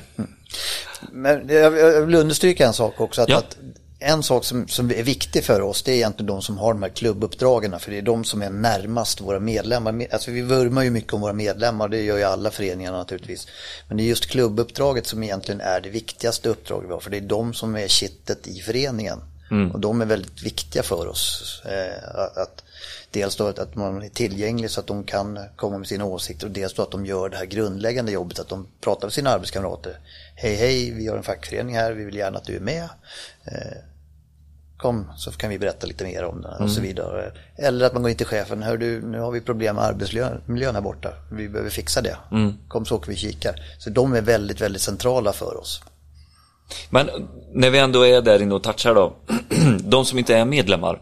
Men 1.11 1.49
jag 1.49 1.71
vill 2.05 2.15
understryka 2.15 2.67
en 2.67 2.73
sak 2.73 3.01
också. 3.01 3.21
Att, 3.21 3.29
ja. 3.29 3.37
att 3.37 3.57
en 4.03 4.23
sak 4.23 4.45
som, 4.45 4.67
som, 4.67 4.91
är 4.91 5.03
viktig 5.03 5.43
för 5.43 5.61
oss 5.61 5.83
det 5.83 5.91
är 5.91 5.95
egentligen 5.95 6.27
de 6.27 6.41
som 6.41 6.57
har 6.57 6.73
de 6.73 6.83
här 6.83 6.89
klubbuppdragen. 6.89 7.79
För 7.79 7.91
det 7.91 7.97
är 7.97 8.01
de 8.01 8.23
som 8.23 8.41
är 8.41 8.49
närmast 8.49 9.21
våra 9.21 9.39
medlemmar. 9.39 10.07
Alltså 10.11 10.31
vi 10.31 10.41
vurmar 10.41 10.83
ju 10.83 10.89
mycket 10.89 11.13
om 11.13 11.21
våra 11.21 11.33
medlemmar, 11.33 11.87
det 11.87 12.01
gör 12.01 12.17
ju 12.17 12.23
alla 12.23 12.51
föreningar 12.51 12.91
naturligtvis. 12.91 13.47
Men 13.87 13.97
det 13.97 14.03
är 14.03 14.05
just 14.05 14.25
klubbuppdraget 14.25 15.07
som 15.07 15.23
egentligen 15.23 15.61
är 15.61 15.81
det 15.81 15.89
viktigaste 15.89 16.49
uppdraget 16.49 16.89
vi 16.89 16.93
har. 16.93 16.99
För 16.99 17.09
det 17.09 17.17
är 17.17 17.21
de 17.21 17.53
som 17.53 17.75
är 17.75 17.87
kittet 17.87 18.47
i 18.47 18.59
föreningen. 18.59 19.19
Mm. 19.51 19.71
Och 19.71 19.79
de 19.79 20.01
är 20.01 20.05
väldigt 20.05 20.43
viktiga 20.43 20.83
för 20.83 21.07
oss. 21.07 21.61
Eh, 21.65 22.19
att, 22.41 22.63
dels 23.11 23.35
då 23.35 23.47
att 23.47 23.75
man 23.75 24.01
är 24.01 24.09
tillgänglig 24.09 24.71
så 24.71 24.79
att 24.79 24.87
de 24.87 25.03
kan 25.03 25.39
komma 25.55 25.77
med 25.77 25.87
sina 25.87 26.05
åsikter 26.05 26.45
och 26.47 26.51
dels 26.51 26.73
då 26.73 26.81
att 26.81 26.91
de 26.91 27.05
gör 27.05 27.29
det 27.29 27.37
här 27.37 27.45
grundläggande 27.45 28.11
jobbet 28.11 28.39
att 28.39 28.49
de 28.49 28.67
pratar 28.81 29.07
med 29.07 29.13
sina 29.13 29.29
arbetskamrater. 29.29 29.99
Hej 30.35 30.55
hej, 30.55 30.91
vi 30.91 31.07
har 31.07 31.17
en 31.17 31.23
fackförening 31.23 31.75
här, 31.75 31.91
vi 31.91 32.03
vill 32.05 32.15
gärna 32.15 32.37
att 32.37 32.45
du 32.45 32.55
är 32.55 32.59
med. 32.59 32.89
Eh, 33.45 33.77
kom 34.77 35.11
så 35.17 35.31
kan 35.31 35.49
vi 35.49 35.59
berätta 35.59 35.87
lite 35.87 36.03
mer 36.03 36.23
om 36.23 36.41
det 36.41 36.57
och 36.59 36.69
så 36.69 36.79
mm. 36.79 36.87
vidare. 36.87 37.31
Eller 37.57 37.85
att 37.85 37.93
man 37.93 38.01
går 38.01 38.11
in 38.11 38.17
till 38.17 38.25
chefen, 38.25 38.63
hör 38.63 38.77
du, 38.77 39.01
nu 39.01 39.19
har 39.19 39.31
vi 39.31 39.41
problem 39.41 39.75
med 39.75 39.85
arbetsmiljön 39.85 40.75
här 40.75 40.81
borta, 40.81 41.09
vi 41.31 41.49
behöver 41.49 41.69
fixa 41.69 42.01
det. 42.01 42.17
Mm. 42.31 42.53
Kom 42.67 42.85
så 42.85 42.95
åker 42.95 43.09
vi 43.09 43.15
kikar. 43.15 43.55
Så 43.79 43.89
de 43.89 44.13
är 44.13 44.21
väldigt, 44.21 44.61
väldigt 44.61 44.81
centrala 44.81 45.33
för 45.33 45.57
oss. 45.57 45.81
Men 46.89 47.09
när 47.53 47.69
vi 47.69 47.79
ändå 47.79 48.05
är 48.05 48.21
där 48.21 48.41
inne 48.41 48.55
och 48.55 48.63
touchar 48.63 48.95
då, 48.95 49.13
de 49.79 50.05
som 50.05 50.19
inte 50.19 50.35
är 50.37 50.45
medlemmar 50.45 51.01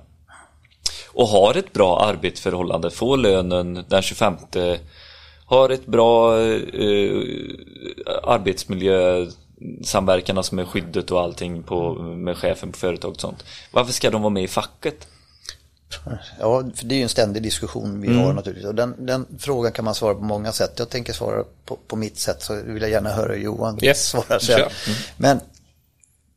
och 1.13 1.27
har 1.27 1.57
ett 1.57 1.73
bra 1.73 1.99
arbetsförhållande, 1.99 2.89
får 2.89 3.17
lönen 3.17 3.85
den 3.87 4.01
25 4.01 4.37
har 5.51 5.69
ett 5.69 5.85
bra 5.85 6.39
eh, 6.39 7.21
arbetsmiljö 8.23 9.25
samverkan 9.83 10.37
alltså 10.37 10.55
med 10.55 10.67
skyddet 10.67 11.11
och 11.11 11.21
allting 11.21 11.63
på, 11.63 11.93
med 11.93 12.37
chefen 12.37 12.71
på 12.71 12.77
företaget 12.77 13.15
och 13.15 13.21
sånt. 13.21 13.43
Varför 13.71 13.93
ska 13.93 14.09
de 14.09 14.21
vara 14.21 14.29
med 14.29 14.43
i 14.43 14.47
facket? 14.47 15.07
Ja, 16.39 16.63
för 16.75 16.85
det 16.85 16.95
är 16.95 16.97
ju 16.97 17.03
en 17.03 17.09
ständig 17.09 17.43
diskussion 17.43 18.01
vi 18.01 18.07
mm. 18.07 18.19
har 18.19 18.33
naturligtvis. 18.33 18.67
Och 18.67 18.75
den, 18.75 19.05
den, 19.05 19.25
frågan 19.39 19.71
kan 19.71 19.85
man 19.85 19.95
svara 19.95 20.15
på 20.15 20.23
många 20.23 20.51
sätt. 20.51 20.73
Jag 20.75 20.89
tänker 20.89 21.13
svara 21.13 21.43
på, 21.65 21.77
på 21.87 21.95
mitt 21.95 22.19
sätt 22.19 22.41
så 22.41 22.55
vill 22.55 22.81
jag 22.81 22.91
gärna 22.91 23.09
höra 23.09 23.35
Johan 23.35 23.83
yes. 23.83 24.07
svara 24.07 24.39
sen. 24.39 24.59
Mm. 24.59 24.69
Men 25.17 25.39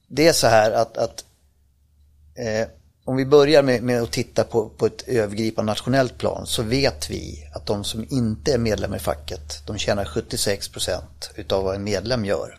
det 0.08 0.28
är 0.28 0.32
så 0.32 0.46
här 0.46 0.72
att, 0.72 0.96
att 0.96 1.24
eh, 2.34 2.68
om 3.04 3.16
vi 3.16 3.26
börjar 3.26 3.62
med, 3.62 3.82
med, 3.82 4.02
att 4.02 4.12
titta 4.12 4.44
på, 4.44 4.68
på 4.68 4.86
ett 4.86 5.08
övergripande 5.08 5.72
nationellt 5.72 6.18
plan 6.18 6.46
så 6.46 6.62
vet 6.62 7.10
vi 7.10 7.50
att 7.54 7.66
de 7.66 7.84
som 7.84 8.06
inte 8.10 8.52
är 8.52 8.58
medlemmar 8.58 8.96
i 8.96 9.00
facket 9.00 9.66
de 9.66 9.78
tjänar 9.78 10.04
76 10.04 10.68
procent 10.68 11.30
utav 11.34 11.64
vad 11.64 11.74
en 11.74 11.84
medlem 11.84 12.24
gör. 12.24 12.58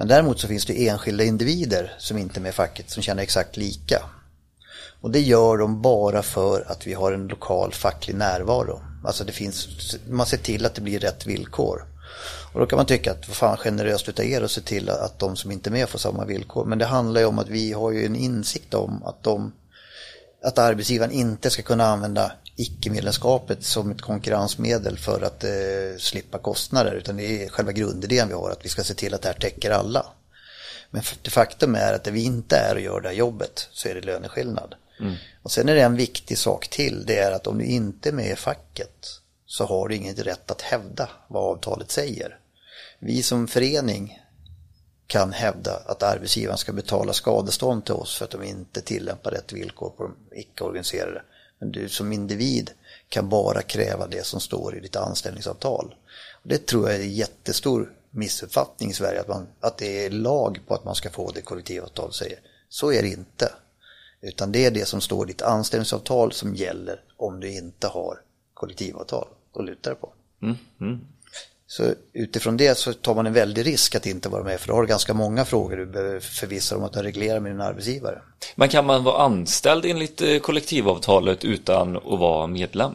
Men 0.00 0.08
däremot 0.08 0.40
så 0.40 0.48
finns 0.48 0.64
det 0.64 0.88
enskilda 0.88 1.24
individer 1.24 1.94
som 1.98 2.18
inte 2.18 2.38
är 2.38 2.42
med 2.42 2.50
i 2.50 2.52
facket 2.52 2.90
som 2.90 3.02
känner 3.02 3.22
exakt 3.22 3.56
lika. 3.56 4.02
Och 5.00 5.10
det 5.10 5.20
gör 5.20 5.56
de 5.56 5.82
bara 5.82 6.22
för 6.22 6.64
att 6.72 6.86
vi 6.86 6.94
har 6.94 7.12
en 7.12 7.28
lokal 7.28 7.72
facklig 7.72 8.14
närvaro. 8.16 8.80
Alltså 9.04 9.24
det 9.24 9.32
finns, 9.32 9.68
man 10.08 10.26
ser 10.26 10.36
till 10.36 10.66
att 10.66 10.74
det 10.74 10.80
blir 10.80 10.98
rätt 10.98 11.26
villkor. 11.26 11.84
Och 12.52 12.60
då 12.60 12.66
kan 12.66 12.76
man 12.76 12.86
tycka 12.86 13.12
att 13.12 13.28
vad 13.28 13.36
fan 13.36 13.56
generöst 13.56 14.08
utav 14.08 14.24
er 14.24 14.42
att 14.42 14.50
se 14.50 14.60
till 14.60 14.90
att 14.90 15.18
de 15.18 15.36
som 15.36 15.50
inte 15.50 15.70
är 15.70 15.72
med 15.72 15.88
får 15.88 15.98
samma 15.98 16.24
villkor. 16.24 16.64
Men 16.64 16.78
det 16.78 16.86
handlar 16.86 17.20
ju 17.20 17.26
om 17.26 17.38
att 17.38 17.48
vi 17.48 17.72
har 17.72 17.90
ju 17.90 18.06
en 18.06 18.16
insikt 18.16 18.74
om 18.74 19.02
att, 19.04 19.22
de, 19.22 19.52
att 20.44 20.58
arbetsgivaren 20.58 21.12
inte 21.12 21.50
ska 21.50 21.62
kunna 21.62 21.86
använda 21.86 22.32
icke-medlemskapet 22.60 23.64
som 23.64 23.90
ett 23.90 24.00
konkurrensmedel 24.00 24.98
för 24.98 25.22
att 25.22 25.44
eh, 25.44 25.98
slippa 25.98 26.38
kostnader. 26.38 26.92
Utan 26.92 27.16
det 27.16 27.44
är 27.44 27.48
själva 27.48 27.72
grundidén 27.72 28.28
vi 28.28 28.34
har, 28.34 28.50
att 28.50 28.64
vi 28.64 28.68
ska 28.68 28.84
se 28.84 28.94
till 28.94 29.14
att 29.14 29.22
det 29.22 29.28
här 29.28 29.34
täcker 29.34 29.70
alla. 29.70 30.06
Men 30.90 31.02
det 31.22 31.30
faktum 31.30 31.74
är 31.74 31.92
att 31.92 32.04
det 32.04 32.10
vi 32.10 32.24
inte 32.24 32.56
är 32.56 32.74
och 32.74 32.80
gör 32.80 33.00
det 33.00 33.08
här 33.08 33.16
jobbet 33.16 33.68
så 33.72 33.88
är 33.88 33.94
det 33.94 34.00
löneskillnad. 34.00 34.74
Mm. 35.00 35.14
Och 35.42 35.52
sen 35.52 35.68
är 35.68 35.74
det 35.74 35.82
en 35.82 35.96
viktig 35.96 36.38
sak 36.38 36.68
till, 36.68 37.04
det 37.06 37.18
är 37.18 37.32
att 37.32 37.46
om 37.46 37.58
du 37.58 37.64
inte 37.64 38.08
är 38.08 38.12
med 38.12 38.32
i 38.32 38.36
facket 38.36 39.06
så 39.46 39.64
har 39.64 39.88
du 39.88 39.94
inget 39.94 40.18
rätt 40.18 40.50
att 40.50 40.62
hävda 40.62 41.08
vad 41.28 41.56
avtalet 41.56 41.90
säger. 41.90 42.38
Vi 42.98 43.22
som 43.22 43.48
förening 43.48 44.18
kan 45.06 45.32
hävda 45.32 45.76
att 45.86 46.02
arbetsgivaren 46.02 46.58
ska 46.58 46.72
betala 46.72 47.12
skadestånd 47.12 47.84
till 47.84 47.94
oss 47.94 48.16
för 48.16 48.24
att 48.24 48.30
de 48.30 48.42
inte 48.42 48.80
tillämpar 48.80 49.30
rätt 49.30 49.52
villkor 49.52 49.90
på 49.90 50.02
de 50.02 50.38
icke-organiserade. 50.38 51.22
Men 51.60 51.72
du 51.72 51.88
som 51.88 52.12
individ 52.12 52.70
kan 53.08 53.28
bara 53.28 53.62
kräva 53.62 54.06
det 54.06 54.26
som 54.26 54.40
står 54.40 54.76
i 54.76 54.80
ditt 54.80 54.96
anställningsavtal. 54.96 55.94
Det 56.42 56.66
tror 56.66 56.88
jag 56.88 56.98
är 56.98 57.04
en 57.04 57.12
jättestor 57.12 57.92
missuppfattning 58.10 58.90
i 58.90 58.94
Sverige, 58.94 59.20
att, 59.20 59.28
man, 59.28 59.46
att 59.60 59.78
det 59.78 60.06
är 60.06 60.10
lag 60.10 60.60
på 60.66 60.74
att 60.74 60.84
man 60.84 60.94
ska 60.94 61.10
få 61.10 61.30
det 61.30 61.42
kollektivavtal 61.42 62.12
säger. 62.12 62.38
Så 62.68 62.92
är 62.92 63.02
det 63.02 63.08
inte. 63.08 63.52
Utan 64.20 64.52
det 64.52 64.64
är 64.64 64.70
det 64.70 64.88
som 64.88 65.00
står 65.00 65.26
i 65.28 65.32
ditt 65.32 65.42
anställningsavtal 65.42 66.32
som 66.32 66.54
gäller 66.54 67.04
om 67.16 67.40
du 67.40 67.52
inte 67.52 67.86
har 67.86 68.20
kollektivavtal 68.54 69.28
att 69.54 69.64
luta 69.64 69.90
dig 69.90 69.98
på. 69.98 70.12
Mm, 70.42 70.56
mm. 70.80 71.00
Så 71.70 71.94
utifrån 72.12 72.56
det 72.56 72.78
så 72.78 72.92
tar 72.92 73.14
man 73.14 73.26
en 73.26 73.32
väldig 73.32 73.66
risk 73.66 73.94
att 73.94 74.06
inte 74.06 74.28
vara 74.28 74.44
med 74.44 74.60
för 74.60 74.68
då 74.68 74.74
har 74.74 74.82
du 74.82 74.88
ganska 74.88 75.14
många 75.14 75.44
frågor 75.44 75.76
du 75.76 75.86
behöver 75.86 76.20
förvissa 76.20 76.74
dig 76.74 76.80
om 76.80 76.86
att 76.86 76.92
du 76.92 77.02
reglerar 77.02 77.40
med 77.40 77.52
din 77.52 77.60
arbetsgivare. 77.60 78.22
Men 78.54 78.68
kan 78.68 78.86
man 78.86 79.04
vara 79.04 79.22
anställd 79.22 79.84
enligt 79.84 80.20
eh, 80.20 80.38
kollektivavtalet 80.38 81.44
utan 81.44 81.96
att 81.96 82.02
vara 82.04 82.46
medlem? 82.46 82.94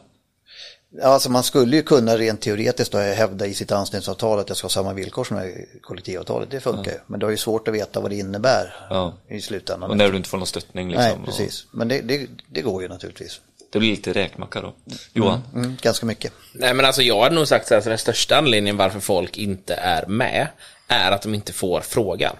Alltså 1.03 1.31
man 1.31 1.43
skulle 1.43 1.75
ju 1.75 1.83
kunna 1.83 2.17
rent 2.17 2.41
teoretiskt 2.41 2.91
då 2.91 2.97
hävda 2.97 3.45
i 3.45 3.53
sitt 3.53 3.71
anställningsavtal 3.71 4.39
att 4.39 4.49
jag 4.49 4.57
ska 4.57 4.65
ha 4.65 4.69
samma 4.69 4.93
villkor 4.93 5.23
som 5.23 5.53
kollektivavtalet. 5.81 6.51
Det 6.51 6.59
funkar 6.59 6.91
ju. 6.91 6.97
Men 7.07 7.19
det 7.19 7.25
är 7.25 7.29
ju 7.29 7.38
svårt 7.38 7.67
att 7.67 7.73
veta 7.73 7.99
vad 7.99 8.11
det 8.11 8.15
innebär 8.15 8.88
ja. 8.89 9.13
i 9.29 9.41
slutändan. 9.41 9.89
Och 9.89 9.97
när 9.97 10.09
du 10.09 10.17
inte 10.17 10.29
får 10.29 10.38
någon 10.38 10.47
stöttning 10.47 10.88
liksom. 10.88 11.05
Nej, 11.05 11.25
precis. 11.25 11.67
Men 11.71 11.88
det, 11.88 12.01
det, 12.01 12.27
det 12.49 12.61
går 12.61 12.81
ju 12.81 12.88
naturligtvis. 12.88 13.41
Det 13.75 13.79
blir 13.79 13.89
lite 13.89 14.13
räkmacka 14.13 14.61
då. 14.61 14.73
Johan? 15.13 15.43
Mm, 15.53 15.65
mm, 15.65 15.77
ganska 15.81 16.05
mycket. 16.05 16.33
Nej 16.53 16.73
men 16.73 16.85
alltså 16.85 17.01
jag 17.01 17.23
hade 17.23 17.35
nog 17.35 17.47
sagt 17.47 17.71
att 17.71 17.83
den 17.83 17.97
största 17.97 18.38
anledningen 18.38 18.77
varför 18.77 18.99
folk 18.99 19.38
inte 19.38 19.73
är 19.73 20.05
med 20.05 20.47
är 20.88 21.11
att 21.11 21.21
de 21.21 21.33
inte 21.33 21.53
får 21.53 21.81
frågan. 21.81 22.35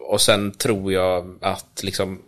Och 0.00 0.20
sen 0.20 0.52
tror 0.52 0.92
jag 0.92 1.38
att 1.42 1.82
liksom 1.82 2.22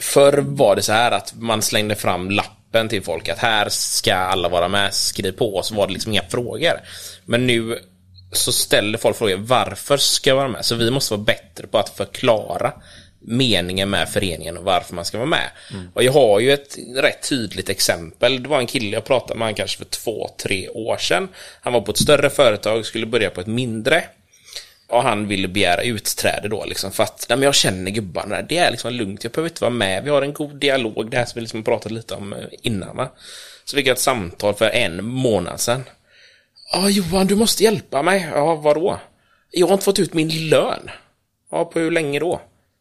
Förr 0.00 0.38
var 0.38 0.76
det 0.76 0.82
så 0.82 0.92
här 0.92 1.12
att 1.12 1.34
man 1.36 1.62
slängde 1.62 1.94
fram 1.94 2.30
lappen 2.30 2.88
till 2.88 3.02
folk 3.02 3.28
att 3.28 3.38
här 3.38 3.68
ska 3.68 4.14
alla 4.14 4.48
vara 4.48 4.68
med, 4.68 4.94
skriv 4.94 5.32
på, 5.32 5.54
och 5.54 5.66
så 5.66 5.74
var 5.74 5.86
det 5.86 5.92
liksom 5.92 6.12
inga 6.12 6.28
frågor. 6.28 6.80
Men 7.24 7.46
nu 7.46 7.78
så 8.32 8.52
ställer 8.52 8.98
folk 8.98 9.16
frågor, 9.16 9.36
varför 9.36 9.96
ska 9.96 10.30
jag 10.30 10.36
vara 10.36 10.48
med? 10.48 10.64
Så 10.64 10.74
vi 10.74 10.90
måste 10.90 11.14
vara 11.14 11.24
bättre 11.24 11.66
på 11.66 11.78
att 11.78 11.88
förklara 11.88 12.72
meningen 13.20 13.90
med 13.90 14.08
föreningen 14.08 14.56
och 14.56 14.64
varför 14.64 14.94
man 14.94 15.04
ska 15.04 15.18
vara 15.18 15.28
med. 15.28 15.50
Mm. 15.72 15.88
Och 15.94 16.02
jag 16.02 16.12
har 16.12 16.40
ju 16.40 16.52
ett 16.52 16.76
rätt 16.96 17.28
tydligt 17.28 17.68
exempel. 17.68 18.42
Det 18.42 18.48
var 18.48 18.58
en 18.58 18.66
kille 18.66 18.90
jag 18.90 19.04
pratade 19.04 19.38
med 19.38 19.46
han 19.46 19.54
kanske 19.54 19.78
för 19.78 19.84
två, 19.84 20.30
tre 20.42 20.68
år 20.68 20.96
sedan. 20.96 21.28
Han 21.60 21.72
var 21.72 21.80
på 21.80 21.90
ett 21.90 21.98
större 21.98 22.30
företag, 22.30 22.86
skulle 22.86 23.06
börja 23.06 23.30
på 23.30 23.40
ett 23.40 23.46
mindre. 23.46 24.04
Och 24.88 25.02
han 25.02 25.28
ville 25.28 25.48
begära 25.48 25.82
utträde 25.82 26.48
då 26.48 26.64
liksom 26.64 26.92
för 26.92 27.02
att, 27.02 27.26
nej 27.28 27.38
men 27.38 27.44
jag 27.44 27.54
känner 27.54 27.90
gubbarna, 27.90 28.42
det 28.42 28.58
är 28.58 28.70
liksom 28.70 28.92
lugnt, 28.92 29.24
jag 29.24 29.32
behöver 29.32 29.50
inte 29.50 29.64
vara 29.64 29.70
med, 29.70 30.04
vi 30.04 30.10
har 30.10 30.22
en 30.22 30.32
god 30.32 30.56
dialog, 30.56 31.10
det 31.10 31.16
här 31.16 31.24
som 31.24 31.32
vi 31.34 31.40
liksom 31.40 31.62
pratat 31.62 31.92
lite 31.92 32.14
om 32.14 32.32
eh, 32.32 32.38
innan 32.62 32.96
va. 32.96 33.08
Så 33.64 33.76
fick 33.76 33.86
jag 33.86 33.94
ett 33.94 34.00
samtal 34.00 34.54
för 34.54 34.70
en 34.70 35.04
månad 35.04 35.60
sedan. 35.60 35.84
Ja 36.72 36.88
Johan, 36.88 37.26
du 37.26 37.36
måste 37.36 37.64
hjälpa 37.64 38.02
mig. 38.02 38.28
Ja, 38.34 38.54
vadå? 38.54 39.00
Jag 39.50 39.66
har 39.66 39.72
inte 39.72 39.84
fått 39.84 39.98
ut 39.98 40.14
min 40.14 40.48
lön. 40.48 40.90
Ja, 41.50 41.64
på 41.64 41.78
hur 41.78 41.90
länge 41.90 42.18
då? 42.18 42.40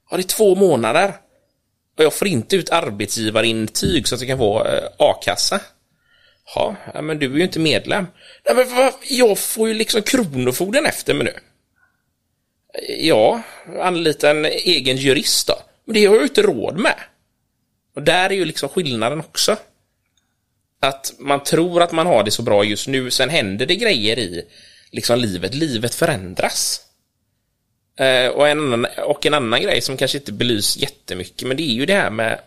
Ja, 0.10 0.18
det 0.18 0.24
är 0.24 0.28
två 0.28 0.56
månader. 0.56 1.14
Och 1.98 2.04
jag 2.04 2.14
får 2.14 2.28
inte 2.28 2.56
ut 2.56 2.70
arbetsgivarintyg 2.70 4.08
så 4.08 4.16
att 4.16 4.22
jag 4.22 4.28
kan 4.28 4.38
få 4.38 4.66
eh, 4.66 4.84
a-kassa. 4.98 5.62
Ja, 6.56 6.76
men 7.02 7.20
du 7.20 7.34
är 7.34 7.38
ju 7.38 7.44
inte 7.44 7.60
medlem. 7.60 8.08
Nej, 8.46 8.56
men 8.56 8.76
vad? 8.76 8.94
Jag 9.10 9.40
får 9.40 9.68
ju 9.68 9.74
liksom 9.74 10.02
Kronofogden 10.02 10.86
efter 10.86 11.14
mig 11.14 11.24
nu. 11.24 11.34
Ja, 13.00 13.42
anlita 13.82 14.30
en 14.30 14.46
egen 14.46 14.98
jurist 14.98 15.48
då. 15.48 15.56
Men 15.86 15.94
det 15.94 16.06
har 16.06 16.16
jag 16.16 16.22
ju 16.22 16.28
inte 16.28 16.42
råd 16.42 16.78
med. 16.78 16.96
Och 17.96 18.04
där 18.04 18.30
är 18.30 18.34
ju 18.34 18.46
liksom 18.46 18.70
skillnaden 18.70 19.20
också. 19.20 19.58
Att 20.82 21.14
man 21.20 21.44
tror 21.44 21.82
att 21.82 21.92
man 21.92 22.08
har 22.08 22.24
det 22.24 22.32
så 22.32 22.42
bra 22.42 22.64
just 22.64 22.88
nu, 22.88 23.12
sen 23.12 23.30
händer 23.30 23.66
det 23.66 23.76
grejer 23.76 24.20
i 24.20 24.46
liksom 24.92 25.20
livet. 25.20 25.54
Livet 25.54 25.96
förändras. 25.96 26.82
Eh, 28.00 28.28
och, 28.28 28.48
en 28.48 28.60
annan, 28.60 28.88
och 29.06 29.26
en 29.26 29.34
annan 29.34 29.62
grej 29.62 29.82
som 29.82 29.98
kanske 29.98 30.18
inte 30.18 30.32
belys 30.32 30.78
jättemycket, 30.78 31.48
men 31.48 31.58
det 31.58 31.64
är 31.64 31.74
ju 31.74 31.86
det 31.86 31.94
här 31.94 32.10
med 32.10 32.40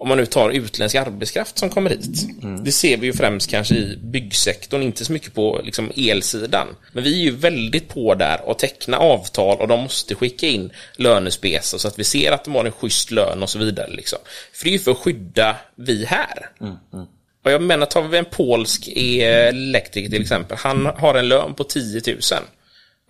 om 0.00 0.08
man 0.08 0.18
nu 0.18 0.26
tar 0.26 0.50
utländsk 0.50 0.96
arbetskraft 0.96 1.58
som 1.58 1.70
kommer 1.70 1.90
hit. 1.90 2.26
Mm. 2.42 2.64
Det 2.64 2.72
ser 2.72 2.96
vi 2.96 3.06
ju 3.06 3.12
främst 3.12 3.50
kanske 3.50 3.74
i 3.74 3.96
byggsektorn, 4.02 4.82
inte 4.82 5.04
så 5.04 5.12
mycket 5.12 5.34
på 5.34 5.60
liksom, 5.64 5.92
elsidan. 5.96 6.68
Men 6.92 7.04
vi 7.04 7.20
är 7.20 7.24
ju 7.24 7.30
väldigt 7.30 7.88
på 7.88 8.14
där 8.14 8.40
och 8.48 8.58
teckna 8.58 8.98
avtal 8.98 9.60
och 9.60 9.68
de 9.68 9.80
måste 9.80 10.14
skicka 10.14 10.46
in 10.46 10.70
lönespesar 10.96 11.78
så 11.78 11.88
att 11.88 11.98
vi 11.98 12.04
ser 12.04 12.32
att 12.32 12.44
de 12.44 12.54
har 12.54 12.64
en 12.64 12.72
schysst 12.72 13.10
lön 13.10 13.42
och 13.42 13.50
så 13.50 13.58
vidare. 13.58 13.90
Liksom. 13.90 14.18
För 14.52 14.64
det 14.64 14.70
är 14.70 14.72
ju 14.72 14.78
för 14.78 14.90
att 14.90 14.98
skydda 14.98 15.56
vi 15.76 16.04
här. 16.04 16.50
Mm, 16.60 16.76
Och 17.44 17.50
jag 17.50 17.62
menar, 17.62 17.86
tar 17.86 18.02
vi 18.02 18.18
en 18.18 18.24
polsk 18.24 18.88
elektriker 18.96 20.10
till 20.10 20.22
exempel, 20.22 20.58
han 20.60 20.86
har 20.86 21.14
en 21.14 21.28
lön 21.28 21.54
på 21.54 21.64
10 21.64 22.02
000. 22.06 22.16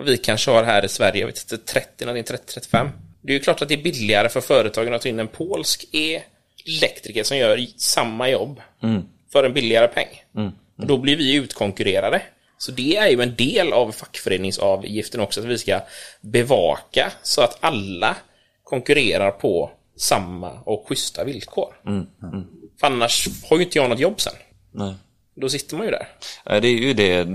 Vi 0.05 0.17
kanske 0.17 0.51
har 0.51 0.63
här 0.63 0.85
i 0.85 0.89
Sverige, 0.89 1.21
jag 1.21 1.27
vet 1.27 1.53
inte, 1.53 1.73
30, 1.73 2.05
någonting, 2.05 2.37
30-35. 2.37 2.91
Det 3.23 3.33
är 3.33 3.35
ju 3.35 3.41
klart 3.41 3.63
att 3.63 3.69
det 3.69 3.75
är 3.75 3.83
billigare 3.83 4.29
för 4.29 4.41
företagen 4.41 4.95
att 4.95 5.03
ta 5.03 5.09
in 5.09 5.19
en 5.19 5.29
polsk 5.29 5.85
elektriker 6.67 7.23
som 7.23 7.37
gör 7.37 7.67
samma 7.77 8.29
jobb 8.29 8.61
för 9.33 9.45
en 9.45 9.55
billigare 9.55 9.89
peng. 9.89 10.25
Och 10.79 10.87
då 10.87 10.99
blir 10.99 11.17
vi 11.17 11.35
utkonkurrerade. 11.35 12.23
Så 12.59 12.73
det 12.73 12.97
är 12.97 13.09
ju 13.09 13.23
en 13.23 13.37
del 13.37 13.73
av 13.73 13.93
fackföreningsavgiften 13.93 15.21
också, 15.21 15.41
att 15.41 15.47
vi 15.47 15.59
ska 15.59 15.81
bevaka 16.21 17.13
så 17.23 17.41
att 17.43 17.59
alla 17.61 18.17
konkurrerar 18.65 19.31
på 19.31 19.71
samma 19.97 20.51
och 20.51 20.87
schyssta 20.89 21.25
villkor. 21.25 21.75
För 22.81 22.87
annars 22.87 23.29
har 23.51 23.57
ju 23.57 23.65
inte 23.65 23.79
jag 23.79 23.91
något 23.91 23.99
jobb 23.99 24.21
sen. 24.21 24.33
Nej. 24.73 24.95
Då 25.41 25.49
sitter 25.49 25.77
man 25.77 25.87
ju 25.87 25.91
där. 25.91 26.09
Nej, 26.47 26.61
det 26.61 26.69
är 26.69 26.79
ju 26.79 26.95
det, 26.95 27.27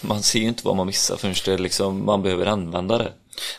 man 0.00 0.22
ser 0.22 0.38
ju 0.38 0.48
inte 0.48 0.66
vad 0.66 0.76
man 0.76 0.86
missar 0.86 1.16
förrän 1.16 1.34
det 1.44 1.58
liksom, 1.58 2.04
man 2.04 2.22
behöver 2.22 2.46
använda 2.46 2.98
det. 2.98 3.12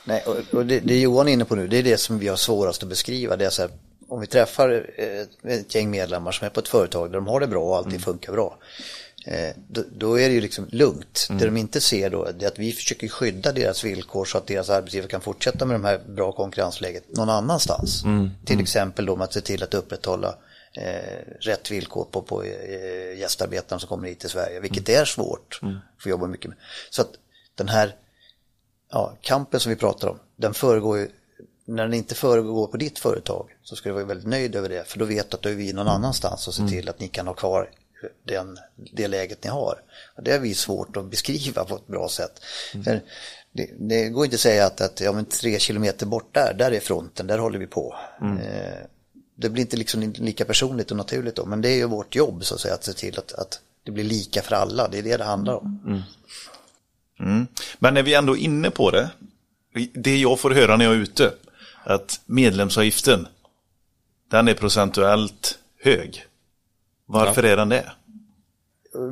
Nej, 0.04 0.24
och, 0.26 0.58
och 0.58 0.66
det, 0.66 0.80
det 0.80 1.00
Johan 1.00 1.28
är 1.28 1.34
inne 1.34 1.46
på 1.46 1.56
nu, 1.56 1.68
det 1.68 1.78
är 1.78 1.84
det 1.84 1.98
som 1.98 2.20
vi 2.20 2.28
har 2.28 2.36
svårast 2.36 2.84
att 2.84 2.90
beskriva. 2.90 3.38
Det 3.38 3.46
är 3.46 3.50
så 3.50 3.62
här, 3.62 3.72
om 4.08 4.20
vi 4.22 4.28
träffar 4.28 4.90
eh, 4.98 5.52
ett 5.54 5.76
gäng 5.76 5.92
medlemmar 5.92 6.32
som 6.32 6.46
är 6.46 6.50
på 6.50 6.60
ett 6.60 6.68
företag 6.68 7.12
där 7.12 7.16
de 7.16 7.28
har 7.28 7.40
det 7.40 7.48
bra 7.48 7.64
och 7.64 7.78
allting 7.78 8.00
funkar 8.00 8.34
bra. 8.34 8.58
Eh, 9.26 9.56
då, 9.68 9.84
då 9.98 10.20
är 10.20 10.30
det 10.30 10.36
ju 10.36 10.42
liksom 10.42 10.68
lugnt. 10.72 11.28
Det 11.40 11.46
de 11.46 11.58
inte 11.58 11.82
ser 11.82 12.10
då 12.10 12.26
är 12.26 12.48
att 12.48 12.60
vi 12.60 12.72
försöker 12.72 13.08
skydda 13.08 13.52
deras 13.52 13.84
villkor 13.84 14.26
så 14.26 14.38
att 14.38 14.48
deras 14.48 14.70
arbetsgivare 14.70 15.10
kan 15.10 15.22
fortsätta 15.22 15.66
med 15.66 15.76
de 15.76 15.86
här 15.86 16.00
bra 16.08 16.32
konkurrensläget 16.32 17.04
någon 17.18 17.30
annans. 17.30 17.68
Till 18.46 18.60
exempel 18.62 19.06
då 19.06 19.16
med 19.16 19.24
att 19.24 19.34
se 19.34 19.42
till 19.42 19.64
att 19.64 19.74
upprätthålla 19.74 20.36
eh, 20.78 21.20
rätt 21.40 21.72
villkor 21.72 22.08
på, 22.12 22.22
på 22.22 22.44
eh, 22.44 23.20
gästarbetarna 23.20 23.80
som 23.80 23.90
kommer 23.90 24.08
hit 24.08 24.20
till 24.20 24.30
Sverige, 24.30 24.60
vilket 24.60 24.90
är 24.90 25.06
svårt. 25.06 25.60
Får 26.00 26.10
jobba 26.10 26.28
mycket 26.28 26.50
med. 26.50 26.58
Så 26.90 27.02
att 27.02 27.12
den 27.56 27.68
här 27.68 27.96
ja, 28.92 29.18
kampen 29.22 29.60
som 29.60 29.70
vi 29.70 29.76
pratar 29.76 30.08
om, 30.08 30.20
den 30.36 30.54
föregår 30.54 30.98
ju, 30.98 31.10
när 31.66 31.84
den 31.84 31.94
inte 31.94 32.16
föregår 32.16 32.68
på 32.68 32.78
ditt 32.78 33.00
företag 33.00 33.56
så 33.64 33.76
ska 33.76 33.90
du 33.90 33.96
vara 33.96 34.06
väldigt 34.06 34.28
nöjd 34.28 34.56
över 34.56 34.70
det, 34.70 34.88
för 34.88 35.00
då 35.00 35.06
vet 35.06 35.32
du 35.32 35.36
att 35.36 35.42
då 35.42 35.50
är 35.50 35.54
vi 35.54 35.74
någon 35.74 35.88
annanstans 35.88 36.48
och 36.48 36.54
se 36.54 36.68
till 36.68 36.90
att 36.90 37.00
ni 37.00 37.08
kan 37.08 37.28
ha 37.28 37.34
kvar 37.34 37.70
den, 38.24 38.58
det 38.76 39.08
läget 39.08 39.44
ni 39.44 39.50
har. 39.50 39.82
Och 40.16 40.24
det 40.24 40.32
är 40.32 40.40
vi 40.40 40.54
svårt 40.54 40.98
att 40.98 41.06
beskriva 41.06 41.66
på 41.66 41.76
ett 41.76 41.88
bra 41.88 42.10
sätt. 42.10 42.42
För 42.84 43.02
det, 43.52 43.70
det 43.80 44.10
går 44.10 44.26
inte 44.26 44.36
att 44.36 44.42
säga 44.42 44.66
att, 44.66 44.82
att 44.82 45.02
ja, 45.02 45.12
men 45.12 45.26
tre 45.26 45.60
kilometer 45.60 46.06
bort 46.06 46.34
där, 46.34 46.54
där 46.54 46.72
är 46.72 46.80
fronten, 46.80 47.28
där 47.28 47.38
håller 47.38 47.60
vi 47.60 47.68
på. 47.68 47.96
Eh, 48.22 48.86
det 49.36 49.50
blir 49.50 49.62
inte 49.64 49.78
liksom 49.78 50.14
lika 50.18 50.46
personligt 50.46 50.92
och 50.92 50.98
naturligt 50.98 51.36
då, 51.36 51.46
men 51.46 51.62
det 51.62 51.70
är 51.70 51.76
ju 51.76 51.86
vårt 51.88 52.16
jobb 52.16 52.46
så 52.46 52.56
att 52.56 52.62
säga, 52.62 52.74
att 52.74 52.84
se 52.84 52.94
till 52.94 53.20
att, 53.20 53.34
att 53.34 53.60
det 53.84 53.92
blir 53.92 54.04
lika 54.04 54.42
för 54.42 54.56
alla, 54.56 54.88
det 54.88 54.98
är 54.98 55.04
det 55.04 55.18
det 55.18 55.24
handlar 55.24 55.54
om. 55.54 56.04
Men 57.80 57.94
när 57.94 58.04
vi 58.04 58.14
ändå 58.14 58.38
är 58.38 58.42
inne 58.42 58.70
på 58.70 58.92
det, 58.92 59.10
det 59.94 60.18
jag 60.18 60.40
får 60.40 60.52
höra 60.52 60.78
när 60.78 60.86
jag 60.86 60.94
är 60.94 61.00
ute, 61.00 61.34
att 61.84 62.20
medlemsavgiften, 62.26 63.28
den 64.32 64.48
är 64.48 64.54
procentuellt 64.54 65.60
hög. 65.84 66.26
Varför 67.06 67.44
är 67.44 67.58
den 67.58 67.70
det? 67.70 67.92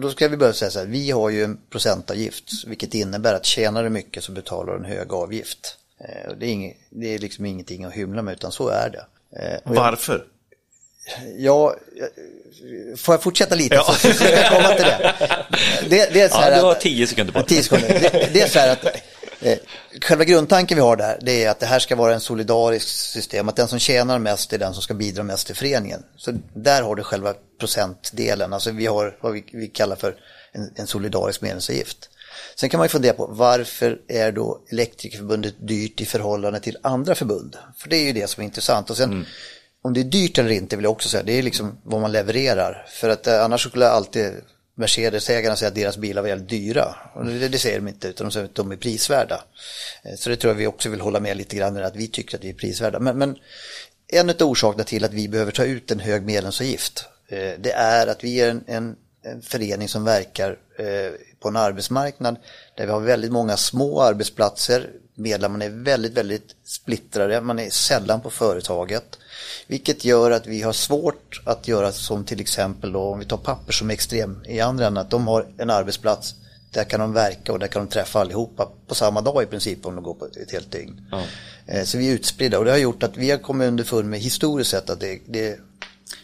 Då 0.02 0.10
ska 0.10 0.28
vi 0.28 0.38
börja 0.38 0.54
säga 0.54 0.72
så 0.72 0.80
här, 0.80 0.86
vi 0.86 1.12
har 1.12 1.30
ju 1.30 1.44
en 1.44 1.58
procentavgift, 1.70 2.64
vilket 2.68 2.94
innebär 2.94 3.34
att 3.34 3.46
tjänar 3.46 3.84
du 3.84 3.90
mycket 3.90 4.24
så 4.24 4.32
betalar 4.32 4.74
du 4.74 4.80
en 4.80 4.86
hög 4.86 5.14
avgift. 5.14 5.78
Eh, 5.98 6.32
Det 6.38 6.46
är, 6.46 6.50
inget, 6.50 6.78
det 6.90 7.08
är 7.16 7.20
liksom 7.20 7.46
ingenting 7.46 7.84
att 7.84 7.94
hymla 7.94 8.22
med, 8.22 8.34
utan 8.34 8.52
så 8.52 8.68
är 8.68 8.90
det. 8.90 9.06
Eh, 9.40 9.52
jag- 9.52 9.62
Varför? 9.66 10.24
Ja, 11.38 11.76
jag- 11.96 12.10
får 13.00 13.14
jag 13.14 13.24
fortsätta 13.24 13.56
lite 13.56 13.76
Ja. 13.76 13.84
så 13.84 14.14
ska 14.14 14.30
jag 14.32 14.52
komma 14.52 14.68
till 14.76 14.84
det. 14.86 15.14
Det, 15.90 16.14
det 16.14 16.22
är 16.22 16.30
så 16.30 16.38
här 16.38 16.52
Ja, 16.52 16.58
du 16.58 16.64
har 16.64 16.74
tio 16.76 17.08
sekunder 17.08 17.34
på 17.34 17.42
tio 17.44 17.64
sekunder. 17.64 17.88
Det, 17.90 18.30
det 18.34 18.42
är 18.42 18.48
så 18.48 18.60
här 18.60 18.72
att 18.72 18.86
eh, 19.42 19.58
själva 20.02 20.24
grundtanken 20.24 20.76
vi 20.76 20.82
har 20.82 20.96
där, 20.96 21.20
det 21.22 21.44
är 21.44 21.50
att 21.50 21.60
det 21.60 21.66
här 21.66 21.80
ska 21.80 21.96
vara 21.96 22.14
en 22.14 22.20
solidarisk 22.22 22.88
system, 22.88 23.50
att 23.50 23.56
den 23.56 23.68
som 23.68 23.80
tjänar 23.80 24.20
mest 24.20 24.54
är 24.54 24.58
den 24.58 24.74
som 24.74 24.84
ska 24.84 24.94
bidra 24.94 25.24
mest 25.24 25.48
till 25.48 25.56
föreningen. 25.56 26.04
Så 26.18 26.32
där 26.54 26.82
har 26.82 26.96
du 26.96 27.04
själva 27.04 27.34
procentdelen, 27.60 28.54
alltså 28.54 28.72
vi 28.72 28.86
har 28.86 29.18
vad 29.22 29.34
vi, 29.34 29.44
vi 29.54 29.68
kallar 29.68 29.96
för 29.96 30.16
en, 30.52 30.72
en 30.76 30.88
solidarisk 30.88 31.42
medlemsavgift. 31.42 32.10
Sen 32.56 32.70
kan 32.70 32.78
man 32.78 32.86
ju 32.86 32.90
fundera 32.90 33.14
på 33.14 33.28
varför 33.28 34.02
är 34.08 34.32
då 34.32 34.62
Elektrikerförbundet 34.72 35.56
dyrt 35.68 36.02
i 36.02 36.06
förhållande 36.06 36.60
till 36.60 36.78
andra 36.82 37.16
förbund? 37.16 37.58
För 37.78 37.90
det 37.90 37.96
är 37.98 38.06
ju 38.06 38.14
det 38.14 38.28
som 38.28 38.42
är 38.42 38.46
intressant. 38.46 38.90
Och 38.90 38.98
sen 38.98 39.26
om 39.82 39.94
det 39.94 40.00
är 40.00 40.04
dyrt 40.04 40.38
eller 40.38 40.50
inte 40.50 40.76
vill 40.76 40.84
jag 40.84 40.92
också 40.92 41.10
säga, 41.10 41.24
det 41.24 41.34
är 41.34 41.44
liksom 41.44 41.78
vad 41.84 42.02
man 42.02 42.12
levererar. 42.12 42.86
För 42.90 43.10
att 43.10 43.28
eh, 43.28 43.44
annars 43.44 43.62
skulle 43.62 43.88
alltid 43.88 44.32
Mercedes-ägarna 44.76 45.56
säga 45.56 45.70
att 45.70 45.76
deras 45.76 45.98
bilar 45.98 46.22
var 46.22 46.30
väldigt 46.30 46.50
dyra. 46.50 46.96
Och 47.14 47.26
det, 47.26 47.48
det 47.48 47.58
säger 47.58 47.80
de 47.80 47.88
inte, 47.88 48.08
utan 48.08 48.28
de 48.28 48.32
säger 48.32 48.46
att 48.46 48.56
de 48.56 48.72
är 48.72 48.76
prisvärda. 48.76 49.44
Eh, 50.04 50.16
Så 50.16 50.30
det 50.30 50.36
tror 50.36 50.54
jag 50.54 50.58
vi 50.58 50.68
också 50.68 50.90
vill 50.90 51.02
hålla 51.02 51.20
med 51.20 51.38
lite 51.38 51.56
grann 51.56 51.78
att 51.84 51.96
vi 51.96 52.08
tycker 52.08 52.38
att 52.38 52.44
vi 52.44 52.50
är 52.50 52.54
prisvärda. 52.54 53.00
Men, 53.00 53.18
men 53.18 53.36
en 54.08 54.30
av 54.30 54.36
orsakerna 54.40 54.84
till 54.84 55.04
att 55.06 55.14
vi 55.14 55.28
behöver 55.28 55.52
ta 55.52 55.64
ut 55.64 55.92
en 55.92 56.00
hög 56.00 56.24
medlemsavgift, 56.24 57.06
eh, 57.28 57.52
det 57.60 57.72
är 57.72 58.08
att 58.08 58.24
vi 58.24 58.42
är 58.42 58.50
en, 58.50 58.64
en, 58.68 58.96
en 59.24 59.42
förening 59.42 59.88
som 59.90 60.04
verkar 60.04 60.58
på 61.44 61.50
en 61.50 61.56
arbetsmarknad 61.56 62.36
där 62.78 62.86
vi 62.86 62.92
har 62.92 63.00
väldigt 63.00 63.32
många 63.32 63.58
små 63.58 64.02
arbetsplatser. 64.02 64.90
Medlemmarna 65.16 65.66
är 65.66 65.70
väldigt, 65.70 66.14
väldigt 66.14 66.56
splittrade. 66.66 67.42
Man 67.42 67.60
är 67.60 67.70
sällan 67.70 68.22
på 68.22 68.30
företaget. 68.30 69.20
Vilket 69.68 70.06
gör 70.06 70.32
att 70.32 70.48
vi 70.48 70.62
har 70.62 70.74
svårt 70.74 71.42
att 71.46 71.68
göra 71.68 71.92
som 71.92 72.26
till 72.26 72.40
exempel 72.42 72.92
då, 72.92 73.00
om 73.02 73.20
vi 73.20 73.26
tar 73.26 73.38
papper 73.38 73.74
som 73.74 73.90
är 73.90 73.94
extrem 73.94 74.44
i 74.46 74.60
andra 74.60 74.88
änden, 74.88 75.02
att 75.02 75.10
de 75.12 75.28
har 75.28 75.48
en 75.58 75.70
arbetsplats 75.70 76.36
där 76.72 76.84
kan 76.84 77.00
de 77.00 77.14
verka 77.14 77.54
och 77.54 77.60
där 77.60 77.68
kan 77.68 77.86
de 77.86 77.92
träffa 77.92 78.20
allihopa 78.20 78.70
på 78.88 78.96
samma 78.96 79.22
dag 79.22 79.44
i 79.44 79.46
princip 79.46 79.86
om 79.86 79.96
de 79.96 80.04
går 80.04 80.14
på 80.14 80.26
ett 80.26 80.52
helt 80.52 80.72
dygn. 80.72 81.02
Eh, 81.68 81.84
Så 81.84 81.98
vi 81.98 82.10
är 82.10 82.14
utspridda 82.14 82.60
och 82.60 82.66
det 82.66 82.72
har 82.72 82.78
gjort 82.78 83.04
att 83.04 83.18
vi 83.18 83.32
har 83.32 83.38
kommit 83.38 83.68
underfund 83.68 84.10
med 84.10 84.20
historiskt 84.20 84.70
sett 84.72 84.90
att 84.90 85.00
det, 85.00 85.20
det 85.26 85.60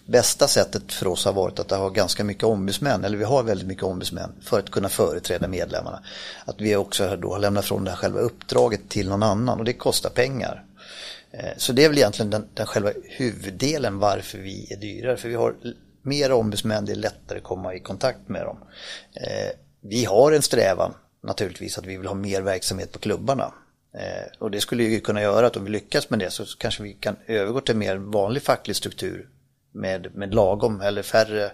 bästa 0.06 0.48
sättet 0.48 0.94
för 0.94 1.08
oss 1.08 1.26
har 1.26 1.34
varit 1.34 1.60
att 1.60 1.72
ha 1.72 1.90
ganska 1.90 2.24
mycket 2.24 2.44
ombudsmän, 2.44 3.06
eller 3.06 3.18
vi 3.18 3.24
har 3.24 3.44
väldigt 3.44 3.68
mycket 3.68 3.84
ombudsmän 3.84 4.32
för 4.42 4.60
att 4.60 4.72
kunna 4.72 4.90
företräda 4.90 5.48
medlemmarna. 5.48 6.04
Att 6.46 6.62
vi 6.62 6.76
också 6.76 7.16
då 7.16 7.34
har 7.34 7.40
lämnat 7.40 7.66
från 7.66 7.84
det 7.84 7.92
här 7.92 7.98
själva 7.98 8.20
uppdraget 8.20 8.90
till 8.90 9.10
någon 9.10 9.24
annan 9.24 9.60
och 9.60 9.66
det 9.66 9.74
kostar 9.74 10.10
pengar. 10.10 10.64
Eh, 11.32 11.50
så 11.58 11.74
det 11.74 11.86
är 11.86 11.90
väl 11.90 11.98
egentligen 11.98 12.30
den, 12.30 12.48
den 12.54 12.66
själva 12.66 12.92
huvuddelen 13.04 14.00
varför 14.00 14.38
vi 14.38 14.74
är 14.74 14.78
dyrare, 14.78 15.18
för 15.18 15.30
vi 15.30 15.36
har 15.36 15.56
mer 16.02 16.32
ombudsmän, 16.32 16.86
det 16.86 16.92
är 16.92 16.96
lättare 16.96 17.38
att 17.38 17.44
komma 17.44 17.74
i 17.76 17.80
kontakt 17.80 18.30
med 18.30 18.46
dem. 18.46 18.58
Eh, 19.14 19.50
vi 19.82 20.06
har 20.06 20.32
en 20.32 20.42
strävan 20.42 20.94
naturligtvis 21.24 21.78
att 21.78 21.86
vi 21.86 21.98
vill 21.98 22.08
ha 22.08 22.16
mer 22.16 22.42
verksamhet 22.42 22.92
på 22.92 23.00
klubbarna. 23.00 23.54
Eh, 23.94 24.38
Och 24.40 24.52
det 24.52 24.62
skulle 24.62 24.84
ju 24.84 25.00
kunna 25.00 25.22
göra 25.22 25.48
att 25.48 25.58
om 25.58 25.64
vi 25.64 25.70
lyckas 25.70 26.10
med 26.10 26.20
det 26.20 26.32
så 26.32 26.46
kanske 26.58 26.84
vi 26.84 26.94
kan 26.94 27.16
övergå 27.28 27.62
till 27.62 27.76
mer 27.76 27.96
vanlig 27.96 28.44
facklig 28.44 28.76
struktur 28.76 29.28
med, 29.72 30.16
med 30.16 30.34
lagom 30.34 30.82
eller 30.82 31.02
färre 31.02 31.52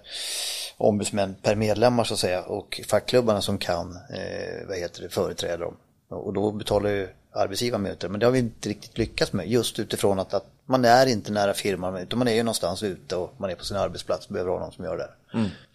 ombudsmän 0.77 1.35
per 1.41 1.55
medlemmar 1.55 2.03
så 2.03 2.13
att 2.13 2.19
säga 2.19 2.43
och 2.43 2.81
fackklubbarna 2.87 3.41
som 3.41 3.57
kan 3.57 3.99
eh, 4.13 4.67
vad 4.67 4.77
heter 4.77 5.01
det, 5.01 5.09
företräda 5.09 5.57
dem. 5.57 5.77
Och 6.09 6.33
då 6.33 6.51
betalar 6.51 6.89
ju 6.89 7.07
arbetsgivaren 7.31 7.95
det. 7.99 8.09
Men 8.09 8.19
det 8.19 8.25
har 8.25 8.31
vi 8.31 8.39
inte 8.39 8.69
riktigt 8.69 8.97
lyckats 8.97 9.33
med 9.33 9.47
just 9.47 9.79
utifrån 9.79 10.19
att, 10.19 10.33
att 10.33 10.45
man 10.65 10.85
är 10.85 11.05
inte 11.05 11.31
nära 11.31 11.53
firman 11.53 11.97
utan 11.97 12.19
man 12.19 12.27
är 12.27 12.33
ju 12.33 12.43
någonstans 12.43 12.83
ute 12.83 13.15
och 13.15 13.33
man 13.37 13.49
är 13.49 13.55
på 13.55 13.65
sin 13.65 13.77
arbetsplats 13.77 14.27
och 14.27 14.33
behöver 14.33 14.51
ha 14.51 14.59
någon 14.59 14.71
som 14.71 14.85
gör 14.85 14.97
det. 14.97 15.09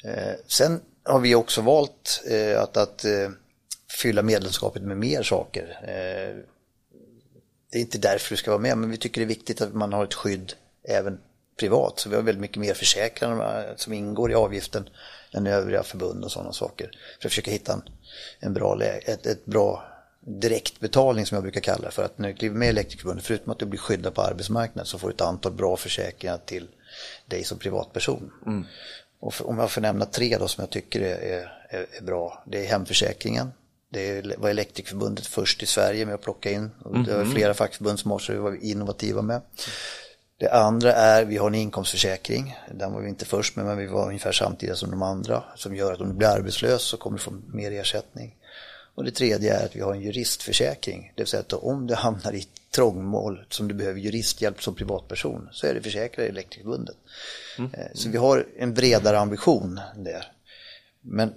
Eh, 0.04 0.34
sen 0.46 0.80
har 1.02 1.18
vi 1.20 1.34
också 1.34 1.60
valt 1.60 2.22
eh, 2.30 2.62
att, 2.62 2.76
att 2.76 3.04
eh, 3.04 3.30
fylla 4.02 4.22
medlemskapet 4.22 4.82
med 4.82 4.96
mer 4.96 5.22
saker. 5.22 5.78
Eh, 5.82 6.36
det 7.72 7.78
är 7.78 7.80
inte 7.80 7.98
därför 7.98 8.30
du 8.30 8.36
ska 8.36 8.50
vara 8.50 8.60
med, 8.60 8.78
men 8.78 8.90
vi 8.90 8.96
tycker 8.96 9.20
det 9.20 9.24
är 9.24 9.28
viktigt 9.28 9.60
att 9.60 9.74
man 9.74 9.92
har 9.92 10.04
ett 10.04 10.14
skydd 10.14 10.52
även 10.88 11.18
privat. 11.60 11.98
Så 11.98 12.08
vi 12.08 12.16
har 12.16 12.22
väldigt 12.22 12.40
mycket 12.40 12.56
mer 12.56 12.74
försäkringar 12.74 13.74
som 13.76 13.92
ingår 13.92 14.30
i 14.30 14.34
avgiften 14.34 14.88
än 15.32 15.46
övriga 15.46 15.82
förbund 15.82 16.24
och 16.24 16.32
sådana 16.32 16.52
saker. 16.52 16.90
För 17.20 17.28
att 17.28 17.32
försöka 17.32 17.50
hitta 17.50 17.72
en, 17.72 17.82
en 18.40 18.54
bra, 18.54 18.82
ett, 18.82 19.26
ett 19.26 19.44
bra 19.44 19.84
direktbetalning 20.20 21.26
som 21.26 21.34
jag 21.34 21.42
brukar 21.42 21.60
kalla 21.60 21.84
det 21.84 21.90
för. 21.90 22.04
Att 22.04 22.18
när 22.18 22.28
du 22.28 22.34
kliver 22.34 22.56
med 22.56 22.66
i 22.66 22.68
Elektrikerförbundet, 22.68 23.26
förutom 23.26 23.52
att 23.52 23.58
du 23.58 23.66
blir 23.66 23.80
skyddad 23.80 24.14
på 24.14 24.22
arbetsmarknaden 24.22 24.86
så 24.86 24.98
får 24.98 25.08
du 25.08 25.14
ett 25.14 25.20
antal 25.20 25.52
bra 25.52 25.76
försäkringar 25.76 26.38
till 26.46 26.68
dig 27.26 27.44
som 27.44 27.58
privatperson. 27.58 28.32
Och 29.20 29.34
för, 29.34 29.48
om 29.48 29.58
jag 29.58 29.70
får 29.70 29.80
nämna 29.80 30.04
tre 30.04 30.36
då 30.38 30.48
som 30.48 30.62
jag 30.62 30.70
tycker 30.70 31.00
är, 31.00 31.16
är, 31.68 31.86
är, 31.90 32.02
bra. 32.02 32.44
Det 32.46 32.64
är 32.64 32.68
hemförsäkringen. 32.68 33.52
Det 33.92 34.36
var 34.38 34.50
Elektrikerförbundet 34.50 35.26
först 35.26 35.62
i 35.62 35.66
Sverige 35.66 36.06
med 36.06 36.14
att 36.14 36.22
plocka 36.22 36.50
in. 36.50 36.70
Och 36.84 36.98
det 36.98 37.16
var 37.16 37.24
flera 37.24 37.54
fackförbund 37.54 37.98
som 37.98 38.12
också 38.12 38.40
var 38.40 38.64
innovativa 38.64 39.22
med. 39.22 39.40
Det 40.40 40.48
andra 40.48 40.92
är, 40.92 41.24
vi 41.24 41.36
har 41.36 41.46
en 41.46 41.54
inkomstförsäkring. 41.54 42.56
Den 42.74 42.92
var 42.92 43.00
vi 43.00 43.08
inte 43.08 43.24
först 43.24 43.56
med, 43.56 43.64
men 43.64 43.78
vi 43.78 43.86
var 43.86 44.06
ungefär 44.06 44.32
samtidigt 44.32 44.76
som 44.76 44.90
de 44.90 45.02
andra. 45.02 45.44
Som 45.56 45.76
gör 45.76 45.92
att 45.92 46.00
om 46.00 46.08
du 46.08 46.14
blir 46.14 46.28
arbetslös 46.28 46.82
så 46.82 46.96
kommer 46.96 47.18
du 47.18 47.22
få 47.22 47.32
mer 47.52 47.72
ersättning. 47.72 48.36
Och 48.94 49.04
det 49.04 49.10
tredje 49.10 49.56
är 49.56 49.64
att 49.64 49.76
vi 49.76 49.80
har 49.80 49.94
en 49.94 50.00
juristförsäkring. 50.00 51.12
Det 51.14 51.22
vill 51.22 51.28
säga 51.28 51.40
att 51.40 51.52
om 51.52 51.86
du 51.86 51.94
hamnar 51.94 52.34
i 52.34 52.46
trångmål 52.74 53.44
som 53.48 53.68
du 53.68 53.74
behöver 53.74 54.00
juristhjälp 54.00 54.62
som 54.62 54.74
privatperson 54.74 55.48
så 55.52 55.66
är 55.66 55.74
det 55.74 55.82
försäkrad 55.82 56.26
i 56.26 56.28
Elektrikerförbundet. 56.28 56.96
Mm. 57.58 57.70
Så 57.94 58.08
vi 58.08 58.18
har 58.18 58.46
en 58.58 58.74
bredare 58.74 59.18
ambition 59.18 59.80
där. 59.96 60.32
Men 61.00 61.34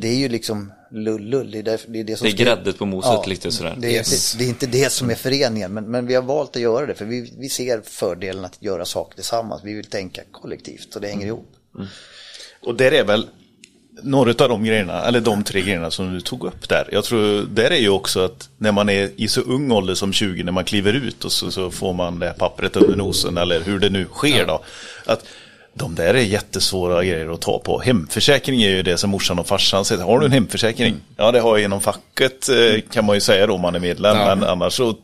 det 0.00 0.08
är 0.08 0.18
ju 0.18 0.28
liksom 0.28 0.72
lullull. 0.92 1.50
Det 1.50 1.58
är, 1.58 1.62
det, 1.62 2.00
är, 2.00 2.04
det 2.04 2.16
som 2.16 2.24
det 2.24 2.32
är 2.32 2.36
gräddet 2.36 2.78
på 2.78 2.86
moset 2.86 3.10
ja, 3.12 3.24
lite 3.26 3.52
sådär. 3.52 3.74
Det 3.78 3.88
är, 3.88 3.92
yes. 3.92 4.32
det, 4.32 4.38
det, 4.38 4.44
är 4.44 4.48
inte 4.48 4.66
det 4.66 4.92
som 4.92 5.10
är 5.10 5.14
föreningen, 5.14 5.72
men, 5.72 5.90
men 5.90 6.06
vi 6.06 6.14
har 6.14 6.22
valt 6.22 6.56
att 6.56 6.62
göra 6.62 6.86
det 6.86 6.94
för 6.94 7.04
vi, 7.04 7.32
vi 7.38 7.48
ser 7.48 7.80
fördelen 7.84 8.44
att 8.44 8.62
göra 8.62 8.84
saker 8.84 9.14
tillsammans. 9.14 9.60
Vi 9.64 9.74
vill 9.74 9.86
tänka 9.86 10.22
kollektivt 10.30 10.94
och 10.94 11.00
det 11.00 11.08
hänger 11.08 11.26
ihop. 11.26 11.52
Mm. 11.74 11.86
Och 12.60 12.74
där 12.74 12.92
är 12.92 13.04
väl 13.04 13.26
några 14.02 14.30
av 14.44 14.48
de 14.48 14.64
grejerna, 14.64 15.02
eller 15.04 15.20
de 15.20 15.44
tre 15.44 15.60
grejerna 15.60 15.90
som 15.90 16.14
du 16.14 16.20
tog 16.20 16.44
upp 16.44 16.68
där. 16.68 16.88
Jag 16.92 17.04
tror, 17.04 17.42
där 17.42 17.70
är 17.70 17.76
ju 17.76 17.88
också 17.88 18.20
att 18.20 18.48
när 18.58 18.72
man 18.72 18.88
är 18.88 19.10
i 19.16 19.28
så 19.28 19.40
ung 19.40 19.72
ålder 19.72 19.94
som 19.94 20.12
20, 20.12 20.42
när 20.42 20.52
man 20.52 20.64
kliver 20.64 20.92
ut 20.92 21.24
och 21.24 21.32
så, 21.32 21.50
så 21.50 21.70
får 21.70 21.92
man 21.92 22.18
det 22.18 22.34
pappret 22.38 22.76
under 22.76 22.96
nosen 22.96 23.38
eller 23.38 23.60
hur 23.60 23.78
det 23.78 23.90
nu 23.90 24.04
sker 24.04 24.46
då. 24.46 24.64
Att 25.06 25.24
de 25.74 25.94
där 25.94 26.14
är 26.14 26.20
jättesvåra 26.20 27.04
grejer 27.04 27.34
att 27.34 27.40
ta 27.40 27.58
på. 27.58 27.80
Hemförsäkring 27.80 28.62
är 28.62 28.70
ju 28.70 28.82
det 28.82 28.98
som 28.98 29.10
morsan 29.10 29.38
och 29.38 29.46
farsan 29.46 29.84
säger. 29.84 30.02
Har 30.02 30.20
du 30.20 30.26
en 30.26 30.32
hemförsäkring? 30.32 30.88
Mm. 30.88 31.00
Ja, 31.16 31.32
det 31.32 31.40
har 31.40 31.58
jag 31.58 31.64
inom 31.64 31.80
facket 31.80 32.48
eh, 32.48 32.80
kan 32.90 33.04
man 33.04 33.16
ju 33.16 33.20
säga 33.20 33.46
då 33.46 33.54
om 33.54 33.60
man 33.60 33.74
är 33.74 33.80
medlem. 33.80 34.16
Ja. 34.16 34.34
Men 34.34 34.48
annars 34.48 34.72
så 34.72 34.96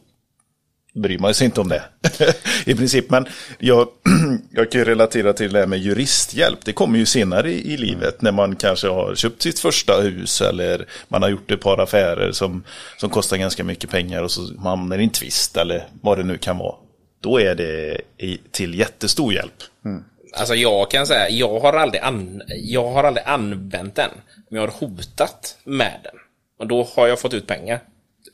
bryr 0.95 1.19
man 1.19 1.35
sig 1.35 1.45
inte 1.45 1.61
om 1.61 1.69
det 1.69 1.83
i 2.65 2.75
princip. 2.75 3.11
Men 3.11 3.27
jag, 3.59 3.89
jag 4.51 4.71
kan 4.71 4.79
ju 4.79 4.85
relatera 4.85 5.33
till 5.33 5.53
det 5.53 5.59
här 5.59 5.67
med 5.67 5.79
juristhjälp. 5.79 6.65
Det 6.65 6.73
kommer 6.73 6.99
ju 6.99 7.07
senare 7.07 7.53
i, 7.53 7.73
i 7.73 7.77
livet 7.77 8.23
när 8.23 8.33
man 8.33 8.57
kanske 8.57 8.89
har 8.89 9.15
köpt 9.15 9.43
sitt 9.43 9.59
första 9.59 10.01
hus 10.01 10.41
eller 10.41 10.87
man 11.09 11.23
har 11.23 11.29
gjort 11.29 11.51
ett 11.51 11.61
par 11.61 11.81
affärer 11.81 12.33
som, 12.33 12.65
som 12.97 13.11
kostar 13.11 13.37
ganska 13.37 13.65
mycket 13.65 13.91
pengar 13.91 14.23
och 14.23 14.31
så 14.31 14.41
man 14.41 14.79
hamnar 14.79 14.99
i 14.99 15.05
en 15.05 15.11
tvist 15.11 15.57
eller 15.57 15.89
vad 16.01 16.19
det 16.19 16.25
nu 16.25 16.39
kan 16.39 16.59
vara. 16.59 16.75
Då 17.21 17.41
är 17.41 17.55
det 17.55 18.01
i, 18.19 18.39
till 18.51 18.79
jättestor 18.79 19.33
hjälp. 19.33 19.63
Mm. 19.85 20.05
Alltså 20.39 20.55
jag 20.55 20.91
kan 20.91 21.07
säga, 21.07 21.29
jag 21.29 21.61
har 21.61 21.73
aldrig, 21.73 22.03
an, 22.03 22.43
jag 22.49 22.91
har 22.91 23.05
aldrig 23.05 23.27
använt 23.27 23.95
den. 23.95 24.11
Men 24.51 24.61
jag 24.61 24.69
har 24.69 24.75
hotat 24.79 25.57
med 25.65 26.01
den. 26.03 26.15
Och 26.59 26.67
då 26.67 26.89
har 26.95 27.07
jag 27.07 27.21
fått 27.21 27.35
ut 27.35 27.47
pengar. 27.47 27.81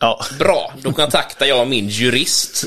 Ja. 0.01 0.21
Bra, 0.39 0.73
då 0.83 0.93
kontaktar 0.93 1.47
jag 1.47 1.69
min 1.69 1.89
jurist. 1.89 2.65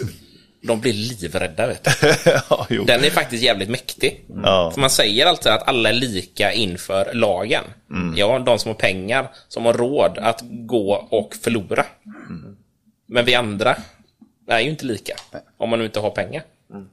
De 0.61 0.81
blir 0.81 0.93
livrädda 0.93 1.67
vet 1.67 1.83
du. 1.83 2.13
ja, 2.49 2.67
Den 2.69 3.03
är 3.03 3.09
faktiskt 3.09 3.43
jävligt 3.43 3.69
mäktig. 3.69 4.25
Mm. 4.29 4.43
För 4.43 4.79
man 4.79 4.89
säger 4.89 5.25
alltid 5.25 5.51
att 5.51 5.67
alla 5.67 5.89
är 5.89 5.93
lika 5.93 6.53
inför 6.53 7.13
lagen. 7.13 7.63
Mm. 7.91 8.17
Ja, 8.17 8.39
de 8.39 8.59
som 8.59 8.69
har 8.69 8.75
pengar, 8.75 9.27
som 9.47 9.65
har 9.65 9.73
råd 9.73 10.17
att 10.17 10.41
gå 10.49 11.07
och 11.09 11.35
förlora. 11.41 11.85
Mm. 12.05 12.57
Men 13.05 13.25
vi 13.25 13.35
andra 13.35 13.75
är 14.47 14.59
ju 14.59 14.69
inte 14.69 14.85
lika. 14.85 15.15
Om 15.57 15.69
man 15.69 15.79
nu 15.79 15.85
inte 15.85 15.99
har 15.99 16.09
pengar. 16.09 16.43
Mm. 16.73 16.88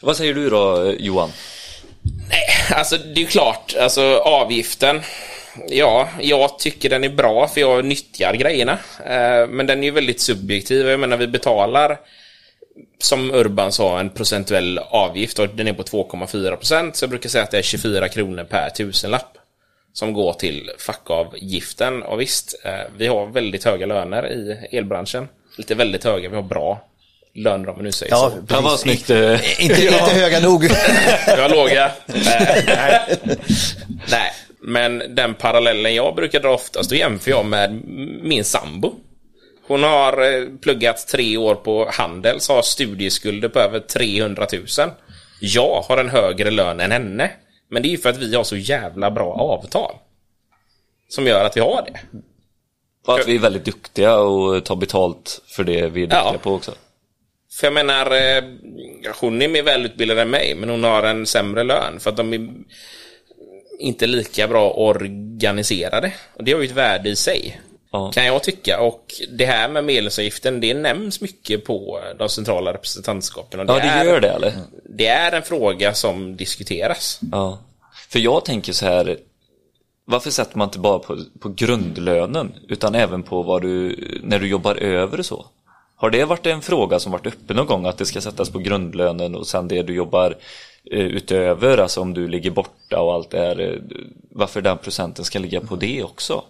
Vad 0.00 0.16
säger 0.16 0.34
du 0.34 0.50
då 0.50 0.84
eh, 0.84 0.94
Johan? 0.98 1.32
Nej, 2.30 2.76
alltså 2.78 2.96
det 2.96 3.22
är 3.22 3.26
klart, 3.26 3.74
alltså 3.80 4.02
avgiften. 4.16 5.00
Ja, 5.68 6.08
jag 6.20 6.58
tycker 6.58 6.90
den 6.90 7.04
är 7.04 7.08
bra 7.08 7.48
för 7.48 7.60
jag 7.60 7.84
nyttjar 7.84 8.34
grejerna. 8.34 8.78
Eh, 9.06 9.48
men 9.48 9.66
den 9.66 9.78
är 9.78 9.84
ju 9.84 9.90
väldigt 9.90 10.20
subjektiv. 10.20 10.88
Jag 10.88 11.00
menar, 11.00 11.16
vi 11.16 11.26
betalar 11.26 11.98
som 12.98 13.30
Urban 13.34 13.72
sa, 13.72 14.00
en 14.00 14.10
procentuell 14.10 14.78
avgift 14.78 15.38
och 15.38 15.48
den 15.48 15.68
är 15.68 15.72
på 15.72 15.82
2,4 15.82 16.56
procent. 16.56 16.96
Så 16.96 17.02
jag 17.02 17.10
brukar 17.10 17.28
säga 17.28 17.44
att 17.44 17.50
det 17.50 17.58
är 17.58 17.62
24 17.62 18.08
kronor 18.08 18.44
per 18.44 18.70
tusenlapp 18.70 19.38
som 19.92 20.12
går 20.12 20.32
till 20.32 20.70
fackavgiften. 20.78 22.02
Och 22.02 22.20
visst, 22.20 22.60
eh, 22.64 22.72
vi 22.96 23.06
har 23.06 23.26
väldigt 23.26 23.64
höga 23.64 23.86
löner 23.86 24.32
i 24.32 24.76
elbranschen. 24.76 25.28
Lite 25.58 25.74
väldigt 25.74 26.04
höga, 26.04 26.28
vi 26.28 26.36
har 26.36 26.42
bra 26.42 26.80
löner 27.36 27.68
om 27.68 27.74
man 27.74 27.84
nu 27.84 27.92
säger 27.92 28.12
ja, 28.12 28.30
så. 28.30 28.54
Ja, 28.54 28.60
vad 28.60 28.80
snyggt. 28.80 29.10
Eh. 29.10 29.64
inte, 29.64 29.82
inte 29.82 30.14
höga 30.14 30.40
nog. 30.40 30.62
Vi 31.26 31.40
har 31.40 31.48
låga. 31.48 31.92
nej. 32.06 33.16
nej. 34.10 34.32
Men 34.60 35.02
den 35.14 35.34
parallellen 35.34 35.94
jag 35.94 36.14
brukar 36.14 36.40
dra 36.40 36.54
oftast, 36.54 36.90
då 36.90 36.96
jämför 36.96 37.30
jag 37.30 37.46
med 37.46 37.84
min 38.22 38.44
sambo. 38.44 38.94
Hon 39.66 39.82
har 39.82 40.34
eh, 40.34 40.48
pluggat 40.60 41.06
tre 41.08 41.36
år 41.36 41.54
på 41.54 41.90
Handels, 41.92 42.48
har 42.48 42.62
studieskulder 42.62 43.48
på 43.48 43.58
över 43.58 43.80
300 43.80 44.46
000. 44.52 44.62
Jag 45.40 45.84
har 45.88 45.98
en 45.98 46.08
högre 46.08 46.50
lön 46.50 46.80
än 46.80 46.92
henne. 46.92 47.30
Men 47.70 47.82
det 47.82 47.88
är 47.88 47.90
ju 47.90 47.98
för 47.98 48.10
att 48.10 48.16
vi 48.16 48.34
har 48.36 48.44
så 48.44 48.56
jävla 48.56 49.10
bra 49.10 49.32
avtal. 49.32 49.94
Som 51.08 51.26
gör 51.26 51.44
att 51.44 51.56
vi 51.56 51.60
har 51.60 51.82
det. 51.86 52.18
Och 53.06 53.20
att 53.20 53.28
vi 53.28 53.34
är 53.34 53.38
väldigt 53.38 53.64
duktiga 53.64 54.16
och 54.16 54.64
tar 54.64 54.76
betalt 54.76 55.40
för 55.56 55.64
det 55.64 55.88
vi 55.88 56.02
är 56.02 56.06
duktiga 56.06 56.32
ja. 56.32 56.38
på 56.42 56.54
också. 56.54 56.72
För 57.56 57.66
jag 57.66 57.74
menar, 57.74 58.06
eh, 58.10 58.44
hon 59.20 59.42
är 59.42 59.48
mer 59.48 59.62
välutbildad 59.62 60.18
än 60.18 60.30
mig, 60.30 60.54
men 60.54 60.68
hon 60.68 60.84
har 60.84 61.02
en 61.02 61.26
sämre 61.26 61.64
lön. 61.64 62.00
För 62.00 62.10
att 62.10 62.16
de 62.16 62.32
är 62.32 62.48
inte 63.78 64.06
lika 64.06 64.48
bra 64.48 64.70
organiserade. 64.70 66.12
Och 66.34 66.44
det 66.44 66.52
har 66.52 66.60
ju 66.60 66.66
ett 66.66 66.72
värde 66.72 67.08
i 67.08 67.16
sig. 67.16 67.60
Ja. 67.92 68.12
Kan 68.12 68.26
jag 68.26 68.42
tycka. 68.42 68.80
Och 68.80 69.14
det 69.32 69.46
här 69.46 69.68
med 69.68 69.84
medlemsavgiften, 69.84 70.60
det 70.60 70.74
nämns 70.74 71.20
mycket 71.20 71.64
på 71.64 72.00
de 72.18 72.28
centrala 72.28 72.72
representantskapen. 72.72 73.60
Och 73.60 73.66
det 73.66 73.72
ja, 73.72 74.02
det 74.02 74.04
gör 74.04 74.20
det 74.20 74.30
eller? 74.30 74.52
Det 74.84 75.06
är 75.06 75.32
en 75.32 75.42
fråga 75.42 75.94
som 75.94 76.36
diskuteras. 76.36 77.20
Ja. 77.32 77.58
För 78.08 78.18
jag 78.18 78.44
tänker 78.44 78.72
så 78.72 78.86
här, 78.86 79.18
varför 80.04 80.30
sätter 80.30 80.58
man 80.58 80.68
inte 80.68 80.78
bara 80.78 80.98
på, 80.98 81.18
på 81.40 81.48
grundlönen 81.48 82.54
utan 82.68 82.94
även 82.94 83.22
på 83.22 83.42
vad 83.42 83.62
du, 83.62 83.96
när 84.22 84.38
du 84.38 84.48
jobbar 84.48 84.74
över 84.74 85.18
och 85.18 85.26
så? 85.26 85.46
Har 85.96 86.10
det 86.10 86.24
varit 86.24 86.46
en 86.46 86.62
fråga 86.62 86.98
som 86.98 87.12
varit 87.12 87.26
uppe 87.26 87.54
någon 87.54 87.66
gång 87.66 87.86
att 87.86 87.98
det 87.98 88.06
ska 88.06 88.20
sättas 88.20 88.50
på 88.50 88.58
grundlönen 88.58 89.34
och 89.34 89.46
sen 89.46 89.68
det 89.68 89.82
du 89.82 89.94
jobbar 89.94 90.36
eh, 90.90 91.00
utöver, 91.00 91.78
alltså 91.78 92.00
om 92.00 92.14
du 92.14 92.28
ligger 92.28 92.50
borta 92.50 93.00
och 93.00 93.14
allt 93.14 93.30
det 93.30 93.38
här, 93.38 93.60
eh, 93.60 93.80
varför 94.30 94.62
den 94.62 94.78
procenten 94.78 95.24
ska 95.24 95.38
ligga 95.38 95.60
på 95.60 95.76
det 95.76 96.02
också? 96.02 96.44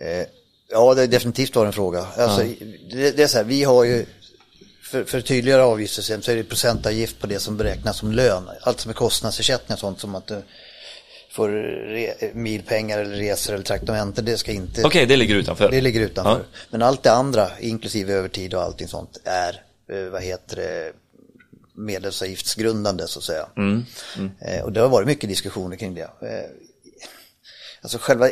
Eh, 0.00 0.26
ja, 0.70 0.94
det 0.94 1.02
är 1.02 1.06
definitivt 1.06 1.56
var 1.56 1.66
en 1.66 1.72
fråga. 1.72 2.06
Alltså, 2.16 2.44
ja. 2.44 2.66
det, 2.90 3.16
det, 3.16 3.22
är 3.22 3.26
så 3.26 3.38
här, 3.38 3.44
vi 3.44 3.62
har 3.62 3.84
ju 3.84 4.06
för, 4.82 5.04
för 5.04 5.20
tydligare 5.20 5.62
avgiftssystem 5.62 6.22
så 6.22 6.32
är 6.32 6.36
det 6.36 6.44
procentavgift 6.44 7.20
på 7.20 7.26
det 7.26 7.38
som 7.38 7.56
beräknas 7.56 7.96
som 7.96 8.12
lön. 8.12 8.50
Allt 8.62 8.80
som 8.80 8.90
är 8.90 8.94
kostnadsersättning 8.94 9.74
och 9.74 9.78
sånt 9.78 10.00
som 10.00 10.14
att 10.14 10.30
för 11.46 12.34
milpengar 12.34 12.98
eller 12.98 13.16
resor 13.16 13.54
eller 13.54 13.64
traktamenter, 13.64 14.22
det 14.22 14.38
ska 14.38 14.52
inte... 14.52 14.80
Okej, 14.80 14.86
okay, 14.86 15.06
det 15.06 15.16
ligger 15.16 15.34
utanför? 15.34 15.70
Det 15.70 15.80
ligger 15.80 16.00
utanför. 16.00 16.38
Ja. 16.38 16.58
Men 16.70 16.82
allt 16.82 17.02
det 17.02 17.12
andra, 17.12 17.48
inklusive 17.60 18.12
övertid 18.12 18.54
och 18.54 18.62
allting 18.62 18.88
sånt, 18.88 19.18
är, 19.24 19.62
eh, 19.92 20.10
vad 20.10 20.22
heter 20.22 20.56
det, 20.56 20.92
medlemsavgiftsgrundande 21.74 23.06
så 23.06 23.18
att 23.18 23.24
säga. 23.24 23.46
Mm. 23.56 23.84
Mm. 24.16 24.30
Eh, 24.40 24.64
och 24.64 24.72
det 24.72 24.80
har 24.80 24.88
varit 24.88 25.06
mycket 25.06 25.28
diskussioner 25.28 25.76
kring 25.76 25.94
det. 25.94 26.02
Eh, 26.02 26.50
alltså 27.82 27.98
själva 27.98 28.28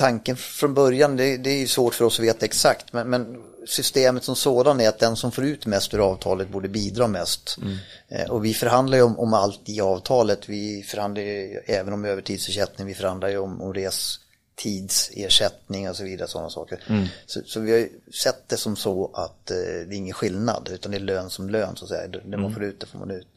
tanken 0.00 0.36
från 0.36 0.74
början, 0.74 1.16
det, 1.16 1.36
det 1.36 1.50
är 1.50 1.66
svårt 1.66 1.94
för 1.94 2.04
oss 2.04 2.18
att 2.18 2.24
veta 2.24 2.44
exakt, 2.44 2.92
men, 2.92 3.10
men 3.10 3.42
systemet 3.66 4.24
som 4.24 4.36
sådan 4.36 4.80
är 4.80 4.88
att 4.88 4.98
den 4.98 5.16
som 5.16 5.32
får 5.32 5.44
ut 5.44 5.66
mest 5.66 5.94
ur 5.94 6.10
avtalet 6.10 6.48
borde 6.48 6.68
bidra 6.68 7.06
mest. 7.06 7.56
Mm. 7.62 7.76
Eh, 8.08 8.30
och 8.30 8.44
vi 8.44 8.54
förhandlar 8.54 8.98
ju 8.98 9.04
om, 9.04 9.18
om, 9.18 9.34
allt 9.34 9.68
i 9.68 9.80
avtalet. 9.80 10.48
Vi 10.48 10.82
förhandlar 10.82 11.22
ju 11.22 11.60
även 11.66 11.92
om 11.92 12.04
övertidsersättning, 12.04 12.86
vi 12.86 12.94
förhandlar 12.94 13.28
ju 13.28 13.38
om, 13.38 13.62
om 13.62 13.74
restidsersättning 13.74 15.90
och 15.90 15.96
så 15.96 16.04
vidare, 16.04 16.28
sådana 16.28 16.50
saker. 16.50 16.84
Mm. 16.88 17.06
Så, 17.26 17.40
så, 17.46 17.60
vi 17.60 17.72
har 17.72 17.88
sett 18.12 18.48
det 18.48 18.56
som 18.56 18.76
så 18.76 19.10
att 19.14 19.50
eh, 19.50 19.56
det 19.56 19.94
är 19.94 19.98
ingen 19.98 20.14
skillnad, 20.14 20.68
utan 20.72 20.92
det 20.92 20.98
är 20.98 21.00
lön 21.00 21.30
som 21.30 21.50
lön 21.50 21.76
så 21.76 21.84
att 21.84 21.88
säga. 21.88 22.08
Det 22.08 22.18
mm. 22.18 22.40
man 22.40 22.54
får 22.54 22.64
ut, 22.64 22.80
det 22.80 22.86
får 22.86 22.98
man 22.98 23.10
ut. 23.10 23.28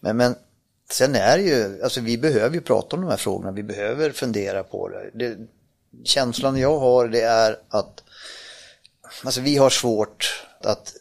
Men, 0.00 0.16
men 0.16 0.34
sen 0.90 1.14
är 1.14 1.38
det 1.38 1.44
ju, 1.44 1.82
alltså 1.82 2.00
vi 2.00 2.18
behöver 2.18 2.54
ju 2.54 2.60
prata 2.60 2.96
om 2.96 3.02
de 3.02 3.10
här 3.10 3.16
frågorna, 3.16 3.52
vi 3.52 3.62
behöver 3.62 4.10
fundera 4.10 4.62
på 4.62 4.88
det. 4.88 5.10
det 5.14 5.36
känslan 6.04 6.56
jag 6.56 6.78
har 6.78 7.08
det 7.08 7.20
är 7.20 7.58
att 7.68 8.02
alltså 9.24 9.40
vi 9.40 9.56
har 9.56 9.70
svårt 9.70 10.46
att 10.60 10.92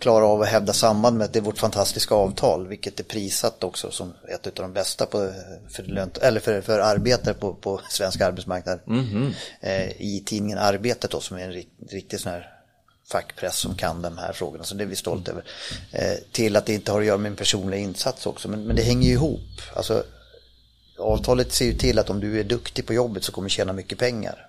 klara 0.00 0.26
av 0.26 0.42
att 0.42 0.48
hävda 0.48 0.72
samband 0.72 1.18
med 1.18 1.24
att 1.24 1.32
det 1.32 1.38
är 1.38 1.42
vårt 1.42 1.58
fantastiska 1.58 2.14
avtal, 2.14 2.66
vilket 2.66 3.00
är 3.00 3.04
prissatt 3.04 3.64
också 3.64 3.90
som 3.90 4.14
ett 4.28 4.46
av 4.46 4.52
de 4.54 4.72
bästa 4.72 5.06
på, 5.06 5.32
för, 5.68 5.82
lönt, 5.82 6.18
eller 6.18 6.40
för, 6.40 6.60
för 6.60 6.78
arbetare 6.78 7.34
på, 7.34 7.54
på 7.54 7.80
svensk 7.90 8.20
arbetsmarknad. 8.20 8.80
Mm 8.86 9.04
-hmm. 9.04 9.32
eh, 9.60 10.00
I 10.00 10.22
tidningen 10.26 10.58
Arbetet 10.58 11.10
då, 11.10 11.20
som 11.20 11.36
är 11.36 11.40
en 11.40 11.52
rikt, 11.52 11.72
riktig 11.90 12.20
sån 12.20 12.32
här 12.32 12.52
fackpress 13.12 13.56
som 13.56 13.74
kan 13.74 14.02
de 14.02 14.18
här 14.18 14.32
frågorna, 14.32 14.64
så 14.64 14.74
det 14.74 14.84
är 14.84 14.88
vi 14.88 14.96
stolta 14.96 15.30
över. 15.30 15.44
Eh, 15.92 16.18
till 16.32 16.56
att 16.56 16.66
det 16.66 16.74
inte 16.74 16.92
har 16.92 17.00
att 17.00 17.06
göra 17.06 17.18
med 17.18 17.30
en 17.30 17.36
personlig 17.36 17.82
insats 17.82 18.26
också, 18.26 18.48
men, 18.48 18.66
men 18.66 18.76
det 18.76 18.82
hänger 18.82 19.08
ju 19.08 19.12
ihop. 19.12 19.60
Alltså, 19.74 20.04
avtalet 21.00 21.52
ser 21.52 21.64
ju 21.64 21.74
till 21.74 21.98
att 21.98 22.10
om 22.10 22.20
du 22.20 22.40
är 22.40 22.44
duktig 22.44 22.86
på 22.86 22.94
jobbet 22.94 23.24
så 23.24 23.32
kommer 23.32 23.48
du 23.48 23.50
tjäna 23.50 23.72
mycket 23.72 23.98
pengar. 23.98 24.48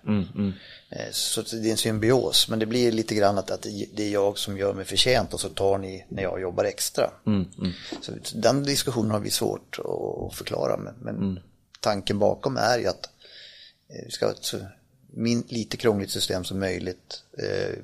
Eh, 0.89 1.11
Så 1.11 1.41
det 1.41 1.67
är 1.67 1.71
en 1.71 1.77
symbios, 1.77 2.47
men 2.49 2.59
det 2.59 2.65
blir 2.65 2.91
lite 2.91 3.15
grann 3.15 3.37
att, 3.37 3.51
att 3.51 3.65
det 3.93 4.03
är 4.03 4.09
jag 4.09 4.37
som 4.37 4.57
gör 4.57 4.73
mig 4.73 4.85
förtjänt 4.85 5.33
och 5.33 5.39
så 5.39 5.49
tar 5.49 5.77
ni 5.77 6.05
när 6.09 6.23
jag 6.23 6.41
jobbar 6.41 6.63
extra. 6.63 7.09
Så 8.01 8.11
den 8.35 8.63
diskussionen 8.63 9.11
har 9.11 9.19
vi 9.19 9.29
svårt 9.31 9.79
att 10.29 10.35
förklara, 10.35 10.77
men, 10.77 10.93
men 11.01 11.39
tanken 11.79 12.19
bakom 12.19 12.57
är 12.57 12.79
ju 12.79 12.87
att 12.87 13.05
eh, 13.89 14.05
vi 14.05 14.11
ska 14.11 14.25
ha 14.25 14.33
ett 14.33 14.43
så 14.43 14.57
min, 15.13 15.43
lite 15.47 15.77
krångligt 15.77 16.11
system 16.11 16.43
som 16.43 16.59
möjligt. 16.59 17.23
Eh, 17.37 17.75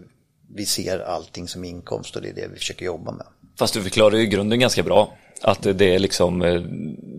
Vi 0.56 0.66
ser 0.66 1.00
allting 1.00 1.48
som 1.48 1.64
inkomst 1.64 2.16
och 2.16 2.22
det 2.22 2.30
är 2.30 2.34
det 2.34 2.48
vi 2.48 2.58
försöker 2.58 2.86
jobba 2.86 3.12
med. 3.12 3.26
Fast 3.60 3.74
du 3.74 3.84
förklarar 3.84 4.18
ju 4.18 4.26
grunden 4.26 4.60
ganska 4.60 4.84
bra. 4.84 5.18
Att 5.42 5.62
det 5.62 5.96
är 5.96 6.00
liksom 6.00 6.42
eh, 6.42 6.62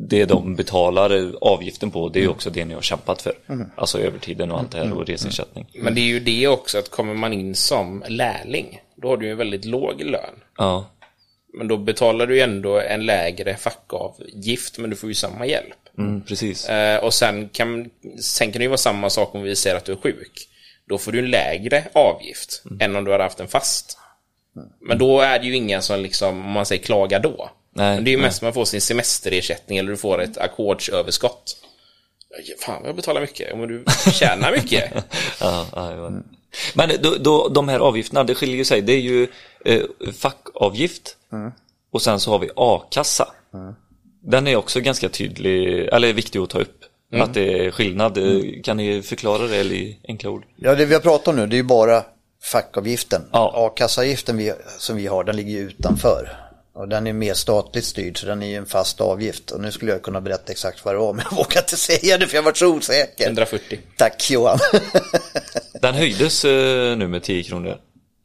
det 0.08 0.24
de 0.24 0.54
betalar 0.56 1.16
eh, 1.16 1.30
avgiften 1.40 1.90
på, 1.90 2.08
det 2.08 2.18
är 2.18 2.22
ju 2.22 2.28
också 2.28 2.50
det 2.50 2.64
ni 2.64 2.74
har 2.74 2.82
kämpat 2.82 3.22
för. 3.22 3.32
Alltså 3.76 3.98
övertiden 3.98 4.50
och 4.50 4.58
allt 4.58 4.70
det 4.72 4.78
här 4.78 4.92
och 4.92 5.06
resersättning. 5.06 5.66
Men 5.74 5.94
det 5.94 6.00
är 6.00 6.04
ju 6.04 6.20
det 6.20 6.48
också 6.48 6.78
att 6.78 6.90
kommer 6.90 7.14
man 7.14 7.32
in 7.32 7.54
som 7.54 8.04
lärling, 8.08 8.80
då 8.96 9.08
har 9.08 9.16
du 9.16 9.26
ju 9.26 9.32
en 9.32 9.38
väldigt 9.38 9.64
låg 9.64 10.00
lön. 10.00 10.34
Ja, 10.58 10.90
Men 11.58 11.68
då 11.68 11.76
betalar 11.76 12.26
du 12.26 12.34
ju 12.34 12.40
ändå 12.40 12.80
en 12.80 13.06
lägre 13.06 13.56
fackavgift, 13.56 14.78
men 14.78 14.90
du 14.90 14.96
får 14.96 15.08
ju 15.08 15.14
samma 15.14 15.46
hjälp. 15.46 15.74
mm, 15.98 16.22
precis. 16.22 16.68
Eh, 16.68 17.04
och 17.04 17.14
sen 17.14 17.48
kan, 17.48 17.90
sen 18.20 18.52
kan 18.52 18.58
det 18.58 18.64
ju 18.64 18.68
vara 18.68 18.78
samma 18.78 19.10
sak 19.10 19.34
om 19.34 19.42
vi 19.42 19.56
säger 19.56 19.76
att 19.76 19.84
du 19.84 19.92
är 19.92 19.96
sjuk. 19.96 20.48
Då 20.88 20.98
får 20.98 21.12
du 21.12 21.18
en 21.18 21.30
lägre 21.30 21.84
avgift 21.92 22.62
än 22.80 22.96
om 22.96 23.04
du 23.04 23.12
hade 23.12 23.24
haft 23.24 23.40
en 23.40 23.48
fast. 23.48 23.98
Men 24.80 24.98
då 24.98 25.20
är 25.20 25.38
det 25.38 25.46
ju 25.46 25.56
inga 25.56 25.80
som 25.80 26.00
liksom, 26.00 26.28
om 26.46 26.52
man 26.52 26.66
säger 26.66 26.82
klagar 26.82 27.20
då. 27.20 27.50
Nej, 27.78 27.94
Men 27.94 28.04
det 28.04 28.10
är 28.10 28.12
ju 28.12 28.16
nej. 28.18 28.26
mest 28.26 28.42
man 28.42 28.52
får 28.52 28.64
sin 28.64 28.80
semesterersättning 28.80 29.78
eller 29.78 29.90
du 29.90 29.96
får 29.96 30.22
ett 30.22 30.38
ackordsöverskott. 30.38 31.56
Fan, 32.60 32.82
jag 32.84 32.96
betalar 32.96 33.20
mycket. 33.20 33.52
Om 33.52 33.68
du 33.68 33.84
tjänar 34.12 34.52
mycket. 34.52 34.92
Ja, 35.40 35.66
ja, 35.74 35.94
ja. 35.94 36.10
Men 36.74 36.90
då, 37.02 37.14
då, 37.20 37.48
de 37.48 37.68
här 37.68 37.78
avgifterna, 37.80 38.24
det 38.24 38.34
skiljer 38.34 38.56
ju 38.56 38.64
sig. 38.64 38.82
Det 38.82 38.92
är 38.92 39.00
ju 39.00 39.28
eh, 39.64 39.82
fackavgift 40.18 41.16
och 41.92 42.02
sen 42.02 42.20
så 42.20 42.30
har 42.30 42.38
vi 42.38 42.50
a-kassa. 42.56 43.28
Den 44.22 44.46
är 44.46 44.56
också 44.56 44.80
ganska 44.80 45.08
tydlig, 45.08 45.88
eller 45.92 46.12
viktig 46.12 46.38
att 46.38 46.50
ta 46.50 46.58
upp. 46.58 46.84
Att 47.12 47.34
det 47.34 47.66
är 47.66 47.70
skillnad. 47.70 48.18
Eh, 48.18 48.62
Kan 48.64 48.76
ni 48.76 49.02
förklara 49.02 49.46
det 49.46 49.56
eller 49.56 49.74
i 49.74 49.98
enkla 50.08 50.30
ord? 50.30 50.44
Ja, 50.56 50.74
det 50.74 50.86
vi 50.86 50.94
har 50.94 51.00
pratat 51.00 51.28
om 51.28 51.36
nu, 51.36 51.46
det 51.46 51.54
är 51.54 51.58
ju 51.58 51.62
bara 51.62 52.04
fackavgiften. 52.52 53.22
Ja. 53.32 53.52
A-kassaavgiften 53.56 54.52
som 54.78 54.96
vi 54.96 55.06
har, 55.06 55.24
den 55.24 55.36
ligger 55.36 55.50
ju 55.52 55.58
utanför. 55.60 56.47
Och 56.78 56.88
den 56.88 57.06
är 57.06 57.12
mer 57.12 57.34
statligt 57.34 57.84
styrd, 57.84 58.18
så 58.18 58.26
den 58.26 58.42
är 58.42 58.46
ju 58.46 58.56
en 58.56 58.66
fast 58.66 59.00
avgift. 59.00 59.50
Och 59.50 59.60
nu 59.60 59.72
skulle 59.72 59.92
jag 59.92 60.02
kunna 60.02 60.20
berätta 60.20 60.52
exakt 60.52 60.84
vad 60.84 60.94
det 60.94 60.98
var, 60.98 61.12
men 61.12 61.24
jag 61.30 61.36
vågar 61.36 61.60
inte 61.60 61.76
säga 61.76 62.18
det 62.18 62.26
för 62.26 62.36
jag 62.36 62.42
var 62.42 62.52
så 62.52 62.66
osäker. 62.66 63.26
140. 63.26 63.78
Tack 63.96 64.30
Johan. 64.30 64.58
Den 65.80 65.94
höjdes 65.94 66.44
eh, 66.44 66.96
nu 66.96 67.08
med 67.08 67.22
10 67.22 67.42
kronor. 67.42 67.76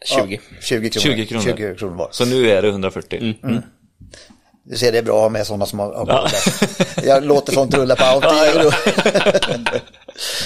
20. 0.05 0.39
20 0.61 0.89
kronor. 0.89 1.15
20 1.15 1.25
kronor. 1.25 1.43
20 1.43 1.75
kronor 1.75 1.95
var. 1.95 2.07
Så 2.11 2.25
nu 2.25 2.49
är 2.49 2.61
det 2.61 2.67
140. 2.67 3.35
Du 4.65 4.77
ser, 4.77 4.91
det 4.91 4.97
är 4.97 5.03
bra 5.03 5.15
att 5.15 5.21
ha 5.21 5.29
med 5.29 5.47
sådana 5.47 5.65
som 5.65 5.79
har, 5.79 5.93
ja. 6.07 6.29
Jag 7.03 7.25
låter 7.25 7.53
sånt 7.53 7.73
rulla 7.73 7.95
på 7.95 8.03
auto. 8.05 8.29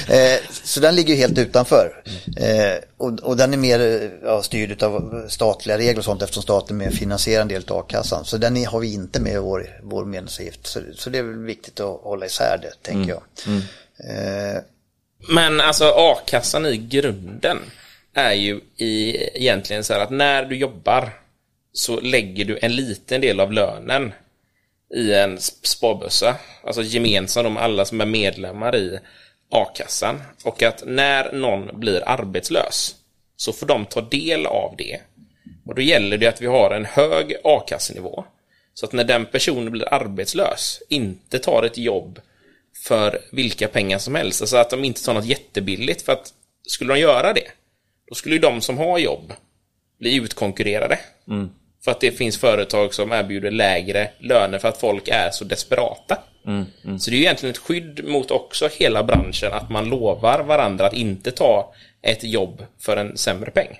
Eh, 0.09 0.39
så 0.63 0.80
den 0.80 0.95
ligger 0.95 1.13
ju 1.13 1.20
helt 1.20 1.38
utanför. 1.38 2.03
Eh, 2.38 2.84
och, 2.97 3.20
och 3.20 3.38
den 3.38 3.53
är 3.53 3.57
mer 3.57 3.80
eh, 3.80 4.09
ja, 4.24 4.43
styrd 4.43 4.84
av 4.84 5.26
statliga 5.30 5.78
regler 5.78 5.97
och 5.97 6.05
sånt 6.05 6.22
eftersom 6.22 6.43
staten 6.43 6.78
med 6.78 6.93
finansierar 6.93 7.41
en 7.41 7.47
del 7.47 7.63
av 7.68 7.78
a-kassan. 7.78 8.26
Så 8.26 8.38
den 8.38 8.65
har 8.65 8.80
vi 8.80 8.93
inte 8.93 9.22
med 9.22 9.34
i 9.34 9.38
vår, 9.38 9.80
vår 9.84 10.05
medlemsavgift. 10.05 10.68
Så, 10.68 10.80
så 10.95 11.09
det 11.09 11.18
är 11.18 11.24
väl 11.24 11.43
viktigt 11.43 11.80
att 11.80 12.01
hålla 12.01 12.26
isär 12.26 12.59
det, 12.61 12.74
tänker 12.91 13.09
jag. 13.09 13.22
Eh, 14.09 14.61
Men 15.30 15.61
alltså 15.61 15.93
a-kassan 15.95 16.65
i 16.65 16.78
grunden 16.78 17.57
är 18.13 18.34
ju 18.34 18.61
i, 18.78 19.18
egentligen 19.34 19.84
så 19.84 19.93
här 19.93 19.99
att 19.99 20.11
när 20.11 20.45
du 20.45 20.55
jobbar 20.57 21.09
så 21.74 21.99
lägger 21.99 22.45
du 22.45 22.59
en 22.61 22.76
liten 22.76 23.22
del 23.22 23.39
av 23.39 23.51
lönen 23.53 24.13
i 24.95 25.13
en 25.13 25.38
sp- 25.38 25.65
sparbössa. 25.68 26.36
Alltså 26.63 26.82
gemensamt 26.82 27.47
om 27.47 27.57
alla 27.57 27.86
som 27.86 28.01
är 28.01 28.05
medlemmar 28.05 28.76
i 28.76 28.99
a-kassan. 29.51 30.21
Och 30.43 30.63
att 30.63 30.83
när 30.85 31.31
någon 31.31 31.79
blir 31.79 32.09
arbetslös 32.09 32.95
så 33.35 33.53
får 33.53 33.65
de 33.65 33.85
ta 33.85 34.01
del 34.01 34.45
av 34.45 34.75
det. 34.77 34.99
Och 35.65 35.75
då 35.75 35.81
gäller 35.81 36.17
det 36.17 36.27
att 36.27 36.41
vi 36.41 36.45
har 36.47 36.71
en 36.71 36.85
hög 36.85 37.35
a-kassenivå. 37.43 38.25
Så 38.73 38.85
att 38.85 38.93
när 38.93 39.03
den 39.03 39.25
personen 39.25 39.71
blir 39.71 39.93
arbetslös 39.93 40.81
inte 40.89 41.39
tar 41.39 41.63
ett 41.63 41.77
jobb 41.77 42.19
för 42.87 43.19
vilka 43.31 43.67
pengar 43.67 43.97
som 43.97 44.15
helst. 44.15 44.41
Alltså 44.41 44.57
att 44.57 44.69
de 44.69 44.83
inte 44.83 45.03
tar 45.03 45.13
något 45.13 45.25
jättebilligt. 45.25 46.01
För 46.01 46.13
att 46.13 46.33
skulle 46.67 46.93
de 46.93 46.99
göra 46.99 47.33
det, 47.33 47.47
då 48.09 48.15
skulle 48.15 48.35
ju 48.35 48.41
de 48.41 48.61
som 48.61 48.77
har 48.77 48.97
jobb 48.97 49.33
bli 49.99 50.15
utkonkurrerade. 50.15 50.99
För 51.83 51.91
att 51.91 51.99
det 51.99 52.11
finns 52.11 52.37
företag 52.37 52.93
som 52.93 53.11
erbjuder 53.11 53.51
lägre 53.51 54.11
löner 54.19 54.59
för 54.59 54.67
att 54.67 54.77
folk 54.77 55.07
är 55.07 55.31
så 55.31 55.43
desperata. 55.43 56.17
Så 56.99 57.09
det 57.09 57.15
är 57.15 57.17
ju 57.17 57.23
egentligen 57.23 57.51
ett 57.51 57.57
skydd 57.57 58.05
mot 58.05 58.31
också 58.31 58.67
hela 58.71 59.03
branschen 59.03 59.53
att 59.53 59.69
man 59.69 59.89
lovar 59.89 60.43
varandra 60.43 60.87
att 60.87 60.93
inte 60.93 61.31
ta 61.31 61.73
ett 62.01 62.23
jobb 62.23 62.65
för 62.79 62.97
en 62.97 63.17
sämre 63.17 63.51
peng. 63.51 63.79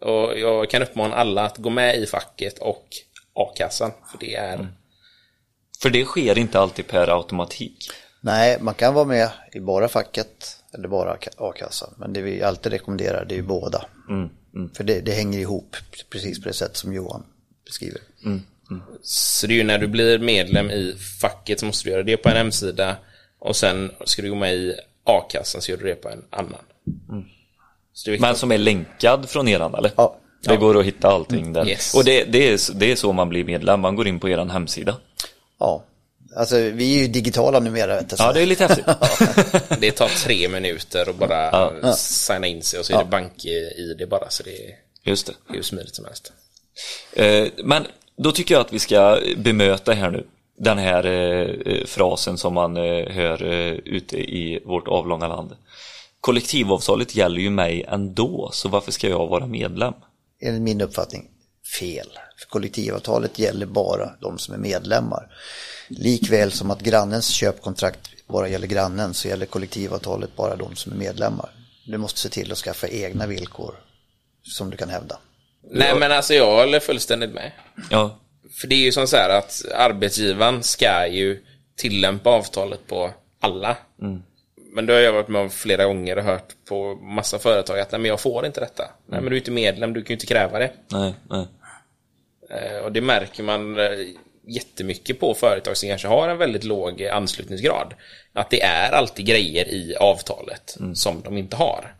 Och 0.00 0.38
jag 0.38 0.70
kan 0.70 0.82
uppmana 0.82 1.14
alla 1.14 1.44
att 1.44 1.58
gå 1.58 1.70
med 1.70 1.96
i 1.96 2.06
facket 2.06 2.58
och 2.58 2.86
a-kassan. 3.34 3.90
För 4.10 4.18
det 4.18 4.34
är 4.34 4.68
För 5.82 5.90
det 5.90 6.04
sker 6.04 6.38
inte 6.38 6.60
alltid 6.60 6.86
per 6.86 7.16
automatik. 7.16 7.90
nej, 8.20 8.58
man 8.60 8.74
kan 8.74 8.94
vara 8.94 9.04
med 9.04 9.30
i 9.52 9.60
bara 9.60 9.88
facket 9.88 10.60
eller 10.74 10.88
bara 10.88 11.16
a-kassan. 11.36 11.94
Men 11.96 12.12
det 12.12 12.22
vi 12.22 12.42
alltid 12.42 12.72
rekommenderar, 12.72 13.24
det 13.24 13.34
är 13.34 13.36
ju 13.36 13.42
båda. 13.42 13.84
För 14.76 14.84
det, 14.84 15.00
det 15.00 15.12
hänger 15.12 15.38
ihop 15.38 15.76
precis 16.10 16.42
på 16.42 16.48
det 16.48 16.54
sätt 16.54 16.76
som 16.76 16.92
Johan 16.92 17.22
beskriver. 17.66 18.00
Så 19.02 19.46
det 19.46 19.52
är 19.52 19.56
ju 19.56 19.64
när 19.64 19.78
du 19.78 19.86
blir 19.86 20.18
medlem 20.18 20.70
i 20.70 20.96
facket 21.20 21.60
så 21.60 21.66
måste 21.66 21.84
du 21.88 21.90
göra 21.92 22.02
det 22.02 22.16
på 22.16 22.28
en 22.28 22.36
hemsida 22.36 22.96
och 23.38 23.56
sen 23.56 23.90
ska 24.04 24.22
du 24.22 24.28
gå 24.30 24.34
med 24.36 24.54
i 24.54 24.74
a-kassan 25.04 25.62
så 25.62 25.70
gör 25.70 25.78
du 25.78 25.84
det 25.84 25.94
på 25.94 26.08
en 26.08 26.24
annan. 26.30 26.60
Så 27.92 28.04
det 28.04 28.10
är 28.10 28.12
viktigt. 28.12 28.20
Men 28.20 28.36
som 28.36 28.52
är 28.52 28.58
länkad 28.58 29.28
från 29.30 29.48
eran 29.48 29.74
eller? 29.74 29.92
Ja. 29.96 30.18
Det 30.40 30.56
går 30.56 30.78
att 30.80 30.84
hitta 30.84 31.08
allting 31.08 31.52
där. 31.52 31.68
Yes. 31.68 31.94
Och 31.94 32.04
det, 32.04 32.24
det, 32.24 32.48
är, 32.52 32.74
det 32.74 32.92
är 32.92 32.96
så 32.96 33.12
man 33.12 33.28
blir 33.28 33.44
medlem, 33.44 33.80
man 33.80 33.96
går 33.96 34.08
in 34.08 34.20
på 34.20 34.28
eran 34.28 34.50
hemsida. 34.50 34.96
Ja, 35.58 35.84
alltså 36.36 36.56
vi 36.56 36.94
är 36.98 37.02
ju 37.02 37.08
digitala 37.08 37.60
numera. 37.60 37.96
Vet 37.96 38.10
du, 38.10 38.16
så- 38.16 38.22
Ja, 38.22 38.32
det 38.32 38.42
är 38.42 38.46
lite 38.46 38.66
häftigt. 38.66 38.86
Det 39.80 39.90
tar 39.90 40.08
tre 40.24 40.48
minuter 40.48 41.08
och 41.08 41.14
bara 41.14 41.92
signa 41.96 42.46
in 42.46 42.62
sig 42.62 42.78
och 42.80 42.86
så 42.86 42.94
är 42.94 42.98
det 42.98 43.04
bank-id 43.10 44.08
bara 44.10 44.30
så 44.30 44.42
det 44.42 44.50
är 44.50 44.74
Just 45.04 45.26
det. 45.26 45.32
hur 45.48 45.62
smidigt 45.62 45.94
som 45.94 46.04
helst. 46.04 46.32
Eh, 47.12 47.46
Men 47.64 47.86
då 48.16 48.32
tycker 48.32 48.54
jag 48.54 48.60
att 48.60 48.72
vi 48.72 48.78
ska 48.78 49.20
bemöta 49.36 49.92
här 49.92 50.10
nu 50.10 50.26
den 50.56 50.78
här 50.78 51.06
eh, 51.06 51.72
eh, 51.74 51.84
frasen 51.86 52.38
som 52.38 52.54
man 52.54 52.76
eh, 52.76 53.08
hör 53.08 53.42
eh, 53.42 53.72
ute 53.72 54.16
i 54.16 54.62
vårt 54.64 54.88
avlånga 54.88 55.28
land. 55.28 55.56
Kollektivavtalet 56.20 57.14
gäller 57.14 57.40
ju 57.40 57.50
mig 57.50 57.84
ändå, 57.88 58.50
så 58.52 58.68
varför 58.68 58.92
ska 58.92 59.08
jag 59.08 59.26
vara 59.26 59.46
medlem? 59.46 59.94
enligt 60.44 60.62
min 60.62 60.80
uppfattning 60.80 61.30
fel. 61.80 62.08
För 62.38 62.46
kollektivavtalet 62.48 63.38
gäller 63.38 63.66
bara 63.66 64.10
de 64.20 64.38
som 64.38 64.54
är 64.54 64.58
medlemmar. 64.58 65.28
Likväl 65.88 66.52
som 66.52 66.70
att 66.70 66.80
grannens 66.80 67.28
köpkontrakt 67.28 68.10
bara 68.26 68.48
gäller 68.48 68.66
grannen 68.66 69.14
så 69.14 69.28
gäller 69.28 69.46
kollektivavtalet 69.46 70.36
bara 70.36 70.56
de 70.56 70.76
som 70.76 70.92
är 70.92 70.96
medlemmar. 70.96 71.50
Du 71.86 71.98
måste 71.98 72.20
se 72.20 72.28
till 72.28 72.52
att 72.52 72.58
skaffa 72.58 72.88
egna 72.88 73.26
villkor 73.26 73.74
som 74.42 74.70
du 74.70 74.76
kan 74.76 74.88
hävda. 74.88 75.18
Nej 75.70 75.94
men 75.98 76.12
alltså 76.12 76.34
jag 76.34 76.50
håller 76.56 76.80
fullständigt 76.80 77.30
med. 77.34 77.52
Ja, 77.90 78.18
För 78.60 78.66
det 78.66 78.74
är 78.74 78.78
ju 78.84 78.92
som 78.92 79.06
så 79.06 79.16
här 79.16 79.30
att 79.38 79.62
arbetsgivaren 79.74 80.62
ska 80.62 81.06
ju 81.06 81.44
tillämpa 81.76 82.30
avtalet 82.30 82.86
på 82.86 83.10
alla. 83.40 83.76
Men 84.72 84.86
det 84.86 84.92
har 84.92 85.00
jag 85.00 85.12
varit 85.12 85.28
med 85.28 85.40
om 85.42 85.50
flera 85.50 85.84
gånger 85.84 86.18
och 86.18 86.24
hört 86.24 86.52
på 86.68 86.94
massa 86.94 87.38
företag 87.38 87.78
att 87.80 87.92
nej 87.92 88.00
men 88.00 88.08
jag 88.08 88.20
får 88.20 88.46
inte 88.46 88.60
detta. 88.60 88.82
Nej 89.06 89.20
men 89.20 89.30
du 89.30 89.36
är 89.36 89.40
inte 89.40 89.50
medlem, 89.50 89.92
du 89.92 90.02
kan 90.02 90.08
ju 90.08 90.14
inte 90.14 90.26
kräva 90.26 90.58
det. 90.58 90.70
nej, 90.90 91.14
nej. 91.30 91.46
Eh, 92.50 92.78
Och 92.84 92.92
det 92.92 93.00
märker 93.00 93.42
man 93.42 93.78
eh, 93.78 93.86
jättemycket 94.46 95.20
på 95.20 95.34
företag 95.34 95.76
som 95.76 95.88
kanske 95.88 96.08
har 96.08 96.28
en 96.28 96.38
väldigt 96.38 96.64
låg 96.64 97.04
anslutningsgrad. 97.04 97.94
Att 98.32 98.50
det 98.50 98.62
är 98.62 98.92
alltid 98.92 99.26
grejer 99.26 99.68
i 99.68 99.96
avtalet 99.96 100.76
som 100.94 101.22
de 101.22 101.38
inte 101.38 101.56
har. 101.56 101.94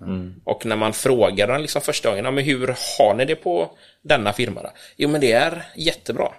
Och 0.45 0.67
när 0.67 0.77
man 0.77 0.93
frågar 0.93 1.49
dem 1.49 1.61
liksom 1.61 1.83
första 1.83 2.09
gången, 2.09 2.35
men 2.35 2.45
hur 2.45 2.67
har 2.99 3.15
ni 3.15 3.25
det 3.25 3.37
på 3.37 3.71
denna 4.03 4.33
firma? 4.33 4.63
Då? 4.63 4.71
Jo 4.97 5.09
men 5.09 5.21
det 5.21 5.33
är 5.33 5.67
jättebra. 5.77 6.33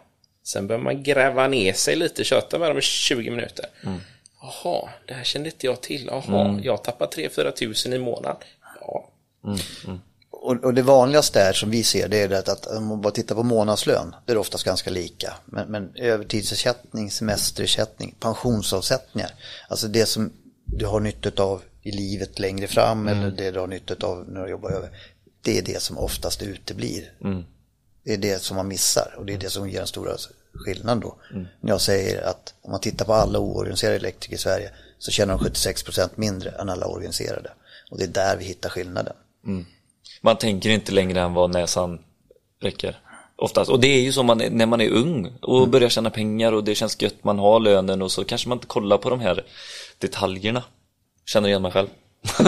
Sen 0.43 0.67
börjar 0.67 0.81
man 0.81 1.03
gräva 1.03 1.47
ner 1.47 1.73
sig 1.73 1.95
lite, 1.95 2.23
köta 2.23 2.59
med 2.59 2.69
dem 2.69 2.77
i 2.77 2.81
20 2.81 3.29
minuter. 3.29 3.65
Jaha, 4.41 4.89
det 5.05 5.13
här 5.13 5.23
kände 5.23 5.49
inte 5.49 5.65
jag 5.65 5.81
till. 5.81 6.09
Jaha, 6.11 6.59
jag 6.63 6.83
tappar 6.83 7.07
3-4 7.07 7.51
tusen 7.51 7.93
i 7.93 7.97
månaden. 7.97 8.37
Ja. 8.81 9.09
Och, 10.45 10.63
och, 10.63 10.73
det 10.73 10.81
vanligaste 10.81 11.41
är 11.41 11.53
som 11.53 11.69
vi 11.69 11.83
ser 11.83 12.07
det 12.07 12.17
är 12.17 12.29
det 12.29 12.49
att 12.49 12.65
om 12.65 12.85
man 12.85 13.01
bara 13.01 13.13
tittar 13.13 13.35
på 13.35 13.43
månadslön, 13.43 14.15
det 14.25 14.31
är 14.31 14.37
oftast 14.37 14.63
ganska 14.63 14.89
lika. 14.89 15.33
Men, 15.45 15.71
men 15.71 15.91
övertidsersättning, 15.95 17.11
semesterersättning, 17.11 18.15
pensionsavsättningar, 18.19 19.31
alltså 19.69 19.87
det 19.87 20.05
som 20.05 20.31
du 20.65 20.85
har 20.85 20.99
nytta 20.99 21.43
av 21.43 21.61
i 21.81 21.91
livet 21.91 22.39
längre 22.39 22.67
fram 22.67 23.07
mm. 23.07 23.19
eller 23.19 23.31
det 23.31 23.51
du 23.51 23.59
har 23.59 23.67
nytta 23.67 24.07
av 24.07 24.29
när 24.29 24.43
du 24.43 24.49
jobbar 24.49 24.71
över. 24.71 24.89
Det 25.41 25.57
är 25.57 25.61
det 25.61 25.81
som 25.81 25.97
oftast 25.97 26.41
uteblir. 26.41 27.11
Mm. 27.23 27.43
Det 28.03 28.13
är 28.13 28.17
det 28.17 28.41
som 28.41 28.57
man 28.57 28.67
missar 28.67 29.15
och 29.17 29.25
det 29.25 29.33
är 29.33 29.37
det 29.37 29.49
som 29.49 29.69
ger 29.69 29.77
den 29.77 29.87
stora 29.87 30.17
skillnaden 30.53 30.99
då. 30.99 31.15
Mm. 31.31 31.45
När 31.61 31.71
jag 31.71 31.81
säger 31.81 32.21
att 32.21 32.53
om 32.61 32.71
man 32.71 32.79
tittar 32.79 33.05
på 33.05 33.13
alla 33.13 33.39
oorganiserade 33.39 33.95
elektriker 33.95 34.35
i 34.35 34.39
Sverige 34.39 34.71
så 34.99 35.11
tjänar 35.11 35.37
de 35.37 35.45
76% 35.45 36.09
mindre 36.15 36.49
än 36.49 36.69
alla 36.69 36.85
organiserade. 36.85 37.51
Och 37.91 37.97
det 37.97 38.03
är 38.03 38.07
där 38.07 38.37
vi 38.37 38.45
hittar 38.45 38.69
skillnaden. 38.69 39.15
Mm. 39.45 39.65
Man 40.21 40.37
tänker 40.37 40.69
inte 40.69 40.91
längre 40.91 41.21
än 41.21 41.33
vad 41.33 41.53
näsan 41.53 41.99
räcker. 42.61 42.99
Oftast. 43.35 43.71
Och 43.71 43.79
det 43.79 43.87
är 43.87 44.01
ju 44.01 44.11
så 44.11 44.23
man, 44.23 44.37
när 44.51 44.65
man 44.65 44.81
är 44.81 44.89
ung 44.89 45.33
och 45.41 45.57
mm. 45.57 45.71
börjar 45.71 45.89
tjäna 45.89 46.09
pengar 46.09 46.51
och 46.51 46.63
det 46.63 46.75
känns 46.75 47.01
gött, 47.01 47.23
man 47.23 47.39
har 47.39 47.59
lönen 47.59 48.01
och 48.01 48.11
så 48.11 48.23
kanske 48.23 48.49
man 48.49 48.55
inte 48.55 48.67
kollar 48.67 48.97
på 48.97 49.09
de 49.09 49.19
här 49.19 49.43
detaljerna. 49.97 50.63
Känner 51.25 51.49
igen 51.49 51.61
mig 51.61 51.71
själv. 51.71 51.87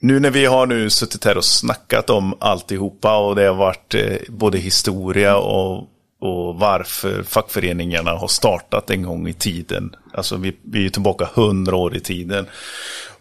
nu 0.00 0.20
när 0.20 0.30
vi 0.30 0.46
har 0.46 0.66
nu 0.66 0.90
suttit 0.90 1.24
här 1.24 1.36
och 1.36 1.44
snackat 1.44 2.10
om 2.10 2.36
alltihopa 2.40 3.16
och 3.16 3.36
det 3.36 3.46
har 3.46 3.54
varit 3.54 3.94
eh, 3.94 4.16
både 4.28 4.58
historia 4.58 5.36
och 5.36 5.88
och 6.24 6.54
varför 6.54 7.22
fackföreningarna 7.22 8.10
har 8.10 8.28
startat 8.28 8.90
en 8.90 9.02
gång 9.02 9.28
i 9.28 9.32
tiden. 9.32 9.96
Alltså 10.12 10.36
vi, 10.36 10.56
vi 10.62 10.86
är 10.86 10.90
tillbaka 10.90 11.28
hundra 11.34 11.76
år 11.76 11.96
i 11.96 12.00
tiden. 12.00 12.46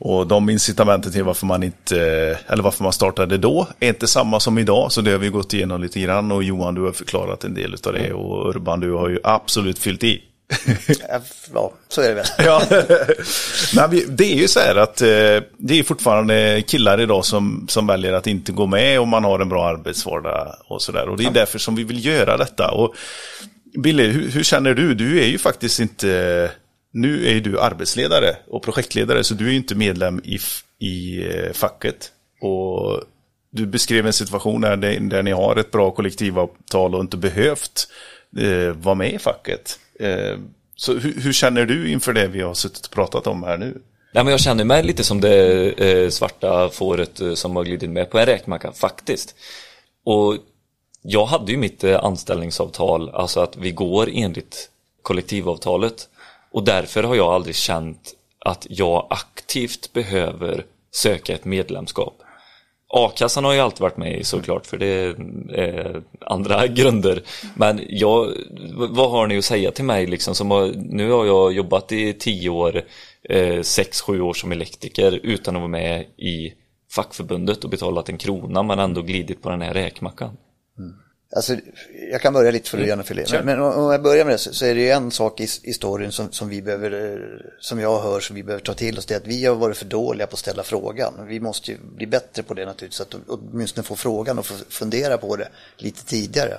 Och 0.06 0.28
de 0.28 0.50
incitamenten 0.50 1.12
till 1.12 1.24
varför 1.24 1.46
man 1.46 1.64
inte, 1.64 1.98
eller 2.48 2.64
varför 2.64 2.84
man 2.84 2.94
startade 2.94 3.38
då, 3.38 3.68
är 3.80 3.90
inte 3.90 4.08
samma 4.08 4.40
som 4.40 4.58
idag. 4.58 4.92
Så 4.92 5.02
det 5.02 5.12
har 5.12 5.18
vi 5.18 5.30
gått 5.30 5.54
igenom 5.54 5.82
lite 5.82 6.00
grann 6.00 6.32
och 6.32 6.44
Johan 6.44 6.76
du 6.76 6.82
har 6.82 6.92
förklarat 6.92 7.44
en 7.44 7.54
del 7.54 7.76
av 7.88 7.94
det 7.94 8.14
och 8.14 8.50
Urban 8.50 8.80
du 8.80 8.92
har 8.92 9.10
ju 9.10 9.20
absolut 9.24 9.80
fyllt 9.80 10.04
i 10.04 10.22
ja, 11.54 11.72
så 11.90 12.02
är 12.02 12.10
det 12.10 12.14
väl. 12.14 12.26
ja. 12.38 12.62
Men 13.76 14.16
det 14.16 14.34
är 14.34 14.36
ju 14.36 14.48
så 14.48 14.60
här 14.60 14.76
att 14.76 15.02
eh, 15.02 15.08
det 15.58 15.80
är 15.80 15.84
fortfarande 15.84 16.64
killar 16.68 17.02
idag 17.02 17.26
som, 17.26 17.66
som 17.70 17.88
väljer 17.88 18.14
att 18.14 18.28
inte 18.28 18.52
gå 18.52 18.66
med 18.66 19.00
om 19.00 19.10
man 19.10 19.24
har 19.24 19.40
en 19.40 19.50
bra 19.50 19.68
arbetsvardag 19.68 20.56
och 20.68 20.82
sådär. 20.82 21.10
Och 21.10 21.18
det 21.18 21.26
är 21.26 21.32
därför 21.32 21.60
som 21.60 21.76
vi 21.76 21.84
vill 21.84 22.06
göra 22.06 22.38
detta. 22.38 22.72
Och 22.72 22.96
Billy, 23.84 24.08
hur, 24.08 24.30
hur, 24.30 24.44
känner 24.44 24.74
du? 24.74 24.94
Du 24.94 25.22
är 25.24 25.28
ju 25.28 25.38
faktiskt 25.38 25.80
inte, 25.80 26.52
nu 26.94 27.28
är 27.28 27.42
du 27.42 27.60
arbetsledare 27.60 28.36
och 28.48 28.64
projektledare 28.64 29.24
så 29.24 29.34
du 29.34 29.46
är 29.48 29.52
ju 29.52 29.58
inte 29.58 29.76
medlem 29.76 30.22
i, 30.24 30.40
i 30.80 31.26
eh, 31.28 31.54
facket. 31.54 32.12
Och 32.42 33.02
du 33.50 33.66
beskrev 33.66 34.06
en 34.06 34.14
situation 34.14 34.62
där, 34.62 34.78
där 35.00 35.24
ni 35.24 35.32
har 35.32 35.56
ett 35.56 35.72
bra 35.72 35.92
kollektivavtal 35.92 36.96
och 36.96 37.02
inte 37.02 37.18
behövt 37.18 37.88
eh, 38.38 38.76
vara 38.76 38.96
med 38.96 39.14
i 39.14 39.20
facket. 39.20 39.80
Eh, 40.00 40.38
så 40.76 40.94
hur, 40.94 41.22
hur, 41.22 41.34
känner 41.34 41.66
du 41.66 41.92
inför 41.92 42.14
det 42.14 42.28
vi 42.28 42.42
har 42.42 42.54
suttit 42.54 42.86
och 42.86 42.92
pratat 42.92 43.28
om 43.28 43.44
här 43.44 43.58
nu? 43.58 43.82
Nej, 44.14 44.24
men 44.24 44.32
jag 44.32 44.40
känner 44.40 44.64
mig 44.64 44.84
lite 44.84 45.04
som 45.04 45.22
det 45.22 45.70
eh, 45.72 46.10
svarta 46.10 46.70
fåret 46.70 47.22
eh, 47.22 47.34
som 47.34 47.56
har 47.56 47.64
glidit 47.64 47.90
med 47.90 48.10
på 48.10 48.20
en 48.20 48.26
räkmacka, 48.26 48.72
faktiskt. 48.72 49.36
Och 50.06 50.38
jag 51.02 51.26
hade 51.26 51.52
ju 51.52 51.58
mitt 51.58 51.84
eh, 51.84 52.04
anställningsavtal, 52.04 53.10
alltså 53.10 53.40
att 53.40 53.58
vi 53.58 53.72
går 53.72 54.10
enligt 54.14 54.70
kollektivavtalet. 55.02 56.10
Och 56.54 56.64
därför 56.64 57.04
har 57.04 57.16
jag 57.16 57.34
aldrig 57.34 57.56
känt 57.56 58.14
att 58.40 58.68
jag 58.70 59.08
aktivt 59.10 59.94
behöver 59.94 60.66
söka 60.92 61.34
ett 61.34 61.46
medlemskap. 61.46 62.14
A-kassan 62.88 63.44
har 63.44 63.54
jag 63.54 63.64
alltid 63.64 63.82
varit 63.82 63.98
med 63.98 64.20
i 64.20 64.24
såklart 64.24 64.66
för 64.66 64.78
det 64.78 64.86
är 64.86 66.04
andra 66.20 66.68
grunder. 66.78 67.24
Men 67.56 67.82
jag, 67.90 68.34
vad 68.90 69.12
har 69.12 69.28
ni 69.28 69.38
att 69.38 69.46
säga 69.46 69.72
till 69.72 69.86
mig 69.86 70.06
liksom? 70.06 70.36
Som 70.36 70.52
har, 70.52 70.72
nu 70.76 71.12
har 71.12 71.26
jag 71.26 71.54
jobbat 71.54 71.92
i 71.92 72.14
tio 72.14 72.50
år, 72.50 72.82
eh, 73.30 73.62
sex, 73.62 74.02
sju 74.02 74.22
år 74.22 74.34
som 74.34 74.52
elektriker 74.52 75.20
utan 75.24 75.56
att 75.56 75.62
vara 75.62 75.72
med 75.72 76.06
i 76.18 76.54
fackförbundet 76.92 77.64
och 77.64 77.70
betalat 77.70 78.10
en 78.10 78.18
krona 78.18 78.64
men 78.64 78.80
ändå 78.80 79.02
glidit 79.02 79.42
på 79.42 79.50
den 79.50 79.62
här 79.62 79.74
räkmackan. 79.74 80.38
Mm. 80.78 80.94
Alltså, 81.36 81.58
jag 82.12 82.22
kan 82.22 82.34
börja 82.34 82.52
lite 82.52 82.70
för 82.70 83.00
att 83.00 83.08
fylla 83.08 83.22
in. 83.22 83.28
Men, 83.32 83.46
men 83.46 83.60
om 83.60 83.92
jag 83.92 84.04
börjar 84.04 84.26
med 84.26 84.34
det 84.34 84.38
så, 84.38 84.54
så, 84.54 84.66
är 84.66 84.76
det 84.76 84.90
en 84.90 85.12
sak 85.12 85.40
i, 85.40 85.44
i 85.44 85.74
storyn 85.74 86.12
som, 86.12 86.32
som 86.32 86.50
vi 86.50 86.62
behöver, 86.62 87.52
som 87.60 87.80
jag 87.80 88.02
hör 88.02 88.20
som 88.20 88.36
vi 88.36 88.44
behöver 88.44 88.64
ta 88.64 88.74
till 88.74 88.98
oss. 88.98 89.06
Det 89.06 89.14
är 89.14 89.18
att 89.18 89.28
vi 89.28 89.46
har 89.46 89.56
varit 89.56 89.78
för 89.78 89.86
dåliga 89.86 90.28
på 90.28 90.34
att 90.34 90.40
ställa 90.40 90.64
frågan. 90.64 91.14
Vi 91.28 91.40
måste 91.40 91.72
ju 91.72 91.78
bli 91.78 92.08
bättre 92.08 92.44
på 92.44 92.54
det 92.54 92.66
naturligtvis. 92.66 92.98
Så 92.98 93.04
att 93.04 93.16
åtminstone 93.28 93.84
få 93.84 93.96
frågan 93.96 94.40
och 94.40 94.46
få 94.46 94.54
fundera 94.70 95.18
på 95.18 95.36
det 95.36 95.48
lite 95.78 96.06
tidigare. 96.06 96.58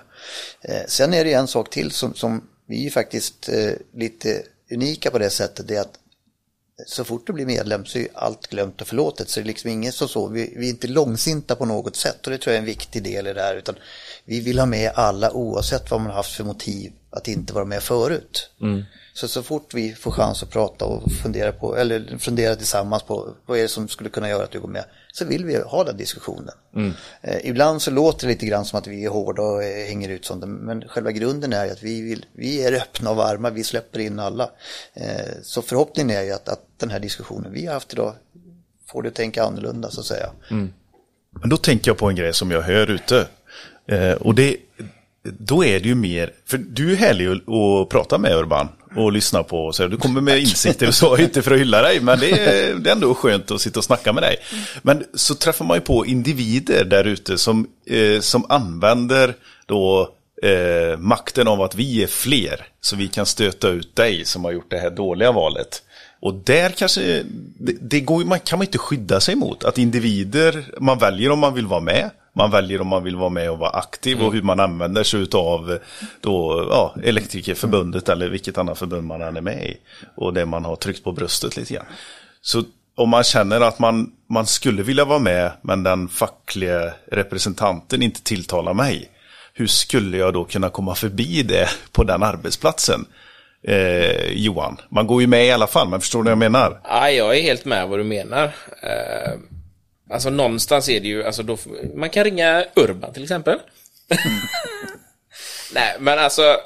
Eh, 0.60 0.82
sen 0.88 1.14
är 1.14 1.24
det 1.24 1.32
en 1.32 1.46
sak 1.46 1.70
till 1.70 1.90
som, 1.90 2.14
som 2.14 2.48
vi 2.66 2.86
är 2.86 2.90
faktiskt 2.90 3.48
eh, 3.48 3.72
lite 3.94 4.42
unika 4.70 5.10
på 5.10 5.18
det 5.18 5.30
sättet. 5.30 5.68
Det 5.68 5.76
är 5.76 5.80
att 5.80 5.98
så 6.86 7.04
fort 7.04 7.26
du 7.26 7.32
blir 7.32 7.46
medlem 7.46 7.84
så 7.84 7.98
är 7.98 8.08
allt 8.14 8.46
glömt 8.46 8.80
och 8.80 8.86
förlåtet. 8.86 9.28
Så 9.28 9.40
det 9.40 9.44
är 9.44 9.46
liksom 9.46 9.70
inget 9.70 9.94
som 9.94 10.08
så, 10.08 10.28
vi, 10.28 10.54
vi, 10.56 10.66
är 10.66 10.70
inte 10.70 10.88
långsinta 10.88 11.56
på 11.56 11.64
något 11.64 11.96
sätt 11.96 12.26
och 12.26 12.32
det 12.32 12.38
tror 12.38 12.52
jag 12.52 12.56
är 12.56 12.62
en 12.62 12.66
viktig 12.66 13.02
del 13.02 13.26
i 13.26 13.32
det 13.32 13.42
här. 13.42 13.56
Utan 13.56 13.74
vi 14.24 14.40
vill 14.40 14.58
ha 14.58 14.66
med 14.66 14.92
alla 14.94 15.32
oavsett 15.32 15.90
vad 15.90 16.00
man 16.00 16.10
har 16.10 16.16
haft 16.16 16.32
för 16.32 16.44
motiv 16.44 16.92
att 17.10 17.28
inte 17.28 17.54
vara 17.54 17.64
med 17.64 17.82
förut. 17.82 18.50
Mm. 18.60 18.82
Så 19.12 19.28
så 19.28 19.42
fort 19.42 19.74
vi 19.74 19.94
får 19.94 20.10
chans 20.10 20.42
att 20.42 20.50
prata 20.50 20.84
och 20.84 21.12
fundera 21.12 21.52
på, 21.52 21.76
eller 21.76 22.18
fundera 22.18 22.56
tillsammans 22.56 23.02
på 23.02 23.34
vad 23.46 23.58
är 23.58 23.62
det 23.62 23.68
som 23.68 23.88
skulle 23.88 24.10
kunna 24.10 24.28
göra 24.28 24.44
att 24.44 24.50
du 24.50 24.60
går 24.60 24.68
med, 24.68 24.84
så 25.16 25.24
vill 25.24 25.44
vi 25.44 25.56
ha 25.56 25.84
den 25.84 25.96
diskussionen. 25.96 26.54
Mm. 26.76 26.92
Eh, 27.22 27.46
ibland 27.46 27.82
så 27.82 27.90
låter 27.90 28.26
det 28.26 28.32
lite 28.32 28.46
grann 28.46 28.64
som 28.64 28.78
att 28.78 28.86
vi 28.86 29.04
är 29.04 29.08
hårda 29.08 29.42
och 29.42 29.64
eh, 29.64 29.86
hänger 29.86 30.08
ut 30.08 30.24
sånt, 30.24 30.44
men 30.46 30.88
själva 30.88 31.12
grunden 31.12 31.52
är 31.52 31.72
att 31.72 31.82
vi, 31.82 32.02
vill, 32.02 32.26
vi 32.32 32.64
är 32.64 32.72
öppna 32.72 33.10
och 33.10 33.16
varma, 33.16 33.50
vi 33.50 33.64
släpper 33.64 33.98
in 33.98 34.18
alla. 34.18 34.50
Eh, 34.94 35.32
så 35.42 35.62
förhoppningen 35.62 36.16
är 36.16 36.22
ju 36.22 36.32
att, 36.32 36.48
att 36.48 36.66
den 36.76 36.90
här 36.90 37.00
diskussionen 37.00 37.52
vi 37.52 37.66
har 37.66 37.74
haft 37.74 37.92
idag 37.92 38.14
får 38.86 39.02
du 39.02 39.10
tänka 39.10 39.44
annorlunda 39.44 39.90
så 39.90 40.00
att 40.00 40.06
säga. 40.06 40.30
Mm. 40.50 40.72
Men 41.30 41.48
då 41.48 41.56
tänker 41.56 41.90
jag 41.90 41.98
på 41.98 42.08
en 42.08 42.16
grej 42.16 42.32
som 42.32 42.50
jag 42.50 42.62
hör 42.62 42.90
ute. 42.90 43.26
Eh, 43.86 44.12
och 44.12 44.34
det, 44.34 44.56
då 45.22 45.64
är 45.64 45.80
det 45.80 45.88
ju 45.88 45.94
mer, 45.94 46.32
för 46.46 46.58
du 46.58 46.92
är 46.92 46.96
härlig 46.96 47.28
att 47.28 47.88
prata 47.88 48.18
med 48.18 48.36
Urban 48.36 48.68
och 48.96 49.12
lyssna 49.12 49.42
på. 49.42 49.72
Så 49.72 49.86
du 49.86 49.96
kommer 49.96 50.20
med 50.20 50.38
insikter 50.38 50.88
och 50.88 50.94
så, 50.94 51.16
inte 51.18 51.42
för 51.42 51.50
att 51.50 51.60
hylla 51.60 51.82
dig, 51.82 52.00
men 52.00 52.18
det 52.18 52.30
är, 52.30 52.74
det 52.74 52.90
är 52.90 52.94
ändå 52.94 53.14
skönt 53.14 53.50
att 53.50 53.60
sitta 53.60 53.80
och 53.80 53.84
snacka 53.84 54.12
med 54.12 54.22
dig. 54.22 54.36
Men 54.82 55.04
så 55.14 55.34
träffar 55.34 55.64
man 55.64 55.76
ju 55.76 55.80
på 55.80 56.06
individer 56.06 56.84
där 56.84 57.04
ute 57.04 57.38
som, 57.38 57.66
eh, 57.86 58.20
som 58.20 58.46
använder 58.48 59.34
då 59.66 60.14
eh, 60.42 60.98
makten 60.98 61.48
av 61.48 61.62
att 61.62 61.74
vi 61.74 62.02
är 62.02 62.06
fler, 62.06 62.66
så 62.80 62.96
vi 62.96 63.08
kan 63.08 63.26
stöta 63.26 63.68
ut 63.68 63.96
dig 63.96 64.24
som 64.24 64.44
har 64.44 64.52
gjort 64.52 64.70
det 64.70 64.78
här 64.78 64.90
dåliga 64.90 65.32
valet. 65.32 65.82
Och 66.24 66.34
där 66.34 66.70
kanske, 66.70 67.24
det, 67.58 67.72
det 67.80 68.00
går, 68.00 68.24
man 68.24 68.40
kan 68.40 68.58
man 68.58 68.66
inte 68.66 68.78
skydda 68.78 69.20
sig 69.20 69.34
mot. 69.34 69.64
Att 69.64 69.78
individer, 69.78 70.64
man 70.80 70.98
väljer 70.98 71.30
om 71.30 71.38
man 71.38 71.54
vill 71.54 71.66
vara 71.66 71.80
med 71.80 72.10
man 72.36 72.50
väljer 72.50 72.80
om 72.80 72.86
man 72.86 73.04
vill 73.04 73.16
vara 73.16 73.28
med 73.28 73.50
och 73.50 73.58
vara 73.58 73.70
aktiv 73.70 74.16
mm. 74.16 74.26
och 74.26 74.32
hur 74.32 74.42
man 74.42 74.60
använder 74.60 75.02
sig 75.02 75.26
av 75.32 75.78
då, 76.20 76.66
ja, 76.70 76.94
Elektrikerförbundet 77.02 78.08
eller 78.08 78.28
vilket 78.28 78.58
annat 78.58 78.78
förbund 78.78 79.06
man 79.06 79.22
än 79.22 79.36
är 79.36 79.40
med 79.40 79.66
i. 79.66 79.76
Och 80.14 80.34
det 80.34 80.46
man 80.46 80.64
har 80.64 80.76
tryckt 80.76 81.04
på 81.04 81.12
bröstet 81.12 81.56
lite 81.56 81.74
grann. 81.74 81.86
Så 82.42 82.62
om 82.94 83.08
man 83.08 83.24
känner 83.24 83.60
att 83.60 83.78
man, 83.78 84.12
man 84.26 84.46
skulle 84.46 84.82
vilja 84.82 85.04
vara 85.04 85.18
med 85.18 85.52
men 85.62 85.82
den 85.82 86.08
fackliga 86.08 86.92
representanten 87.12 88.02
inte 88.02 88.22
tilltalar 88.22 88.74
mig. 88.74 89.10
Hur 89.54 89.66
skulle 89.66 90.16
jag 90.16 90.34
då 90.34 90.44
kunna 90.44 90.70
komma 90.70 90.94
förbi 90.94 91.42
det 91.42 91.68
på 91.92 92.04
den 92.04 92.22
arbetsplatsen? 92.22 93.06
Eh, 93.68 94.32
Johan, 94.32 94.80
man 94.88 95.06
går 95.06 95.20
ju 95.20 95.26
med 95.26 95.46
i 95.46 95.50
alla 95.50 95.66
fall, 95.66 95.88
men 95.88 96.00
förstår 96.00 96.18
du 96.18 96.24
vad 96.24 96.30
jag 96.30 96.38
menar? 96.38 96.80
Ja, 96.84 97.10
jag 97.10 97.36
är 97.36 97.42
helt 97.42 97.64
med 97.64 97.88
vad 97.88 97.98
du 97.98 98.04
menar. 98.04 98.44
Eh, 98.82 99.32
Alltså 100.10 100.30
någonstans 100.30 100.88
är 100.88 101.00
det 101.00 101.08
ju, 101.08 101.24
alltså 101.24 101.42
då, 101.42 101.58
man 101.94 102.10
kan 102.10 102.24
ringa 102.24 102.64
Urban 102.76 103.12
till 103.12 103.22
exempel. 103.22 103.58
Mm. 104.08 104.38
Nej, 105.74 105.96
men 105.98 106.18
alltså, 106.18 106.56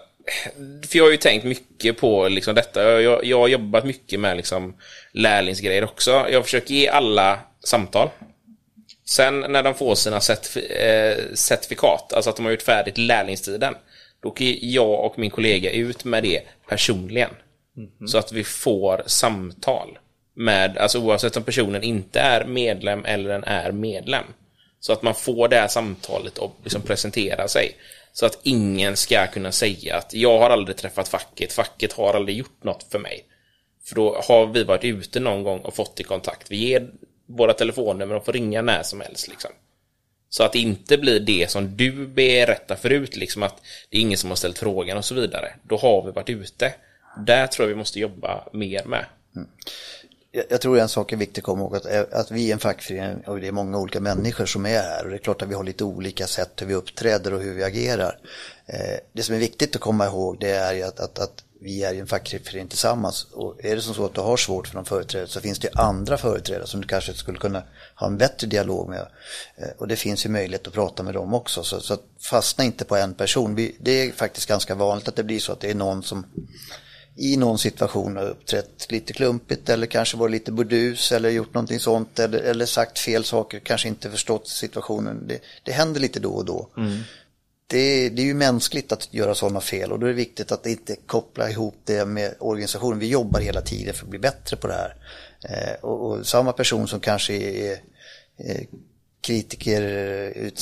för 0.88 0.96
jag 0.98 1.04
har 1.04 1.10
ju 1.10 1.16
tänkt 1.16 1.44
mycket 1.44 1.98
på 2.00 2.28
liksom 2.28 2.54
detta. 2.54 3.00
Jag, 3.00 3.24
jag 3.24 3.38
har 3.38 3.48
jobbat 3.48 3.84
mycket 3.84 4.20
med 4.20 4.36
liksom 4.36 4.74
lärlingsgrejer 5.12 5.84
också. 5.84 6.26
Jag 6.30 6.44
försöker 6.44 6.74
ge 6.74 6.88
alla 6.88 7.38
samtal. 7.64 8.08
Sen 9.06 9.40
när 9.40 9.62
de 9.62 9.74
får 9.74 9.94
sina 9.94 10.16
eh, 10.16 11.16
certifikat, 11.34 12.12
alltså 12.12 12.30
att 12.30 12.36
de 12.36 12.44
har 12.44 12.52
gjort 12.52 12.62
färdigt 12.62 12.98
lärlingstiden, 12.98 13.74
då 14.22 14.28
åker 14.28 14.58
jag 14.60 15.04
och 15.04 15.18
min 15.18 15.30
kollega 15.30 15.70
ut 15.70 16.04
med 16.04 16.22
det 16.22 16.42
personligen. 16.68 17.30
Mm 17.76 17.90
-hmm. 17.90 18.06
Så 18.06 18.18
att 18.18 18.32
vi 18.32 18.44
får 18.44 19.02
samtal 19.06 19.98
med, 20.34 20.78
alltså 20.78 20.98
oavsett 20.98 21.36
om 21.36 21.42
personen 21.42 21.82
inte 21.82 22.20
är 22.20 22.44
medlem 22.44 23.04
eller 23.04 23.28
den 23.28 23.44
är 23.44 23.72
medlem. 23.72 24.24
Så 24.80 24.92
att 24.92 25.02
man 25.02 25.14
får 25.14 25.48
det 25.48 25.56
här 25.56 25.68
samtalet 25.68 26.38
och 26.38 26.56
liksom 26.62 26.82
presentera 26.82 27.48
sig. 27.48 27.76
Så 28.12 28.26
att 28.26 28.38
ingen 28.42 28.96
ska 28.96 29.26
kunna 29.26 29.52
säga 29.52 29.96
att 29.96 30.14
jag 30.14 30.38
har 30.38 30.50
aldrig 30.50 30.76
träffat 30.76 31.08
facket, 31.08 31.52
facket 31.52 31.92
har 31.92 32.14
aldrig 32.14 32.36
gjort 32.36 32.64
något 32.64 32.86
för 32.90 32.98
mig. 32.98 33.24
För 33.84 33.94
då 33.94 34.20
har 34.28 34.46
vi 34.46 34.64
varit 34.64 34.84
ute 34.84 35.20
någon 35.20 35.42
gång 35.42 35.60
och 35.60 35.74
fått 35.74 36.00
i 36.00 36.02
kontakt. 36.02 36.50
Vi 36.50 36.56
ger 36.56 36.90
våra 37.26 37.52
telefonnummer 37.52 38.14
och 38.14 38.24
får 38.24 38.32
ringa 38.32 38.62
när 38.62 38.82
som 38.82 39.00
helst 39.00 39.28
liksom. 39.28 39.50
Så 40.30 40.42
att 40.42 40.52
det 40.52 40.58
inte 40.58 40.98
blir 40.98 41.20
det 41.20 41.50
som 41.50 41.76
du 41.76 42.06
berättar 42.06 42.76
förut, 42.76 43.16
liksom 43.16 43.42
att 43.42 43.62
det 43.90 43.96
är 43.96 44.00
ingen 44.00 44.18
som 44.18 44.30
har 44.30 44.36
ställt 44.36 44.58
frågan 44.58 44.98
och 44.98 45.04
så 45.04 45.14
vidare. 45.14 45.54
Då 45.62 45.76
har 45.76 46.06
vi 46.06 46.10
varit 46.10 46.30
ute. 46.30 46.74
Där 47.26 47.46
tror 47.46 47.68
jag 47.68 47.74
vi 47.74 47.78
måste 47.78 48.00
jobba 48.00 48.48
mer 48.52 48.84
med. 48.84 49.04
Mm. 49.36 49.48
Jag, 50.32 50.44
jag 50.48 50.60
tror 50.60 50.78
en 50.78 50.88
sak 50.88 51.12
är 51.12 51.16
viktig 51.16 51.40
att 51.40 51.44
komma 51.44 51.62
ihåg, 51.62 51.76
att, 51.76 52.12
att 52.12 52.30
vi 52.30 52.48
är 52.48 52.52
en 52.52 52.58
fackförening 52.58 53.24
och 53.26 53.40
det 53.40 53.48
är 53.48 53.52
många 53.52 53.78
olika 53.78 54.00
människor 54.00 54.46
som 54.46 54.66
är 54.66 54.82
här. 54.82 55.04
Och 55.04 55.10
det 55.10 55.16
är 55.16 55.18
klart 55.18 55.42
att 55.42 55.48
vi 55.48 55.54
har 55.54 55.64
lite 55.64 55.84
olika 55.84 56.26
sätt 56.26 56.62
hur 56.62 56.66
vi 56.66 56.74
uppträder 56.74 57.34
och 57.34 57.42
hur 57.42 57.54
vi 57.54 57.64
agerar. 57.64 58.18
Eh, 58.66 58.98
det 59.12 59.22
som 59.22 59.34
är 59.34 59.38
viktigt 59.38 59.76
att 59.76 59.80
komma 59.80 60.06
ihåg 60.06 60.36
det 60.40 60.50
är 60.50 60.74
ju 60.74 60.82
att, 60.82 61.00
att, 61.00 61.18
att 61.18 61.44
vi 61.60 61.84
är 61.84 61.94
ju 61.94 62.00
en 62.00 62.06
fackförening 62.06 62.68
tillsammans. 62.68 63.26
Och 63.32 63.64
är 63.64 63.76
det 63.76 63.82
som 63.82 63.94
så 63.94 64.04
att 64.04 64.14
du 64.14 64.20
har 64.20 64.36
svårt 64.36 64.68
för 64.68 64.74
någon 64.74 64.84
företrädare 64.84 65.28
så 65.28 65.40
finns 65.40 65.58
det 65.58 65.70
andra 65.74 66.18
företrädare 66.18 66.66
som 66.66 66.80
du 66.80 66.88
kanske 66.88 67.14
skulle 67.14 67.38
kunna 67.38 67.62
ha 67.94 68.06
en 68.06 68.18
bättre 68.18 68.46
dialog 68.46 68.88
med. 68.88 69.06
Eh, 69.56 69.68
och 69.78 69.88
det 69.88 69.96
finns 69.96 70.26
ju 70.26 70.30
möjlighet 70.30 70.66
att 70.66 70.72
prata 70.72 71.02
med 71.02 71.14
dem 71.14 71.34
också. 71.34 71.62
Så, 71.62 71.80
så 71.80 71.96
fastna 72.20 72.64
inte 72.64 72.84
på 72.84 72.96
en 72.96 73.14
person. 73.14 73.54
Vi, 73.54 73.76
det 73.80 73.90
är 73.90 74.12
faktiskt 74.12 74.48
ganska 74.48 74.74
vanligt 74.74 75.08
att 75.08 75.16
det 75.16 75.24
blir 75.24 75.40
så 75.40 75.52
att 75.52 75.60
det 75.60 75.70
är 75.70 75.74
någon 75.74 76.02
som 76.02 76.26
i 77.16 77.36
någon 77.36 77.58
situation 77.58 78.16
har 78.16 78.24
uppträtt 78.24 78.90
lite 78.90 79.12
klumpigt 79.12 79.68
eller 79.68 79.86
kanske 79.86 80.16
varit 80.16 80.32
lite 80.32 80.52
burdus 80.52 81.12
eller 81.12 81.30
gjort 81.30 81.54
någonting 81.54 81.80
sånt 81.80 82.18
eller, 82.18 82.38
eller 82.38 82.66
sagt 82.66 82.98
fel 82.98 83.24
saker, 83.24 83.58
kanske 83.60 83.88
inte 83.88 84.10
förstått 84.10 84.48
situationen. 84.48 85.28
Det, 85.28 85.40
det 85.62 85.72
händer 85.72 86.00
lite 86.00 86.20
då 86.20 86.30
och 86.30 86.44
då. 86.44 86.68
Mm 86.76 87.02
det, 87.70 88.08
det, 88.08 88.22
är 88.22 88.26
ju 88.26 88.34
mänskligt 88.34 88.92
att 88.92 89.14
göra 89.14 89.34
sådana 89.34 89.60
fel 89.60 89.92
och 89.92 89.98
då 89.98 90.06
är 90.06 90.10
det 90.10 90.16
viktigt 90.16 90.52
att 90.52 90.66
inte 90.66 90.96
koppla 91.06 91.50
ihop 91.50 91.80
det 91.84 92.04
med 92.04 92.34
organisationen. 92.38 92.98
Vi 92.98 93.08
jobbar 93.08 93.40
hela 93.40 93.60
tiden 93.60 93.94
för 93.94 94.04
att 94.04 94.10
bli 94.10 94.18
bättre 94.18 94.56
på 94.56 94.66
det 94.66 94.74
här. 94.74 94.94
Eh, 95.44 95.84
och, 95.84 96.10
och, 96.10 96.26
samma 96.26 96.52
person 96.52 96.88
som 96.88 97.00
kanske 97.00 97.34
är 97.34 97.72
eh, 98.36 98.60
kritiker, 99.20 99.82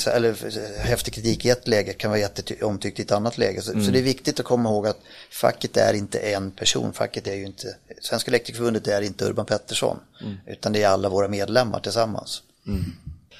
eller 0.06 0.80
häftig 0.80 1.14
kritik 1.14 1.44
i 1.44 1.50
ett 1.50 1.68
läge 1.68 1.92
kan 1.92 2.10
vara 2.10 2.20
jätteomtyckt 2.20 2.98
i 2.98 3.02
ett 3.02 3.12
annat 3.12 3.38
läge. 3.38 3.62
Så, 3.62 3.72
mm. 3.72 3.84
så, 3.84 3.90
det 3.90 3.98
är 3.98 4.02
viktigt 4.02 4.40
att 4.40 4.46
komma 4.46 4.68
ihåg 4.68 4.86
att 4.86 5.00
facket 5.30 5.76
är 5.76 5.94
inte 5.94 6.18
en 6.18 6.50
person. 6.50 6.92
Facket 6.92 7.26
är 7.26 7.34
ju 7.34 7.46
inte, 7.46 7.76
Svenska 8.00 8.30
Elektrikerförbundet 8.30 8.86
är 8.88 9.02
inte 9.02 9.24
Urban 9.24 9.46
Pettersson. 9.46 9.98
Mm. 10.20 10.36
Utan 10.46 10.72
det 10.72 10.82
är 10.82 10.88
alla 10.88 11.08
våra 11.08 11.28
medlemmar 11.28 11.80
tillsammans. 11.80 12.42
Mm. 12.66 12.84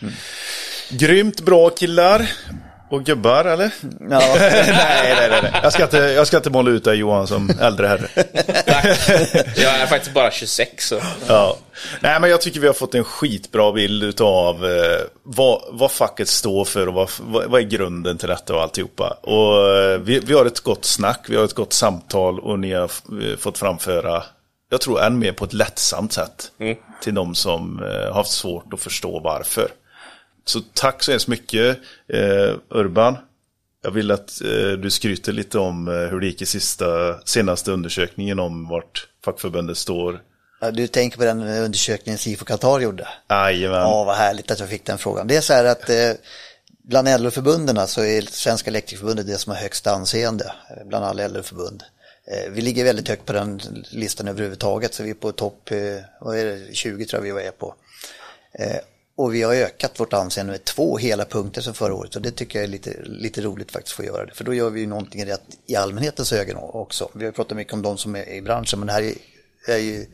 Mm. 0.02 0.14
Grymt 0.90 1.40
bra 1.40 1.70
killar. 1.70 2.30
Och 2.90 3.04
gubbar 3.04 3.44
eller? 3.44 3.74
Ja. 3.82 3.96
nej, 4.38 4.64
nej, 4.68 5.28
nej, 5.30 5.40
nej. 5.42 5.60
Jag 5.62 5.72
ska 5.72 5.82
inte, 5.82 5.96
jag 5.96 6.26
ska 6.26 6.36
inte 6.36 6.50
måla 6.50 6.70
ut 6.70 6.84
dig 6.84 6.96
Johan 6.96 7.26
som 7.26 7.50
äldre 7.60 7.86
herre. 7.86 8.08
jag 9.56 9.80
är 9.80 9.86
faktiskt 9.86 10.14
bara 10.14 10.30
26 10.30 10.88
så. 10.88 11.00
Ja. 11.28 11.56
Nej 12.00 12.20
men 12.20 12.30
jag 12.30 12.40
tycker 12.40 12.60
vi 12.60 12.66
har 12.66 12.74
fått 12.74 12.94
en 12.94 13.04
skitbra 13.04 13.72
bild 13.72 14.20
av 14.20 14.64
eh, 14.64 15.00
vad, 15.22 15.62
vad 15.70 15.92
facket 15.92 16.28
står 16.28 16.64
för 16.64 16.86
och 16.86 16.94
vad, 16.94 17.10
vad, 17.48 17.60
är 17.60 17.64
grunden 17.64 18.18
till 18.18 18.28
detta 18.28 18.54
och 18.54 18.62
alltihopa. 18.62 19.16
Och 19.22 19.76
eh, 19.76 19.98
vi, 19.98 20.18
vi 20.18 20.34
har 20.34 20.46
ett 20.46 20.60
gott 20.60 20.84
snack, 20.84 21.26
vi 21.28 21.36
har 21.36 21.44
ett 21.44 21.54
gott 21.54 21.72
samtal 21.72 22.40
och 22.40 22.58
ni 22.58 22.72
har 22.72 22.84
eh, 22.84 23.36
fått 23.38 23.58
framföra 23.58 24.22
jag 24.68 24.80
tror 24.80 25.02
än 25.02 25.18
mer 25.18 25.32
på 25.32 25.44
ett 25.44 25.52
lättsamt 25.52 26.12
sätt 26.12 26.52
mm. 26.58 26.76
till 27.00 27.14
de 27.14 27.34
som 27.34 27.82
eh, 27.82 28.06
har 28.06 28.14
haft 28.14 28.30
svårt 28.30 28.72
att 28.72 28.80
förstå 28.80 29.20
varför. 29.20 29.68
Så 30.48 30.60
tack 30.74 31.02
så 31.02 31.10
hemskt 31.10 31.28
mycket 31.28 31.78
eh, 32.08 32.54
Urban. 32.70 33.16
Jag 33.82 33.90
vill 33.90 34.10
att 34.10 34.40
eh, 34.40 34.72
du 34.72 34.90
skryter 34.90 35.32
lite 35.32 35.58
om 35.58 35.88
eh, 35.88 35.94
hur 35.94 36.20
det 36.20 36.26
gick 36.26 36.42
i 36.42 36.46
sista, 36.46 37.20
senaste 37.24 37.72
undersökningen 37.72 38.38
om 38.38 38.68
vart 38.68 39.08
fackförbundet 39.24 39.78
står. 39.78 40.22
Ja, 40.60 40.70
du 40.70 40.86
tänker 40.86 41.18
på 41.18 41.24
den 41.24 41.42
undersökningen 41.42 42.18
Sifo 42.18 42.44
Qatar 42.44 42.80
gjorde? 42.80 43.08
Jajamän. 43.30 43.80
Ja, 43.80 44.04
vad 44.04 44.16
härligt 44.16 44.50
att 44.50 44.60
jag 44.60 44.68
fick 44.68 44.86
den 44.86 44.98
frågan. 44.98 45.26
Det 45.26 45.36
är 45.36 45.40
så 45.40 45.52
här 45.52 45.64
att 45.64 45.90
eh, 45.90 46.12
bland 46.84 47.08
LO-förbunden 47.20 47.86
så 47.86 48.04
är 48.04 48.22
Svenska 48.22 48.70
Elektrikerförbundet 48.70 49.26
det 49.26 49.38
som 49.38 49.52
har 49.52 49.58
högst 49.58 49.86
anseende 49.86 50.52
eh, 50.70 50.86
bland 50.86 51.04
alla 51.04 51.28
LO-förbund. 51.28 51.82
Eh, 52.30 52.50
vi 52.52 52.60
ligger 52.60 52.84
väldigt 52.84 53.08
högt 53.08 53.24
på 53.24 53.32
den 53.32 53.60
listan 53.90 54.28
överhuvudtaget 54.28 54.94
så 54.94 55.02
vi 55.02 55.10
är 55.10 55.14
på 55.14 55.32
topp, 55.32 55.70
vad 56.20 56.38
är 56.38 56.44
det, 56.44 56.74
20 56.74 57.06
tror 57.06 57.26
jag 57.26 57.34
vi 57.34 57.46
är 57.46 57.50
på. 57.50 57.74
Och 59.16 59.34
vi 59.34 59.42
har 59.42 59.54
ökat 59.54 60.00
vårt 60.00 60.12
anseende 60.12 60.52
med 60.52 60.64
två 60.64 60.98
hela 60.98 61.24
punkter 61.24 61.60
som 61.60 61.74
förra 61.74 61.94
året 61.94 62.16
och 62.16 62.22
det 62.22 62.30
tycker 62.30 62.58
jag 62.58 62.64
är 62.64 62.68
lite, 62.68 63.02
lite 63.04 63.40
roligt 63.40 63.72
faktiskt 63.72 63.92
att 63.92 63.96
få 63.96 64.04
göra 64.04 64.26
det. 64.26 64.34
För 64.34 64.44
då 64.44 64.54
gör 64.54 64.70
vi 64.70 64.80
ju 64.80 64.86
någonting 64.86 65.26
rätt 65.26 65.42
i 65.66 65.76
allmänhetens 65.76 66.32
ögon 66.32 66.56
också. 66.56 67.10
Vi 67.12 67.24
har 67.24 67.32
pratat 67.32 67.56
mycket 67.56 67.72
om 67.72 67.82
de 67.82 67.98
som 67.98 68.16
är 68.16 68.28
i 68.28 68.42
branschen 68.42 68.78
men 68.78 68.86
det 68.86 68.92
här 68.92 69.02
är, 69.02 69.14
är 69.68 69.78
ju 69.78 70.06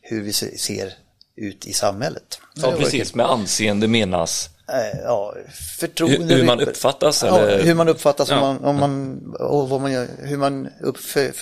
hur 0.00 0.22
vi 0.22 0.32
ser 0.32 0.94
ut 1.36 1.66
i 1.66 1.72
samhället. 1.72 2.40
Ja, 2.54 2.72
precis. 2.78 3.14
Med 3.14 3.26
anseende 3.26 3.88
menas 3.88 4.50
eh, 4.68 5.00
Ja, 5.04 5.34
förtroende. 5.78 6.34
Hur, 6.34 6.36
hur 6.36 6.46
man 6.46 6.60
uppfattas? 6.60 7.22
Ja, 7.22 7.38
eller? 7.38 7.64
hur 7.64 7.74
man 7.74 7.88
uppfattas 7.88 8.30
ja. 8.30 8.40
om 8.40 8.40
man, 8.40 8.64
om 8.64 8.76
man, 8.76 9.34
och 9.34 9.68
vad 9.68 9.80
man 9.80 9.92
gör, 9.92 10.08
hur 10.18 10.36
man 10.36 10.68
uppfyller, 10.80 11.34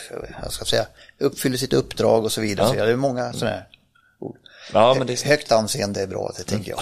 jag 0.43 0.53
ska 0.53 0.65
säga, 0.65 0.87
uppfyller 1.19 1.57
sitt 1.57 1.73
uppdrag 1.73 2.25
och 2.25 2.33
så 2.33 2.41
vidare. 2.41 2.67
Ja. 2.67 2.81
Så 2.81 2.85
det 2.85 2.93
är 2.93 2.97
många 2.97 3.33
sådana 3.33 3.57
här 3.57 3.67
Ja, 4.73 4.95
men 4.95 5.07
det... 5.07 5.25
Högt 5.25 5.53
anseende 5.53 6.03
är 6.03 6.07
bra, 6.07 6.33
det 6.37 6.43
tänker 6.43 6.71
jag. 6.71 6.81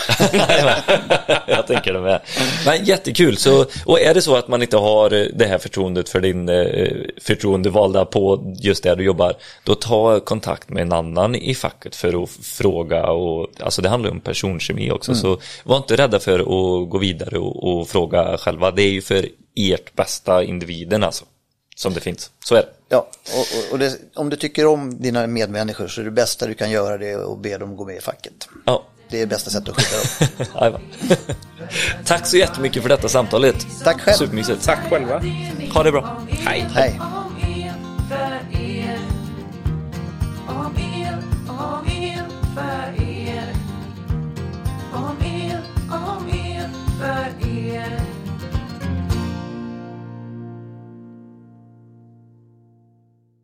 jag 1.46 1.66
tänker 1.66 1.92
det 1.92 2.00
med. 2.00 2.20
Men 2.66 2.84
jättekul, 2.84 3.36
så, 3.36 3.66
och 3.84 4.00
är 4.00 4.14
det 4.14 4.22
så 4.22 4.36
att 4.36 4.48
man 4.48 4.62
inte 4.62 4.76
har 4.76 5.10
det 5.10 5.46
här 5.46 5.58
förtroendet 5.58 6.08
för 6.08 6.20
din 6.20 6.48
eh, 6.48 6.92
förtroendevalda 7.22 8.04
på 8.04 8.54
just 8.58 8.82
där 8.82 8.96
du 8.96 9.04
jobbar, 9.04 9.34
då 9.64 9.74
ta 9.74 10.20
kontakt 10.20 10.68
med 10.68 10.82
en 10.82 10.92
annan 10.92 11.34
i 11.34 11.54
facket 11.54 11.96
för 11.96 12.22
att 12.22 12.30
fråga 12.30 13.06
och 13.06 13.48
alltså 13.60 13.82
det 13.82 13.88
handlar 13.88 14.10
om 14.10 14.20
personkemi 14.20 14.90
också, 14.90 15.12
mm. 15.12 15.20
så 15.20 15.38
var 15.64 15.76
inte 15.76 15.96
rädda 15.96 16.20
för 16.20 16.40
att 16.40 16.90
gå 16.90 16.98
vidare 16.98 17.38
och, 17.38 17.80
och 17.80 17.88
fråga 17.88 18.36
själva. 18.38 18.70
Det 18.70 18.82
är 18.82 18.90
ju 18.90 19.02
för 19.02 19.28
ert 19.56 19.94
bästa 19.96 20.44
individen 20.44 21.04
alltså 21.04 21.24
som 21.74 21.94
det 21.94 22.00
finns. 22.00 22.30
Så 22.44 22.54
är 22.54 22.60
det. 22.60 22.68
Ja, 22.88 23.08
och, 23.34 23.72
och 23.72 23.78
det, 23.78 23.98
om 24.14 24.30
du 24.30 24.36
tycker 24.36 24.66
om 24.66 25.02
dina 25.02 25.26
medmänniskor 25.26 25.88
så 25.88 26.00
är 26.00 26.04
det 26.04 26.10
bästa 26.10 26.46
du 26.46 26.54
kan 26.54 26.70
göra 26.70 26.98
det 26.98 27.16
och 27.16 27.38
be 27.38 27.58
dem 27.58 27.76
gå 27.76 27.84
med 27.84 27.96
i 27.96 28.00
facket. 28.00 28.48
Ja. 28.64 28.84
Det 29.08 29.22
är 29.22 29.26
bästa 29.26 29.50
sättet 29.50 29.68
att 29.68 29.84
skydda 29.84 30.70
dem. 30.70 30.80
Tack 32.04 32.26
så 32.26 32.36
jättemycket 32.36 32.82
för 32.82 32.88
detta 32.88 33.08
samtalet. 33.08 33.66
Tack 33.84 34.00
själv. 34.00 34.16
Supermysigt. 34.16 34.64
Tack 34.64 34.90
själva. 34.90 35.22
Ha 35.74 35.82
det 35.82 35.92
bra. 35.92 36.22
Hej. 36.30 36.66
Hej. 36.74 37.00
Om 37.00 37.34